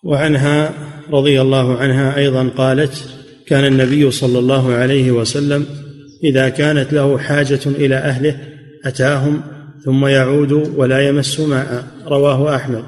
وعنها 0.03 0.73
رضي 1.11 1.41
الله 1.41 1.77
عنها 1.79 2.17
أيضا 2.17 2.49
قالت 2.49 3.09
كان 3.47 3.65
النبي 3.65 4.11
صلى 4.11 4.39
الله 4.39 4.75
عليه 4.75 5.11
وسلم 5.11 5.67
إذا 6.25 6.49
كانت 6.49 6.93
له 6.93 7.19
حاجة 7.19 7.61
إلى 7.67 7.97
أهله 7.97 8.37
أتاهم 8.85 9.43
ثم 9.85 10.07
يعود 10.07 10.53
ولا 10.53 11.09
يمس 11.09 11.41
ماء. 11.41 11.85
رواه 12.07 12.57
أحمد. 12.57 12.85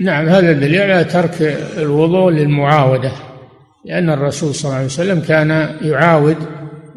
نعم 0.00 0.28
هذا 0.28 0.52
دليل 0.52 0.80
على 0.80 1.04
ترك 1.04 1.42
الوضوء 1.78 2.30
للمعاودة 2.30 3.12
لأن 3.84 4.10
الرسول 4.10 4.54
صلى 4.54 4.64
الله 4.64 4.76
عليه 4.76 4.86
وسلم 4.86 5.20
كان 5.20 5.76
يعاود 5.82 6.36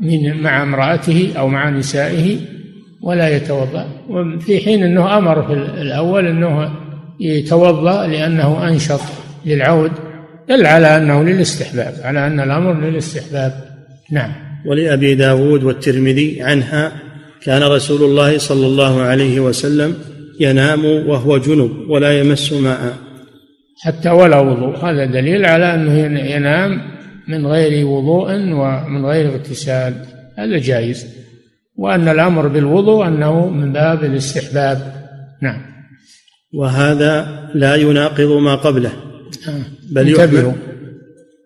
من 0.02 0.42
مع 0.42 0.64
امرأته 0.64 1.34
أو 1.38 1.48
مع 1.48 1.70
نسائه 1.70 2.38
ولا 3.02 3.36
يتوضأ. 3.36 3.86
في 4.40 4.60
حين 4.60 4.84
أنه 4.84 5.18
أمر 5.18 5.48
في 5.48 5.54
الأول 5.82 6.28
أنه 6.28 6.72
يتوضأ 7.20 8.08
لأنه 8.08 8.68
أنشط 8.68 9.02
للعود 9.46 9.92
دل 10.50 10.66
على 10.66 10.98
أنه 10.98 11.24
للاستحباب 11.24 11.94
على 12.04 12.28
أن 12.28 12.40
الأمر 12.40 12.90
للاستحباب. 12.90 13.54
نعم. 14.12 14.32
ولأبي 14.66 15.16
داود 15.16 15.64
والترمذي 15.64 16.42
عنها 16.42 16.92
كان 17.44 17.64
رسول 17.64 18.04
الله 18.10 18.38
صلى 18.38 18.68
الله 18.68 19.02
عليه 19.02 19.40
وسلم 19.40 19.96
ينام 20.40 20.86
وهو 20.86 21.38
جنب 21.38 21.72
ولا 21.90 22.20
يمس 22.20 22.54
ماء. 22.54 22.94
حتى 23.84 24.10
ولا 24.10 24.40
وضوء. 24.40 24.78
هذا 24.86 25.06
دليل 25.06 25.46
على 25.46 25.74
أنه 25.74 25.94
ينام 26.20 26.82
من 27.30 27.48
غير 27.48 27.88
وضوء 27.88 28.34
ومن 28.34 29.06
غير 29.06 29.30
اغتسال. 29.30 29.94
هذا 30.38 30.58
جائز. 30.58 31.06
وأن 31.76 32.08
الأمر 32.08 32.48
بالوضوء 32.48 33.08
أنه 33.08 33.50
من 33.50 33.74
باب 33.74 34.04
الاستحباب. 34.04 34.94
نعم. 35.42 35.62
وهذا 36.54 37.40
لا 37.54 37.76
يناقض 37.76 38.32
ما 38.32 38.56
قبله. 38.56 38.92
آه. 39.48 39.62
بل 39.92 40.10
يحمل. 40.10 40.54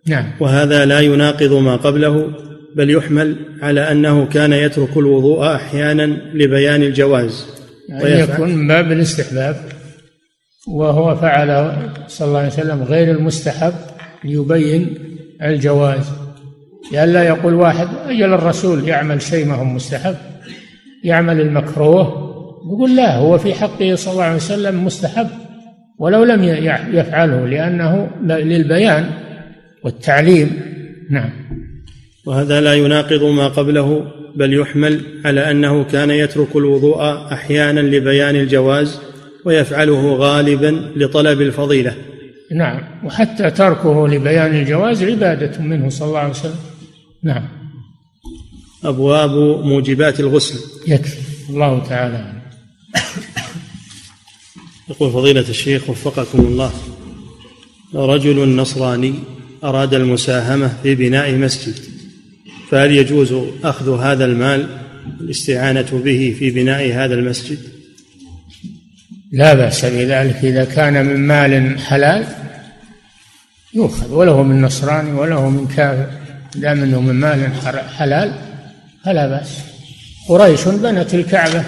نعم. 0.08 0.26
وهذا 0.40 0.86
لا 0.86 1.00
يناقض 1.00 1.54
ما 1.54 1.76
قبله 1.76 2.34
بل 2.76 2.90
يحمل 2.90 3.36
على 3.62 3.92
أنه 3.92 4.26
كان 4.26 4.54
يترك 4.54 4.98
الوضوء 4.98 5.56
أحيانا 5.56 6.04
لبيان 6.34 6.84
الجواز. 6.84 7.46
يعني 7.90 8.20
يكون 8.20 8.50
من 8.50 8.68
باب 8.68 8.92
الاستحباب. 8.92 9.56
وهو 10.68 11.16
فعل 11.16 11.72
صلى 12.08 12.28
الله 12.28 12.40
عليه 12.40 12.48
وسلم 12.48 12.84
غير 12.84 13.12
المستحب 13.12 13.74
ليبين 14.24 15.13
الجواز. 15.44 16.12
لئلا 16.92 17.24
يقول 17.24 17.54
واحد 17.54 17.88
أجل 18.06 18.34
الرسول 18.34 18.88
يعمل 18.88 19.22
شيء 19.22 19.46
ما 19.46 19.56
هو 19.56 19.64
مستحب 19.64 20.16
يعمل 21.04 21.42
المكروه 21.42 22.24
يقول 22.74 22.96
لا 22.96 23.18
هو 23.18 23.38
في 23.38 23.54
حقه 23.54 23.96
صلى 23.96 24.12
الله 24.12 24.24
عليه 24.24 24.36
وسلم 24.36 24.86
مستحب 24.86 25.28
ولو 26.00 26.24
لم 26.24 26.44
يفعله 26.94 27.48
لأنه 27.48 28.10
للبيان 28.24 29.10
والتعليم. 29.84 30.62
نعم. 31.10 31.30
وهذا 32.26 32.62
لا 32.62 32.74
يناقض 32.74 33.24
ما 33.24 33.48
قبله 33.48 34.08
بل 34.36 34.54
يحمل 34.54 35.02
على 35.26 35.52
أنه 35.52 35.84
كان 35.84 36.10
يترك 36.10 36.56
الوضوء 36.56 37.04
أحيانا 37.34 37.80
لبيان 37.80 38.36
الجواز 38.36 39.00
ويفعله 39.46 40.16
غالبا 40.16 40.92
لطلب 40.96 41.42
الفضيلة. 41.42 41.94
نعم. 42.52 43.06
وحتى 43.06 43.52
تركه 43.52 44.08
لبيان 44.08 44.56
الجواز 44.56 45.04
عبادة 45.04 45.62
منه 45.62 45.90
صلى 45.90 46.08
الله 46.08 46.20
عليه 46.20 46.30
وسلم. 46.30 46.60
نعم. 47.24 47.48
أبواب 48.84 49.32
موجبات 49.66 50.20
الغسل. 50.20 50.60
يكفي. 50.88 51.20
الله 51.50 51.84
تعالى 51.84 52.34
يقول 54.90 55.12
فضيلة 55.12 55.50
الشيخ 55.50 55.90
وفقكم 55.90 56.40
الله. 56.40 56.72
رجل 57.96 58.56
نصراني 58.56 59.14
أراد 59.64 59.94
المساهمة 59.94 60.78
في 60.84 60.96
بناء 60.96 61.36
مسجد. 61.36 61.76
فهل 62.70 62.92
يجوز 62.92 63.34
أخذ 63.64 64.00
هذا 64.00 64.26
المال 64.26 64.68
الاستعانة 65.22 66.02
به 66.06 66.36
في 66.40 66.52
بناء 66.52 66.94
هذا 66.94 67.14
المسجد؟ 67.14 67.73
لا 69.34 69.54
بأس 69.54 69.86
بذلك. 69.86 70.46
إذا 70.46 70.66
كان 70.66 71.06
من 71.06 71.28
مال 71.28 71.80
حلال 71.80 72.26
يؤخذ 73.74 74.12
وله 74.12 74.44
من 74.44 74.62
نصراني 74.62 75.12
وله 75.12 75.50
من 75.50 75.68
كافر. 75.68 76.12
دام 76.56 76.84
انه 76.84 77.02
من 77.02 77.16
مال 77.16 77.52
حلال 77.98 78.34
فلا 79.06 79.28
بأس. 79.28 79.60
قريش 80.28 80.68
بنت 80.68 81.14
الكعبة. 81.14 81.64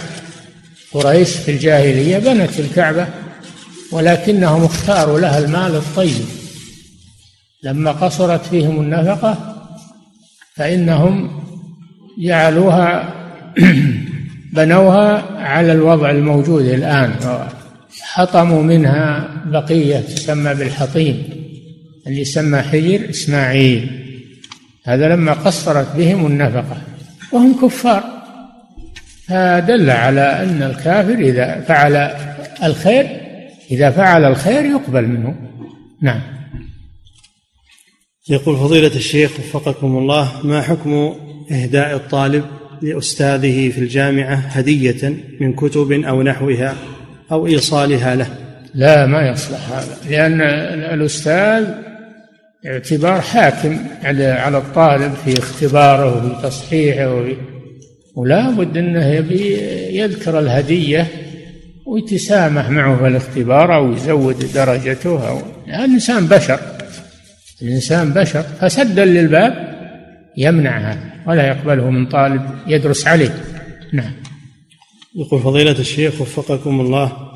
قريش 0.93 1.29
في 1.29 1.51
الجاهلية 1.51 2.17
بنت 2.17 2.59
الكعبة 2.59 3.07
ولكنهم 3.91 4.63
اختاروا 4.63 5.19
لها 5.19 5.37
المال 5.37 5.75
الطيب. 5.75 6.25
لما 7.63 7.91
قصرت 7.91 8.45
فيهم 8.45 8.79
النفقة 8.81 9.55
فإنهم 10.55 11.43
جعلوها 12.19 13.13
بنوها 14.55 15.21
على 15.37 15.71
الوضع 15.71 16.09
الموجود 16.09 16.65
الآن. 16.65 17.15
حطموا 18.01 18.63
منها 18.63 19.29
بقية 19.45 19.99
تسمى 19.99 20.53
بالحطيم 20.53 21.23
اللي 22.07 22.21
يسمى 22.21 22.61
حجر 22.61 23.09
إسماعيل. 23.09 24.01
هذا 24.85 25.07
لما 25.07 25.33
قصرت 25.33 25.95
بهم 25.95 26.25
النفقة 26.25 26.77
وهم 27.31 27.61
كفار. 27.61 28.03
فدل 29.27 29.89
على 29.89 30.43
أن 30.43 30.63
الكافر 30.63 31.13
إذا 31.13 31.61
فعل 31.67 31.95
الخير 32.63 33.07
إذا 33.71 33.89
فعل 33.89 34.25
الخير 34.25 34.65
يقبل 34.65 35.07
منه. 35.07 35.35
نعم. 36.01 36.21
يقول 38.29 38.57
فضيلة 38.57 38.95
الشيخ 38.95 39.31
وفقكم 39.39 39.97
الله 39.97 40.31
ما 40.43 40.61
حكم 40.61 41.15
إهداء 41.51 41.95
الطالب 41.95 42.45
لأستاذه 42.81 43.69
في 43.69 43.77
الجامعة 43.77 44.35
هدية 44.35 45.13
من 45.39 45.53
كتب 45.53 45.91
أو 45.91 46.23
نحوها 46.23 46.75
أو 47.31 47.47
إيصالها 47.47 48.15
له. 48.15 48.27
لا 48.75 49.05
ما 49.05 49.29
يصلح 49.29 49.69
هذا 49.69 49.97
لأن 50.09 50.41
الأستاذ 50.93 51.65
اعتبار 52.65 53.21
حاكم 53.21 53.77
على 54.03 54.25
على 54.25 54.57
الطالب 54.57 55.13
في 55.25 55.39
اختباره 55.39 56.17
وفي 56.17 56.47
تصحيحه 56.47 57.13
وفي 57.13 57.35
ولا 58.15 58.49
بد 58.49 58.77
أنه 58.77 59.07
يبي 59.07 59.57
يذكر 59.97 60.39
الهدية 60.39 61.07
ويتسامح 61.85 62.69
معه 62.69 62.97
في 62.97 63.07
الاختبار 63.07 63.75
أو 63.75 63.93
يزود 63.93 64.51
درجته 64.53 65.29
أو 65.29 65.41
الانسان 65.67 66.27
بشر 66.27 66.59
الانسان 67.61 68.13
بشر. 68.13 68.41
فسدا 68.41 69.05
للباب 69.05 69.74
يمنع 70.37 70.77
هذا 70.77 71.13
ولا 71.27 71.47
يقبله 71.47 71.89
من 71.89 72.05
طالب 72.05 72.41
يدرس 72.67 73.07
عليه. 73.07 73.43
نعم. 73.93 74.11
يقول 75.15 75.41
فضيلة 75.41 75.79
الشيخ 75.79 76.21
وفقكم 76.21 76.81
الله. 76.81 77.31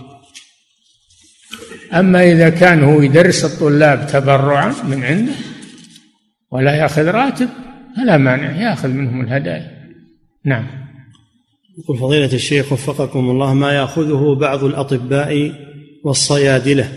أما 1.94 2.32
إذا 2.32 2.50
كان 2.50 2.84
هو 2.84 3.02
يدرس 3.02 3.46
الطلاب 3.46 4.08
تبرعا 4.08 4.74
من 4.84 5.04
عنده 5.04 5.34
ولا 6.52 6.76
يأخذ 6.76 7.06
راتب 7.06 7.50
فلا 7.98 8.18
مانع 8.18 8.70
يأخذ 8.70 8.90
منهم 8.90 9.22
الهدايا. 9.22 9.72
نعم. 10.46 10.68
يقول 11.78 11.98
فضيلة 11.98 12.34
الشيخ 12.34 12.72
وفقكم 12.72 13.30
الله 13.30 13.54
ما 13.54 13.72
يأخذه 13.72 14.36
بعض 14.40 14.64
الأطباء 14.64 15.52
والصيادلة 16.04 16.90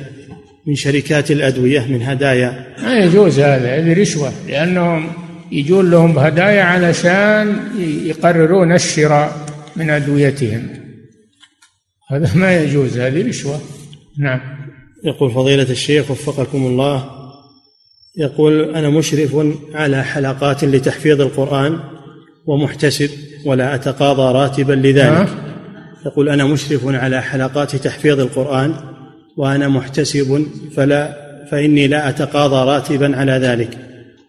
من 0.66 0.74
شركات 0.74 1.30
الأدوية 1.30 1.86
من 1.86 2.02
هدايا؟ 2.02 2.74
ما 2.82 2.98
يجوز 2.98 3.40
هذا 3.40 3.76
هذه 3.76 4.00
رشوة 4.00 4.32
لأنهم 4.48 5.12
يجون 5.52 5.90
لهم 5.90 6.18
هدايا 6.18 6.62
علشان 6.62 7.60
يقررون 8.04 8.72
الشراء 8.72 9.46
من 9.76 9.90
أدويتهم. 9.90 10.68
هذا 12.10 12.34
ما 12.34 12.56
يجوز 12.56 12.98
هذه 12.98 13.28
رشوة. 13.28 13.60
نعم. 14.18 14.40
يقول 15.04 15.30
فضيلة 15.30 15.70
الشيخ 15.70 16.10
وفقكم 16.10 16.66
الله 16.66 17.10
يقول 18.16 18.74
أنا 18.74 18.90
مشرف 18.90 19.36
على 19.74 20.04
حلقات 20.04 20.64
لتحفيظ 20.64 21.20
القرآن 21.20 21.80
ومحتسب 22.46 23.10
ولا 23.46 23.74
أتقاضى 23.74 24.38
راتبا 24.38 24.72
لذلك. 24.72 25.28
يقول 26.06 26.28
أنا 26.28 26.44
مشرف 26.44 26.86
على 26.86 27.22
حلقات 27.22 27.76
تحفيظ 27.76 28.20
القرآن 28.20 28.74
وأنا 29.36 29.68
محتسب 29.68 30.46
فلا 30.76 31.16
فإني 31.50 31.86
لا 31.86 32.08
أتقاضى 32.08 32.70
راتبا 32.70 33.16
على 33.16 33.32
ذلك. 33.32 33.78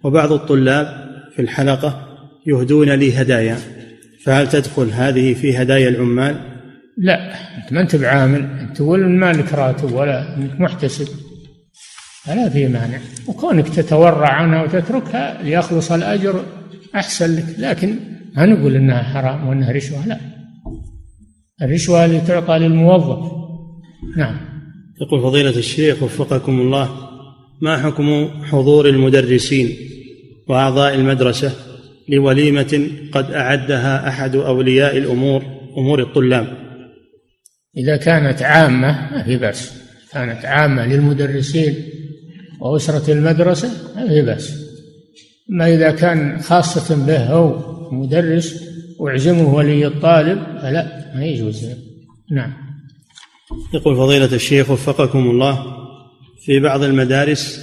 وبعض 0.04 0.32
الطلاب 0.32 1.03
في 1.36 1.42
الحلقة 1.42 2.08
يهدون 2.48 2.90
لي 2.90 3.22
هدايا. 3.22 3.58
فهل 4.24 4.50
تدخل 4.50 4.90
هذه 4.92 5.34
في 5.34 5.58
هدايا 5.58 5.90
العمال؟ 5.90 6.36
لا. 6.98 7.34
أنت 7.58 7.74
ما 7.74 7.82
أنت 7.82 7.96
بعامل. 7.96 8.40
أنت 8.60 8.82
ولا 8.82 9.08
مالك 9.08 9.54
راتب 9.54 9.92
ولا 9.92 10.38
أنت 10.38 10.60
محتسب. 10.60 11.08
فلا 12.26 12.50
في 12.50 12.68
مانع. 12.68 13.00
وكونك 13.28 13.70
تتورع 13.70 14.30
عنها 14.30 14.64
وتتركها 14.64 15.44
ليخلص 15.44 15.92
الأجر 15.92 16.46
أحسن 16.96 17.36
لك. 17.36 17.46
لكن 17.58 17.96
ما 18.36 18.46
نقول 18.46 18.76
إنها 18.76 19.04
حرام 19.04 19.48
وإنها 19.48 19.72
رشوة. 19.72 20.08
لا. 20.08 20.20
الرشوة 21.62 22.06
اللي 22.06 22.22
تعطى 22.22 22.58
للموظف. 22.60 23.32
نعم. 24.18 24.38
يقول 25.02 25.22
فضيلة 25.22 25.58
الشيخ 25.58 26.04
وفقكم 26.04 26.62
الله 26.62 26.90
ما 27.62 27.78
حكم 27.78 28.30
حضور 28.44 28.90
المدرسين؟ 28.90 29.70
وأعضاء 30.48 30.96
المدرسة 30.96 31.52
لوليمة 32.10 32.88
قد 33.12 33.32
أعدها 33.32 34.08
أحد 34.08 34.36
أولياء 34.36 34.98
الأمور 34.98 35.44
أمور 35.78 36.02
الطلاب. 36.02 36.48
إذا 37.78 37.98
كانت 37.98 38.42
عامة 38.42 39.12
ما 39.12 39.24
في 39.24 39.38
بأس. 39.38 39.74
كانت 40.12 40.46
عامة 40.46 40.86
للمدرسين 40.86 41.76
وأسرة 42.62 43.14
المدرسة 43.14 43.70
ما 43.96 44.08
في 44.08 44.22
بأس. 44.22 44.64
أما 45.52 45.74
إذا 45.74 45.92
كان 45.92 46.42
خاصة 46.42 47.06
به 47.06 47.26
هو 47.26 47.74
مدرس 47.92 48.64
ويعزمه 49.00 49.56
ولي 49.56 49.88
الطالب 49.88 50.44
فلا 50.62 51.12
ما 51.16 51.26
يجوز. 51.26 51.66
نعم. 52.32 52.54
يقول 53.74 53.96
فضيلة 53.96 54.36
الشيخ 54.36 54.70
وفقكم 54.70 55.20
الله 55.20 55.66
في 56.46 56.60
بعض 56.60 56.84
المدارس 56.84 57.60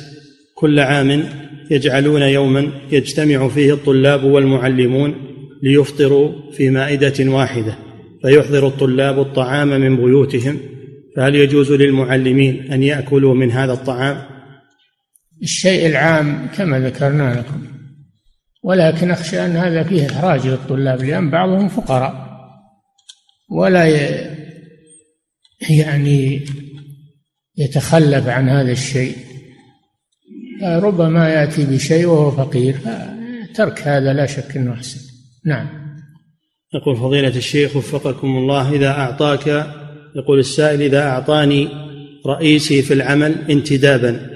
كل 0.54 0.80
عام 0.80 1.24
يجعلون 1.70 2.22
يوما 2.22 2.72
يجتمع 2.92 3.48
فيه 3.48 3.74
الطلاب 3.74 4.24
والمعلمون 4.24 5.14
ليفطروا 5.62 6.52
في 6.52 6.70
مائدة 6.70 7.30
واحدة 7.30 7.78
فيحضر 8.22 8.66
الطلاب 8.66 9.20
الطعام 9.20 9.68
من 9.68 9.96
بيوتهم 9.96 10.58
فهل 11.16 11.34
يجوز 11.34 11.72
للمعلمين 11.72 12.72
أن 12.72 12.82
يأكلوا 12.82 13.34
من 13.34 13.50
هذا 13.50 13.72
الطعام؟ 13.72 14.22
الشيء 15.42 15.86
العام 15.86 16.48
كما 16.56 16.80
ذكرنا 16.80 17.34
لكم 17.34 17.66
ولكن 18.62 19.10
أخشى 19.10 19.46
أن 19.46 19.56
هذا 19.56 19.82
فيه 19.82 20.06
إحراج 20.06 20.46
للطلاب 20.46 21.02
لأن 21.02 21.30
بعضهم 21.30 21.68
فقراء 21.68 22.30
ولا 23.50 23.86
يعني 25.70 26.40
يتخلف 27.56 28.28
عن 28.28 28.48
هذا 28.48 28.72
الشيء. 28.72 29.16
ربما 30.62 31.28
يأتي 31.28 31.64
بشيء 31.64 32.06
وهو 32.06 32.30
فقير. 32.30 32.76
ترك 33.54 33.80
هذا 33.80 34.12
لا 34.12 34.26
شك 34.26 34.56
أنه 34.56 34.72
أحسن. 34.72 35.00
نعم. 35.46 35.66
يقول 36.74 36.96
فضيلة 36.96 37.36
الشيخ 37.36 37.76
وفقكم 37.76 38.28
الله 38.28 38.72
إذا 38.72 38.88
أعطاك 38.88 39.66
يقول 40.16 40.38
السائل 40.38 40.82
إذا 40.82 41.02
أعطاني 41.02 41.68
رئيسي 42.26 42.82
في 42.82 42.94
العمل 42.94 43.34
انتدابا 43.50 44.30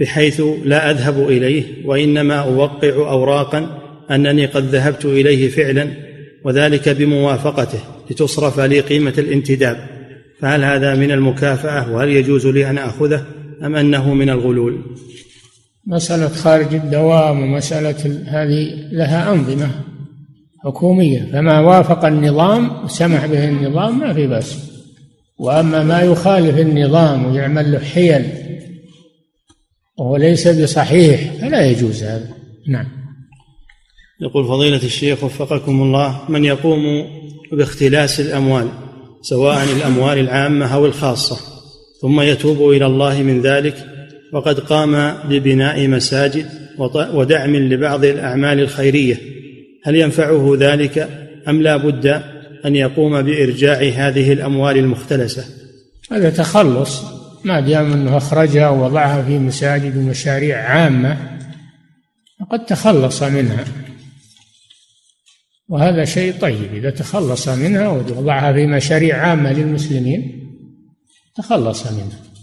بحيث 0.00 0.42
لا 0.64 0.90
أذهب 0.90 1.28
إليه 1.28 1.86
وإنما 1.86 2.34
أوقع 2.34 2.88
أوراقا 2.88 3.82
أنني 4.10 4.46
قد 4.46 4.64
ذهبت 4.64 5.04
إليه 5.04 5.48
فعلا 5.48 5.88
وذلك 6.44 6.88
بموافقته 6.88 7.78
لتصرف 8.10 8.60
لي 8.60 8.80
قيمة 8.80 9.14
الانتداب. 9.18 9.86
فهل 10.40 10.64
هذا 10.64 10.94
من 10.94 11.10
المكافأة؟ 11.10 11.92
وهل 11.92 12.08
يجوز 12.08 12.46
لي 12.46 12.70
أن 12.70 12.78
أخذه 12.78 13.24
أم 13.62 13.76
أنه 13.76 14.14
من 14.14 14.30
الغلول؟ 14.30 14.80
مسألة 15.86 16.28
خارج 16.28 16.74
الدوام 16.74 17.42
ومسألة 17.42 18.22
هذه 18.26 18.88
لها 18.92 19.32
أنظمة 19.32 19.70
حكومية 20.64 21.28
فما 21.32 21.60
وافق 21.60 22.04
النظام 22.04 22.84
وسمح 22.84 23.26
به 23.26 23.48
النظام 23.48 23.98
ما 23.98 24.14
في 24.14 24.26
بأس. 24.26 24.56
وأما 25.38 25.82
ما 25.82 26.02
يخالف 26.02 26.58
النظام 26.58 27.26
ويعمل 27.26 27.72
له 27.72 27.78
حيل 27.78 28.24
وهو 29.98 30.16
ليس 30.16 30.48
بصحيح 30.48 31.32
فلا 31.40 31.66
يجوز 31.66 32.02
هذا. 32.02 32.28
نعم. 32.68 32.86
يقول 34.20 34.48
فضيلة 34.48 34.82
الشيخ 34.82 35.24
وفقكم 35.24 35.82
الله 35.82 36.20
من 36.28 36.44
يقوم 36.44 37.06
باختلاس 37.52 38.20
الأموال 38.20 38.68
سواء 39.22 39.64
الأموال 39.76 40.18
العامة 40.18 40.74
أو 40.74 40.86
الخاصة 40.86 41.36
ثم 42.02 42.20
يتوب 42.20 42.70
إلى 42.70 42.86
الله 42.86 43.22
من 43.22 43.40
ذلك 43.42 43.95
وقد 44.36 44.60
قام 44.60 45.14
ببناء 45.28 45.88
مساجد 45.88 46.46
ودعم 47.14 47.56
لبعض 47.56 48.04
الأعمال 48.04 48.60
الخيرية. 48.60 49.20
هل 49.84 49.96
ينفعه 49.96 50.56
ذلك؟ 50.58 51.08
أم 51.48 51.62
لا 51.62 51.76
بد 51.76 52.06
أن 52.64 52.76
يقوم 52.76 53.22
بإرجاع 53.22 53.78
هذه 53.78 54.32
الأموال 54.32 54.78
المختلسة؟ 54.78 55.44
هذا 56.12 56.30
تخلص. 56.30 57.02
ما 57.44 57.60
دام 57.60 57.92
أنه 57.92 58.16
أخرجها 58.16 58.68
ووضعها 58.68 59.22
في 59.22 59.38
مساجد 59.38 59.96
ومشاريع 59.96 60.58
عامة 60.58 61.38
فقد 62.40 62.64
تخلص 62.64 63.22
منها. 63.22 63.64
وهذا 65.68 66.04
شيء 66.04 66.32
طيب. 66.32 66.74
إذا 66.74 66.90
تخلص 66.90 67.48
منها 67.48 67.88
ووضعها 67.88 68.52
في 68.52 68.66
مشاريع 68.66 69.16
عامة 69.16 69.52
للمسلمين 69.52 70.46
تخلص 71.36 71.86
منها. 71.86 72.35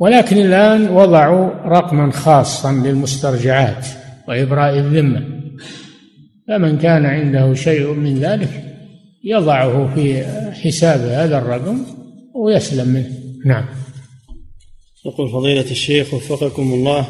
ولكن 0.00 0.36
الآن 0.36 0.88
وضعوا 0.88 1.50
رقما 1.66 2.12
خاصا 2.12 2.72
للمسترجعات 2.72 3.86
وإبراء 4.28 4.78
الذمة. 4.78 5.22
فمن 6.48 6.78
كان 6.78 7.06
عنده 7.06 7.54
شيء 7.54 7.92
من 7.92 8.18
ذلك 8.18 8.64
يضعه 9.24 9.94
في 9.94 10.24
حساب 10.52 11.00
هذا 11.00 11.38
الرقم 11.38 11.78
ويسلم 12.34 12.88
منه. 12.88 13.10
نعم. 13.46 13.64
يقول 15.06 15.30
فضيلة 15.30 15.70
الشيخ 15.70 16.14
وفقكم 16.14 16.72
الله 16.72 17.06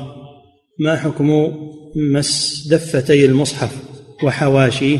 ما 0.78 0.96
حكم 0.96 1.52
مس 1.96 2.66
دفتي 2.70 3.24
المصحف 3.24 3.76
وحواشيه 4.24 4.98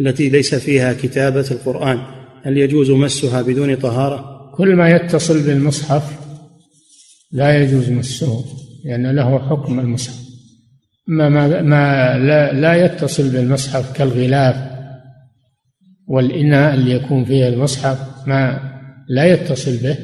التي 0.00 0.28
ليس 0.28 0.54
فيها 0.54 0.92
كتابة 0.92 1.46
القرآن؟ 1.50 1.98
هل 2.44 2.58
يجوز 2.58 2.90
مسها 2.90 3.42
بدون 3.42 3.74
طهارة؟ 3.74 4.50
كل 4.56 4.76
ما 4.76 4.90
يتصل 4.90 5.42
بالمصحف 5.42 6.25
لا 7.32 7.62
يجوز 7.62 7.90
مسه 7.90 8.44
لأن 8.84 9.06
له 9.06 9.38
حكم 9.38 9.80
المصحف. 9.80 10.26
ما, 11.06 11.28
ما, 11.28 11.62
ما 11.62 12.18
لا, 12.18 12.52
لا 12.52 12.74
يتصل 12.84 13.28
بالمصحف 13.28 13.92
كالغلاف 13.92 14.56
والإناء 16.06 16.74
اللي 16.74 16.92
يكون 16.92 17.24
فيه 17.24 17.48
المصحف 17.48 17.98
ما 18.26 18.60
لا 19.08 19.24
يتصل 19.24 19.76
به 19.76 19.96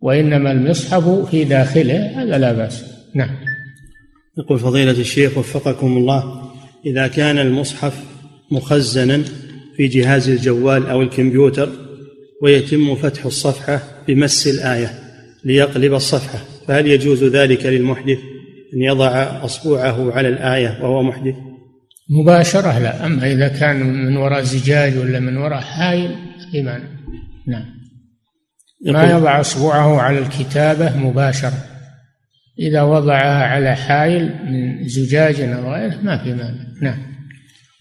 وإنما 0.00 0.52
المصحف 0.52 1.30
في 1.30 1.44
داخله 1.44 2.22
هذا 2.22 2.38
لا 2.38 2.52
بأس. 2.52 2.84
نعم. 3.14 3.36
يقول 4.38 4.58
فضيلة 4.58 4.90
الشيخ 4.90 5.38
وفقكم 5.38 5.96
الله 5.96 6.42
إذا 6.86 7.06
كان 7.06 7.38
المصحف 7.38 8.04
مخزنا 8.50 9.22
في 9.76 9.86
جهاز 9.86 10.28
الجوال 10.28 10.86
أو 10.86 11.02
الكمبيوتر 11.02 11.68
ويتم 12.42 12.94
فتح 12.94 13.24
الصفحة 13.24 13.82
بمس 14.08 14.46
الآية 14.46 14.99
ليقلب 15.44 15.94
الصفحة. 15.94 16.38
فهل 16.68 16.86
يجوز 16.86 17.24
ذلك 17.24 17.66
للمحدث 17.66 18.18
أن 18.74 18.82
يضع 18.82 19.44
أصبعه 19.44 20.12
على 20.12 20.28
الآية 20.28 20.78
وهو 20.82 21.02
محدث؟ 21.02 21.34
مباشرة 22.10 22.78
لا. 22.78 23.06
أما 23.06 23.32
إذا 23.32 23.48
كان 23.48 23.76
من 24.06 24.16
وراء 24.16 24.42
زجاج 24.42 24.98
ولا 24.98 25.20
من 25.20 25.36
وراء 25.36 25.60
حائل 25.60 26.16
في 26.52 26.62
معنى. 26.62 26.84
نعم. 27.46 27.64
ما 28.86 29.10
يضع 29.10 29.40
أصبعه 29.40 30.00
على 30.00 30.18
الكتابة 30.18 30.96
مباشرة. 30.96 31.64
إذا 32.58 32.82
وضعها 32.82 33.44
على 33.44 33.76
حائل 33.76 34.22
من 34.22 34.88
زجاج 34.88 35.40
أو 35.40 35.72
غيره 35.72 36.00
ما 36.02 36.24
في 36.24 36.34
مانع 36.34 36.66
نعم. 36.82 36.98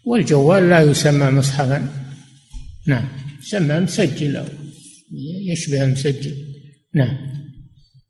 والجوال 0.05 0.69
لا 0.69 0.81
يسمى 0.81 1.31
مصحفا. 1.31 1.87
نعم. 2.87 3.05
يسمى 3.41 3.79
مسجل 3.79 4.35
أو 4.35 4.45
يشبه 5.51 5.83
المسجل 5.83 6.33
نعم. 6.95 7.17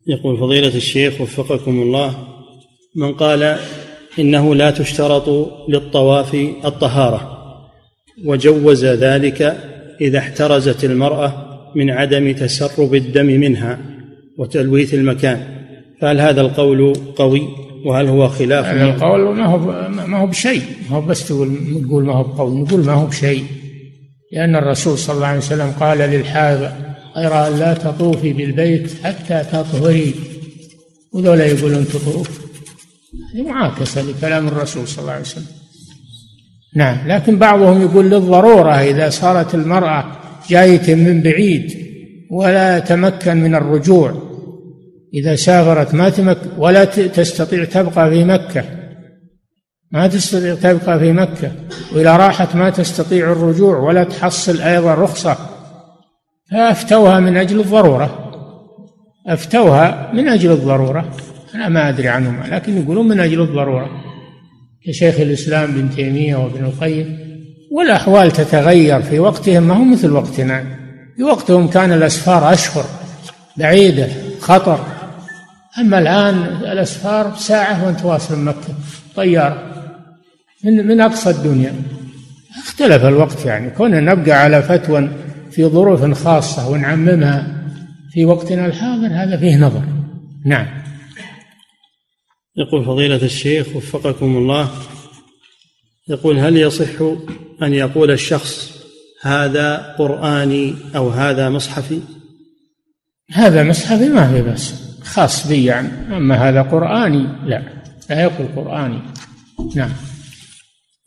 يقول 0.10 0.38
فضيلة 0.38 0.76
الشيخ 0.76 1.22
وفقكم 1.22 1.82
الله 1.82 2.16
من 2.95 3.14
قال 3.14 3.57
إنه 4.20 4.55
لا 4.55 4.72
تشترط 4.72 5.30
للطواف 5.70 6.36
الطهارة 6.66 7.39
وجوز 8.26 8.86
ذلك 8.86 9.57
إذا 10.01 10.20
احترزت 10.20 10.84
المرأة 10.84 11.45
من 11.76 11.89
عدم 11.89 12.32
تسرب 12.32 12.95
الدم 12.95 13.26
منها 13.26 13.80
وتلويث 14.38 14.93
المكان. 14.93 15.43
فهل 16.01 16.20
هذا 16.20 16.41
القول 16.41 16.93
قوي؟ 17.16 17.41
وهل 17.86 18.07
هو 18.07 18.28
خلاف؟ 18.28 18.66
هذا 18.66 18.84
القول 18.84 19.36
ما 19.36 19.45
هو 19.45 19.57
ما 20.07 20.18
هو 20.18 20.28
بشيء 20.28 20.62
ما 20.89 20.97
هو 20.97 21.01
بس 21.01 21.28
تقول 21.28 21.57
نقول 21.70 22.03
ما 22.03 22.14
هو 22.14 22.24
بقول 22.24 22.53
نقول 22.53 22.86
ما 22.86 22.93
هو 22.93 23.05
بشيء. 23.05 23.43
لأن 24.32 24.55
الرسول 24.55 24.97
صلى 24.97 25.16
الله 25.16 25.28
عليه 25.28 25.38
وسلم 25.38 25.72
قال 25.72 25.97
للحائض 25.97 26.72
غير 27.20 27.47
أن 27.47 27.59
لا 27.59 27.74
تطوفي 27.74 28.34
بالبيت 28.34 29.03
حتى 29.03 29.43
تطهري. 29.51 30.13
وذولا 31.13 31.45
يقولون 31.45 31.88
تطوف. 31.88 32.30
معاكسة 33.36 34.01
لكلام 34.01 34.47
الرسول 34.47 34.88
صلى 34.88 35.01
الله 35.01 35.11
عليه 35.11 35.22
وسلم. 35.22 35.45
نعم 36.76 37.07
لكن 37.07 37.39
بعضهم 37.39 37.82
يقول 37.82 38.05
للضرورة 38.09 38.72
إذا 38.72 39.09
صارت 39.09 39.55
المرأة 39.55 40.11
جاية 40.49 40.95
من 40.95 41.22
بعيد 41.22 41.78
ولا 42.32 42.80
تمكن 42.80 43.38
من 43.38 43.55
الرجوع. 43.55 44.30
إذا 45.13 45.36
سافرت 45.36 45.93
ما 45.93 46.09
تمكن 46.09 46.49
ولا 46.57 46.86
تستطيع 46.86 47.65
تبقى 47.65 48.09
في 48.09 48.24
مكة. 48.24 48.63
ما 49.91 50.07
تستطيع 50.07 50.55
تبقى 50.55 50.99
في 50.99 51.11
مكة. 51.11 51.51
وإذا 51.93 52.17
راحت 52.17 52.55
ما 52.55 52.70
تستطيع 52.70 53.32
الرجوع 53.32 53.78
ولا 53.78 54.03
تحصل 54.03 54.61
أيضا 54.61 54.93
رخصة. 54.93 55.59
فأفتوها 56.52 57.20
من 57.20 57.38
أجل 57.38 57.60
الضرورة. 57.60 58.26
أفتوها 59.28 60.12
من 60.14 60.28
أجل 60.28 60.52
الضرورة. 60.52 61.10
أنا 61.56 61.70
ما 61.70 61.89
أدري 61.89 62.08
عنهم 62.08 62.43
لكن 62.52 62.82
يقولون 62.82 63.08
من 63.08 63.20
أجل 63.20 63.41
الضرورة. 63.41 63.89
كشيخ 64.88 65.20
الإسلام 65.20 65.72
بن 65.72 65.89
تيمية 65.95 66.36
وابن 66.36 66.66
القيم 66.66 67.20
والأحوال 67.72 68.32
تتغير 68.32 69.02
في 69.02 69.20
وقتهم 69.20 69.64
ما 69.64 69.76
هو 69.76 69.84
مثل 69.84 70.12
وقتنا. 70.12 70.64
في 71.16 71.24
وقتهم 71.24 71.68
كان 71.68 71.91
الأسفار 71.91 72.54
أشهر 72.54 72.86
بعيدة 73.58 74.08
خطر. 74.39 74.80
أما 75.80 76.00
الآن 76.00 76.36
الأسفار 76.72 77.36
ساعة 77.36 77.86
وأنت 77.86 78.06
واصل 78.06 78.39
مكة 78.39 78.74
طيارة. 79.16 79.64
من 80.64 80.88
من 80.88 81.02
أقصى 81.02 81.30
الدنيا. 81.30 81.74
اختلف 82.60 83.06
الوقت 83.06 83.45
يعني. 83.45 83.70
كنا 83.70 84.00
نبقى 84.00 84.32
على 84.32 84.62
فتوى 84.62 85.10
في 85.60 85.66
ظروف 85.66 86.24
خاصة 86.24 86.70
ونعممها 86.70 87.66
في 88.12 88.26
وقتنا 88.26 88.66
الحاضر 88.66 89.07
هذا 89.07 89.38
فيه 89.38 89.57
نظر. 89.57 89.84
نعم. 90.45 90.68
يقول 92.57 92.86
فضيلة 92.86 93.16
الشيخ 93.16 93.76
وفقكم 93.76 94.38
الله 94.38 94.70
يقول 96.07 96.39
هل 96.39 96.57
يصح 96.57 97.01
أن 97.62 97.74
يقول 97.74 98.12
الشخص 98.12 98.84
هذا 99.22 99.95
قرآني 99.97 100.76
أو 100.95 101.10
هذا 101.10 101.49
مصحفي؟ 101.49 101.99
هذا 103.32 103.64
مصحفي 103.64 104.10
ما 104.10 104.32
في 104.32 104.41
بس 104.41 104.74
خاص 105.03 105.47
بي 105.47 105.66
يعني. 105.66 106.18
أما 106.18 106.36
هذا 106.36 106.62
قرآني 106.62 107.28
لا. 107.45 107.64
لا 108.10 108.22
يقول 108.22 108.47
قرآني. 108.55 108.99
نعم. 109.76 109.91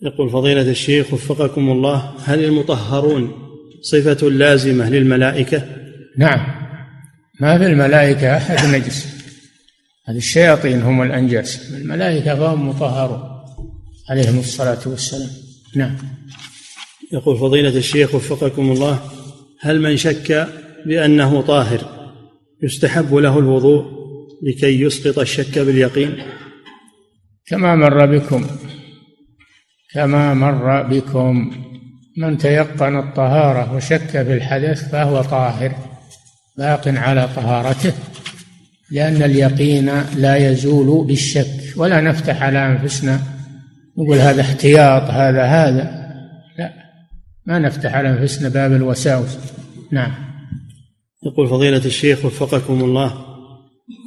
يقول 0.02 0.30
فضيلة 0.30 0.70
الشيخ 0.70 1.12
وفقكم 1.12 1.70
الله 1.70 2.12
هل 2.24 2.44
المطهرون 2.44 3.41
صفة 3.82 4.28
لازمة 4.28 4.90
للملائكة؟ 4.90 5.62
نعم. 6.18 6.62
ما 7.40 7.58
في 7.58 7.66
الملائكة 7.66 8.36
أحد 8.36 8.74
نجس 8.74 9.06
هذه 10.06 10.16
الشياطين 10.16 10.82
هم 10.82 11.02
الأنجاس. 11.02 11.72
الملائكة 11.74 12.34
فهم 12.34 12.68
مطهرون. 12.68 13.22
عليهم 14.10 14.38
الصلاة 14.38 14.78
والسلام. 14.86 15.30
نعم. 15.76 15.96
يقول 17.12 17.38
فضيلة 17.38 17.76
الشيخ 17.76 18.14
وفقكم 18.14 18.72
الله 18.72 19.00
هل 19.60 19.80
من 19.80 19.96
شك 19.96 20.48
بأنه 20.86 21.40
طاهر 21.42 22.12
يستحب 22.62 23.14
له 23.14 23.38
الوضوء 23.38 23.84
لكي 24.42 24.80
يسقط 24.80 25.18
الشك 25.18 25.58
باليقين؟ 25.58 26.22
كما 27.46 27.74
مر 27.76 28.06
بكم. 28.06 28.46
كما 29.94 30.34
مر 30.34 30.82
بكم. 30.82 31.52
من 32.16 32.38
تيقن 32.38 32.98
الطهارة 32.98 33.74
وشك 33.76 34.10
في 34.10 34.34
الحدث 34.34 34.90
فهو 34.90 35.22
طاهر 35.22 35.72
باق 36.58 36.88
على 36.88 37.28
طهارته 37.36 37.92
لأن 38.90 39.22
اليقين 39.22 39.90
لا 40.16 40.36
يزول 40.36 41.06
بالشك 41.06 41.76
ولا 41.76 42.00
نفتح 42.00 42.42
على 42.42 42.66
أنفسنا 42.66 43.20
نقول 43.98 44.18
هذا 44.18 44.40
احتياط 44.40 45.02
هذا 45.02 45.42
هذا 45.42 46.12
لا 46.58 46.72
ما 47.46 47.58
نفتح 47.58 47.94
على 47.94 48.08
أنفسنا 48.08 48.48
باب 48.48 48.72
الوساوس. 48.72 49.38
نعم. 49.92 50.12
يقول 51.26 51.48
فضيلة 51.48 51.84
الشيخ 51.84 52.24
وفقكم 52.24 52.84
الله 52.84 53.12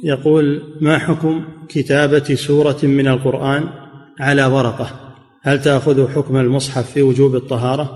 يقول 0.04 0.62
ما 0.80 0.98
حكم 0.98 1.44
كتابة 1.68 2.34
سورة 2.34 2.78
من 2.82 3.08
القرآن 3.08 3.68
على 4.20 4.44
ورقة؟ 4.44 5.05
هل 5.46 5.62
تأخذ 5.62 6.08
حكم 6.08 6.36
المصحف 6.36 6.90
في 6.90 7.02
وجوب 7.02 7.36
الطهارة؟ 7.36 7.90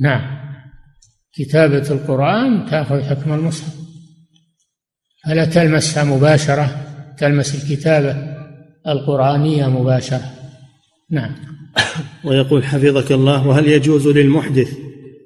نعم. 0.00 0.20
كتابة 1.34 1.90
القرآن 1.90 2.66
تأخذ 2.70 3.02
حكم 3.02 3.32
المصحف. 3.32 3.74
فلا 5.24 5.44
تلمسها 5.44 6.04
مباشرة؟ 6.04 6.76
تلمس 7.18 7.54
الكتابة 7.54 8.16
القرآنية 8.88 9.66
مباشرة. 9.66 10.30
نعم. 11.10 11.34
ويقول 12.24 12.64
حفظك 12.64 13.12
الله 13.12 13.46
وهل 13.46 13.68
يجوز 13.68 14.08
للمحدث 14.08 14.72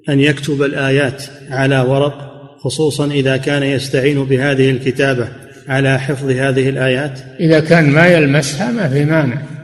أن 0.09 0.19
يكتب 0.19 0.61
الآيات 0.61 1.23
على 1.49 1.79
ورق 1.79 2.29
خصوصا 2.59 3.05
إذا 3.05 3.37
كان 3.37 3.63
يستعين 3.63 4.23
بهذه 4.23 4.69
الكتابة 4.69 5.29
على 5.67 5.99
حفظ 5.99 6.29
هذه 6.29 6.69
الآيات؟ 6.69 7.19
إذا 7.39 7.59
كان 7.59 7.89
ما 7.89 8.07
يلمسها 8.07 8.71
ما 8.71 8.89
في 8.89 9.05
مانع. 9.05 9.58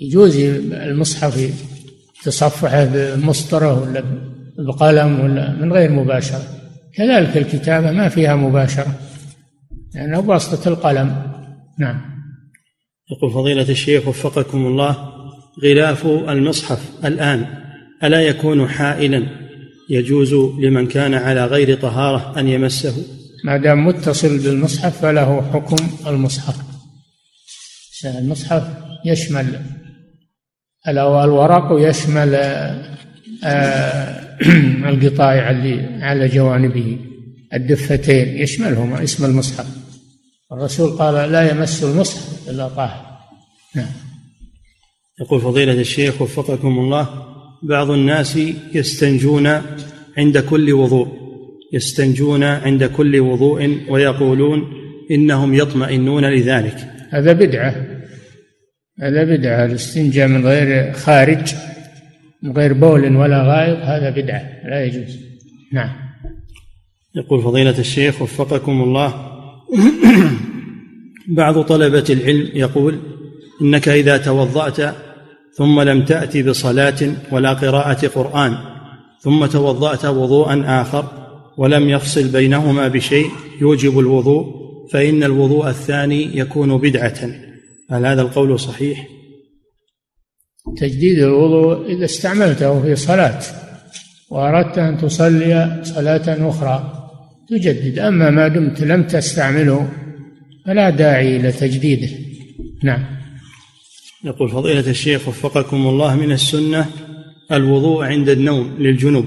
يجوز 0.00 0.36
المصحف 0.72 1.50
تصفحه 2.24 2.84
بمسطرة 2.84 3.82
ولا 3.82 4.04
بقلم 4.58 5.20
ولا 5.20 5.52
من 5.52 5.72
غير 5.72 5.90
مباشرة. 5.92 6.42
كذلك 6.94 7.36
الكتابة 7.36 7.90
ما 7.90 8.08
فيها 8.08 8.36
مباشرة 8.36 8.94
لأنه 9.94 10.20
بواسطة 10.20 10.68
القلم. 10.68 11.32
نعم. 11.78 12.00
يقول 13.10 13.32
فضيلة 13.32 13.68
الشيخ 13.68 14.08
وفقكم 14.08 14.66
الله 14.66 15.12
غلاف 15.64 16.06
المصحف 16.06 16.90
الآن 17.04 17.46
ألا 18.04 18.20
يكون 18.20 18.68
حائلا؟ 18.68 19.26
يجوز 19.90 20.34
لمن 20.34 20.86
كان 20.86 21.14
على 21.14 21.46
غير 21.46 21.76
طهارة 21.76 22.40
أن 22.40 22.48
يمسه؟ 22.48 23.04
ما 23.44 23.56
دام 23.56 23.86
متصل 23.86 24.38
بالمصحف 24.38 25.00
فله 25.02 25.42
حكم 25.52 25.76
المصحف. 26.06 26.56
المصحف 28.04 28.62
يشمل 29.04 29.60
الورق 30.88 31.88
يشمل 31.88 32.34
آه، 33.44 34.20
القطايع 34.90 35.50
اللي 35.50 36.04
على 36.04 36.28
جوانبه. 36.28 36.98
الدفتين 37.54 38.38
يشملهما 38.38 39.02
اسم 39.02 39.24
المصحف. 39.24 39.66
الرسول 40.52 40.90
قال 40.90 41.32
لا 41.32 41.50
يمس 41.50 41.84
المصحف 41.84 42.48
إلا 42.50 42.68
طاهر. 42.68 43.18
نعم. 43.76 43.92
يقول 45.20 45.40
فضيلة 45.40 45.72
الشيخ 45.72 46.22
وفقكم 46.22 46.78
الله 46.78 47.08
بعض 47.62 47.90
الناس 47.90 48.38
يستنجون 48.74 49.62
عند 50.18 50.38
كل 50.38 50.72
وضوء 50.72 51.08
يستنجون 51.72 52.42
عند 52.42 52.84
كل 52.84 53.20
وضوء 53.20 53.78
ويقولون 53.88 54.72
إنهم 55.10 55.54
يطمئنون 55.54 56.24
لذلك. 56.24 56.76
هذا 57.10 57.32
بدعة. 57.32 57.89
هذا 59.00 59.24
بدعة 59.24 59.64
الاستنجاء 59.64 60.28
من 60.28 60.46
غير 60.46 60.92
خارج 60.92 61.54
من 62.42 62.52
غير 62.52 62.72
بول 62.72 63.16
ولا 63.16 63.42
غائط 63.42 63.78
هذا 63.78 64.10
بدعة 64.10 64.42
لا 64.64 64.84
يجوز. 64.84 65.18
نعم. 65.72 65.90
يقول 67.14 67.42
فضيلة 67.42 67.78
الشيخ 67.78 68.22
وفقكم 68.22 68.82
الله. 68.82 69.30
بعض 71.28 71.62
طلبة 71.62 72.04
العلم 72.10 72.48
يقول 72.54 72.98
إنك 73.62 73.88
إذا 73.88 74.16
توضأت 74.16 74.94
ثم 75.54 75.80
لم 75.80 76.04
تأت 76.04 76.36
بصلاة 76.36 77.14
ولا 77.32 77.52
قراءة 77.52 78.06
قرآن 78.06 78.56
ثم 79.20 79.46
توضأت 79.46 80.04
وضوءا 80.04 80.64
آخر 80.82 81.04
ولم 81.56 81.90
يفصل 81.90 82.28
بينهما 82.28 82.88
بشيء 82.88 83.26
يوجب 83.60 83.98
الوضوء 83.98 84.44
فإن 84.92 85.22
الوضوء 85.22 85.68
الثاني 85.68 86.38
يكون 86.38 86.78
بدعة. 86.78 87.49
هل 87.90 88.06
هذا 88.06 88.22
القول 88.22 88.60
صحيح؟ 88.60 89.06
تجديد 90.76 91.18
الوضوء 91.18 91.86
إذا 91.86 92.04
استعملته 92.04 92.82
في 92.82 92.96
صلاة 92.96 93.40
وأردت 94.30 94.78
أن 94.78 94.98
تصلي 94.98 95.80
صلاة 95.84 96.48
أخرى 96.48 96.92
تجدد 97.48 97.98
أما 97.98 98.30
ما 98.30 98.48
دمت 98.48 98.80
لم 98.80 99.02
تستعمله 99.02 99.88
فلا 100.66 100.90
داعي 100.90 101.36
إلى 101.36 101.52
تجديده. 101.52 102.08
نعم. 102.82 103.04
يقول 104.24 104.48
فضيلة 104.48 104.90
الشيخ 104.90 105.28
وفقكم 105.28 105.76
الله 105.76 106.16
من 106.16 106.32
السنة 106.32 106.86
الوضوء 107.52 108.04
عند 108.04 108.28
النوم 108.28 108.76
للجنوب 108.78 109.24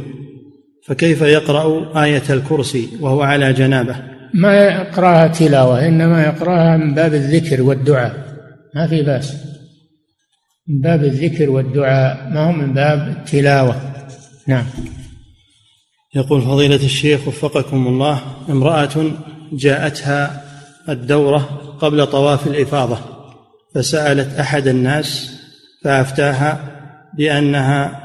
فكيف 0.87 1.21
يقرأ 1.21 2.03
آية 2.03 2.23
الكرسي 2.29 2.87
وهو 2.99 3.21
على 3.21 3.53
جنابه؟ 3.53 3.95
ما 4.33 4.53
يقرأها 4.53 5.27
تلاوة 5.27 5.87
إنما 5.87 6.23
يقرأها 6.23 6.77
من 6.77 6.93
باب 6.93 7.13
الذكر 7.13 7.61
والدعاء. 7.61 8.32
ما 8.75 8.87
في 8.87 9.01
بأس. 9.01 9.33
من 10.67 10.81
باب 10.81 11.03
الذكر 11.03 11.49
والدعاء 11.49 12.29
ما 12.29 12.47
هو 12.47 12.51
من 12.51 12.73
باب 12.73 13.07
التلاوة. 13.07 13.93
نعم. 14.47 14.65
يقول 16.15 16.41
فضيلة 16.41 16.75
الشيخ 16.75 17.27
وفقكم 17.27 17.87
الله 17.87 18.21
امرأة 18.49 19.11
جاءتها 19.53 20.43
الدورة 20.89 21.39
قبل 21.79 22.07
طواف 22.07 22.47
الإفاضة 22.47 22.97
فسألت 23.75 24.39
أحد 24.39 24.67
الناس 24.67 25.39
فأفتاها 25.83 26.59
بأنها 27.17 28.03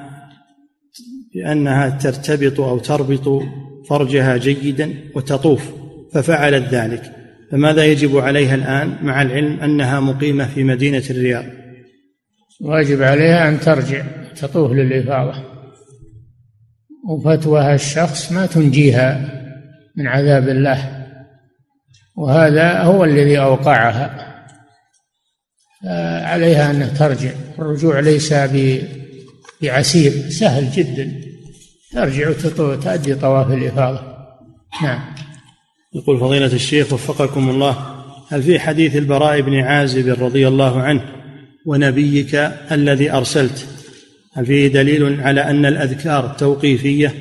بأنها 1.34 1.90
ترتبط 1.90 2.60
أو 2.60 2.78
تربط 2.78 3.42
فرجها 3.88 4.36
جيدا 4.36 4.94
وتطوف 5.14 5.70
ففعلت 6.12 6.68
ذلك. 6.74 7.17
فماذا 7.50 7.84
يجب 7.84 8.16
عليها 8.16 8.54
الآن 8.54 8.96
مع 9.02 9.22
العلم 9.22 9.60
أنها 9.60 10.00
مقيمة 10.00 10.48
في 10.48 10.64
مدينة 10.64 11.02
الرياض؟ 11.10 11.44
واجب 12.60 13.02
عليها 13.02 13.48
أن 13.48 13.60
ترجع 13.60 14.04
تطوف 14.36 14.72
للإفاضة. 14.72 15.44
وفتوى 17.08 17.74
الشخص 17.74 18.32
ما 18.32 18.46
تنجيها 18.46 19.34
من 19.96 20.06
عذاب 20.06 20.48
الله. 20.48 21.06
وهذا 22.16 22.82
هو 22.82 23.04
الذي 23.04 23.38
أوقعها. 23.38 24.28
عليها 26.24 26.70
أن 26.70 26.94
ترجع. 26.94 27.30
الرجوع 27.58 28.00
ليس 28.00 28.34
بعسير 29.62 30.12
سهل 30.30 30.70
جدا. 30.70 31.20
ترجع 31.92 32.28
وتؤدي 32.58 33.14
طواف 33.14 33.52
الإفاضة. 33.52 34.00
نعم. 34.82 35.17
يقول 35.94 36.20
فضيلة 36.20 36.52
الشيخ 36.52 36.92
وفقكم 36.92 37.50
الله 37.50 38.04
هل 38.28 38.42
في 38.42 38.58
حديث 38.58 38.96
البراء 38.96 39.40
بن 39.40 39.54
عازب 39.54 40.22
رضي 40.22 40.48
الله 40.48 40.80
عنه 40.80 41.02
ونبيك 41.66 42.34
الذي 42.72 43.12
أرسلت؟ 43.12 43.66
هل 44.32 44.46
فيه 44.46 44.68
دليل 44.68 45.20
على 45.20 45.40
أن 45.40 45.66
الأذكار 45.66 46.28
توقيفية 46.38 47.14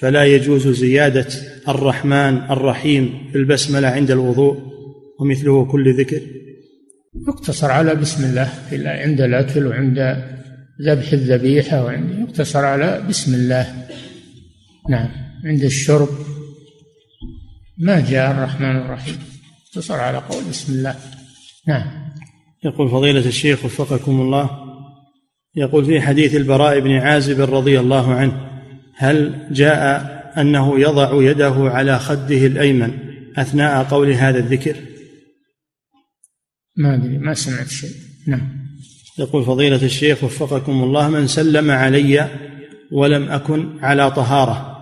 فلا 0.00 0.24
يجوز 0.24 0.68
زيادة 0.68 1.26
الرحمن 1.68 2.36
الرحيم 2.50 3.28
في 3.32 3.38
البسملة 3.38 3.88
عند 3.88 4.10
الوضوء 4.10 4.56
ومثله 5.20 5.64
كل 5.64 5.98
ذكر؟ 6.00 6.20
يقتصر 7.28 7.70
على 7.70 7.94
بسم 7.94 8.24
الله 8.24 8.48
عند 8.72 9.20
الأكل 9.20 9.66
وعند 9.66 10.16
ذبح 10.82 11.12
الذبيحة 11.12 11.84
وعند 11.84 12.28
يقتصر 12.28 12.64
على 12.64 13.04
بسم 13.08 13.34
الله. 13.34 13.74
نعم 14.90 15.08
عند 15.44 15.64
الشرب 15.64 16.08
ما 17.82 18.00
جاء 18.00 18.30
الرحمن 18.30 18.76
الرحيم؟ 18.76 19.18
اقتصر 19.66 19.94
على 19.94 20.18
قول 20.18 20.44
بسم 20.44 20.72
الله. 20.72 20.96
نعم. 21.68 22.12
يقول 22.64 22.90
فضيلة 22.90 23.26
الشيخ 23.26 23.64
وفقكم 23.64 24.20
الله 24.20 24.50
يقول 25.56 25.84
في 25.84 26.00
حديث 26.00 26.34
البراء 26.36 26.80
بن 26.80 26.90
عازب 26.90 27.40
رضي 27.40 27.80
الله 27.80 28.14
عنه 28.14 28.48
هل 28.96 29.48
جاء 29.50 30.02
أنه 30.36 30.80
يضع 30.80 31.30
يده 31.30 31.54
على 31.56 31.98
خده 31.98 32.46
الأيمن 32.46 32.98
أثناء 33.36 33.84
قول 33.84 34.12
هذا 34.12 34.38
الذكر؟ 34.38 34.76
ما 36.76 36.94
أدري 36.94 37.18
ما 37.18 37.34
سمعت 37.34 37.68
شيء. 37.68 37.90
نعم. 38.26 38.48
يقول 39.18 39.44
فضيلة 39.44 39.82
الشيخ 39.82 40.24
وفقكم 40.24 40.84
الله 40.84 41.08
من 41.08 41.26
سلم 41.26 41.70
علي 41.70 42.28
ولم 42.92 43.28
أكن 43.30 43.78
على 43.84 44.10
طهارة 44.10 44.78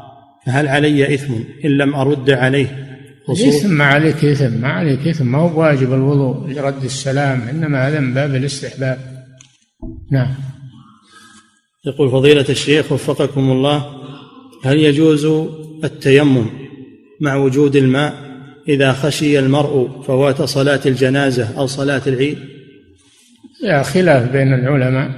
فهل 0.46 0.68
علي 0.68 1.14
إثم 1.14 1.34
إن 1.64 1.70
لم 1.70 1.94
أرد 1.94 2.30
عليه؟ 2.30 2.89
ما 3.64 3.84
عليك 3.84 4.24
إثم 4.24 4.60
ما 4.60 4.68
عليك 4.68 5.08
إثم 5.08 5.26
ما 5.26 5.38
هو 5.38 5.60
واجب 5.60 5.92
الوضوء 5.92 6.48
لرد 6.48 6.84
السلام؟ 6.84 7.42
إنما 7.42 7.88
هذا 7.88 8.00
من 8.00 8.14
باب 8.14 8.34
الاستحباب. 8.34 8.98
نعم. 10.10 10.34
يقول 11.86 12.10
فضيلة 12.10 12.46
الشيخ 12.48 12.92
وفقكم 12.92 13.50
الله 13.50 13.86
هل 14.64 14.78
يجوز 14.78 15.24
التيمم 15.84 16.46
مع 17.20 17.36
وجود 17.36 17.76
الماء 17.76 18.14
إذا 18.68 18.92
خشي 18.92 19.38
المرء 19.38 20.02
فوات 20.02 20.42
صلاة 20.42 20.80
الجنازة 20.86 21.58
أو 21.58 21.66
صلاة 21.66 22.02
العيد؟ 22.06 22.38
لا 23.62 23.82
خلاف 23.82 24.32
بين 24.32 24.54
العلماء. 24.54 25.10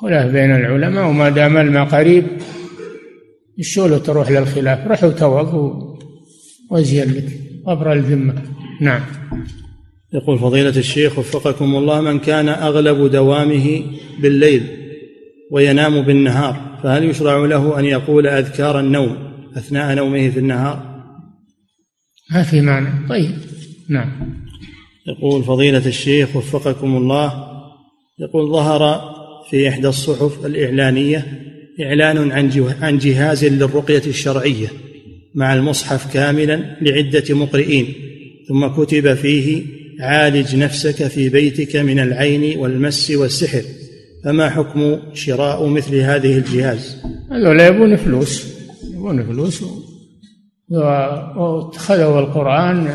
خلاف 0.00 0.32
بين 0.32 0.50
العلماء 0.50 1.08
وما 1.08 1.28
دام 1.28 1.56
الماء 1.56 1.84
قريب 1.84 2.26
الشولة 3.58 3.98
تروح 3.98 4.30
للخلاف. 4.30 4.86
روح 4.86 5.04
وتوضوا 5.04 5.97
وازين 6.70 7.12
لك 7.12 7.40
غبر 7.66 7.92
الذمة. 7.92 8.42
نعم. 8.80 9.00
يقول 10.14 10.38
فضيلة 10.38 10.68
الشيخ 10.68 11.18
وفقكم 11.18 11.76
الله 11.76 12.00
من 12.00 12.18
كان 12.18 12.48
أغلب 12.48 13.10
دوامه 13.10 13.82
بالليل 14.22 14.62
وينام 15.50 16.02
بالنهار 16.02 16.78
فهل 16.82 17.04
يشرع 17.04 17.46
له 17.46 17.78
أن 17.78 17.84
يقول 17.84 18.26
أذكار 18.26 18.80
النوم 18.80 19.16
أثناء 19.56 19.94
نومه 19.94 20.30
في 20.30 20.38
النهار؟ 20.38 20.98
ما 22.30 22.42
في 22.42 22.60
معنى. 22.60 23.08
طيب. 23.08 23.30
نعم. 23.88 24.38
يقول 25.06 25.44
فضيلة 25.44 25.86
الشيخ 25.86 26.36
وفقكم 26.36 26.96
الله 26.96 27.48
يقول 28.18 28.52
ظهر 28.52 29.14
في 29.50 29.68
إحدى 29.68 29.88
الصحف 29.88 30.46
الإعلانية 30.46 31.42
إعلان 31.80 32.32
عن 32.82 32.98
جهاز 32.98 33.44
للرقية 33.44 34.02
الشرعية 34.06 34.68
مع 35.34 35.54
المصحف 35.54 36.12
كاملا 36.12 36.76
لعدة 36.80 37.34
مقرئين 37.34 37.94
ثم 38.48 38.66
كتب 38.66 39.14
فيه 39.14 39.62
عالج 40.00 40.56
نفسك 40.56 41.08
في 41.08 41.28
بيتك 41.28 41.76
من 41.76 41.98
العين 41.98 42.58
والمس 42.58 43.10
والسحر 43.10 43.62
فما 44.24 44.50
حكم 44.50 44.98
شراء 45.14 45.66
مثل 45.66 45.94
هذه 45.94 46.38
الجهاز؟ 46.38 47.02
هذول 47.32 47.60
يبون 47.60 47.96
فلوس 47.96 48.58
يبون 48.94 49.26
فلوس. 49.26 49.64
واتخذوا 51.36 52.20
القرآن 52.20 52.94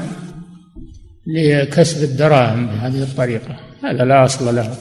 لكسب 1.28 2.04
الدراهم 2.04 2.66
بهذه 2.68 3.04
الطريقة. 3.04 3.60
هذا 3.84 4.06
لا 4.06 4.26
أصل 4.26 4.56
له. 4.56 4.78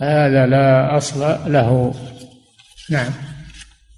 هذا 0.00 0.46
لا 0.46 0.96
أصل 0.96 1.20
له. 1.52 1.94
نعم. 2.90 3.12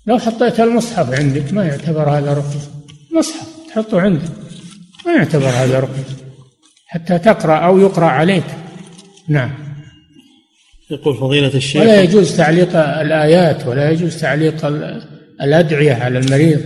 لو 0.06 0.18
حطيت 0.18 0.60
المصحف 0.60 1.20
عندك 1.20 1.52
ما 1.52 1.64
يعتبر 1.64 2.10
هذا 2.10 2.32
رقية 2.32 2.60
مصحف 3.12 3.46
تحطه 3.68 4.00
عندك 4.00 4.30
ما 5.06 5.12
يعتبر 5.12 5.48
هذا 5.48 5.80
رقية 5.80 6.16
حتى 6.86 7.18
تقرأ 7.18 7.56
أو 7.56 7.78
يقرأ 7.78 8.06
عليك. 8.06 8.44
نعم. 9.28 9.50
يقول 10.90 11.16
فضيلة 11.16 11.54
الشيخ 11.54 11.82
ولا 11.82 12.02
يجوز 12.02 12.36
تعليق 12.36 12.76
الآيات 12.76 13.66
ولا 13.66 13.90
يجوز 13.90 14.20
تعليق 14.20 14.66
الأدعية 15.42 15.94
على 15.94 16.18
المريض. 16.18 16.60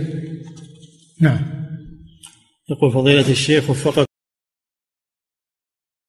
نعم. 1.21 1.39
يقول 2.69 2.91
فضيلة 2.91 3.31
الشيخ 3.31 3.69
وفقكم 3.69 4.06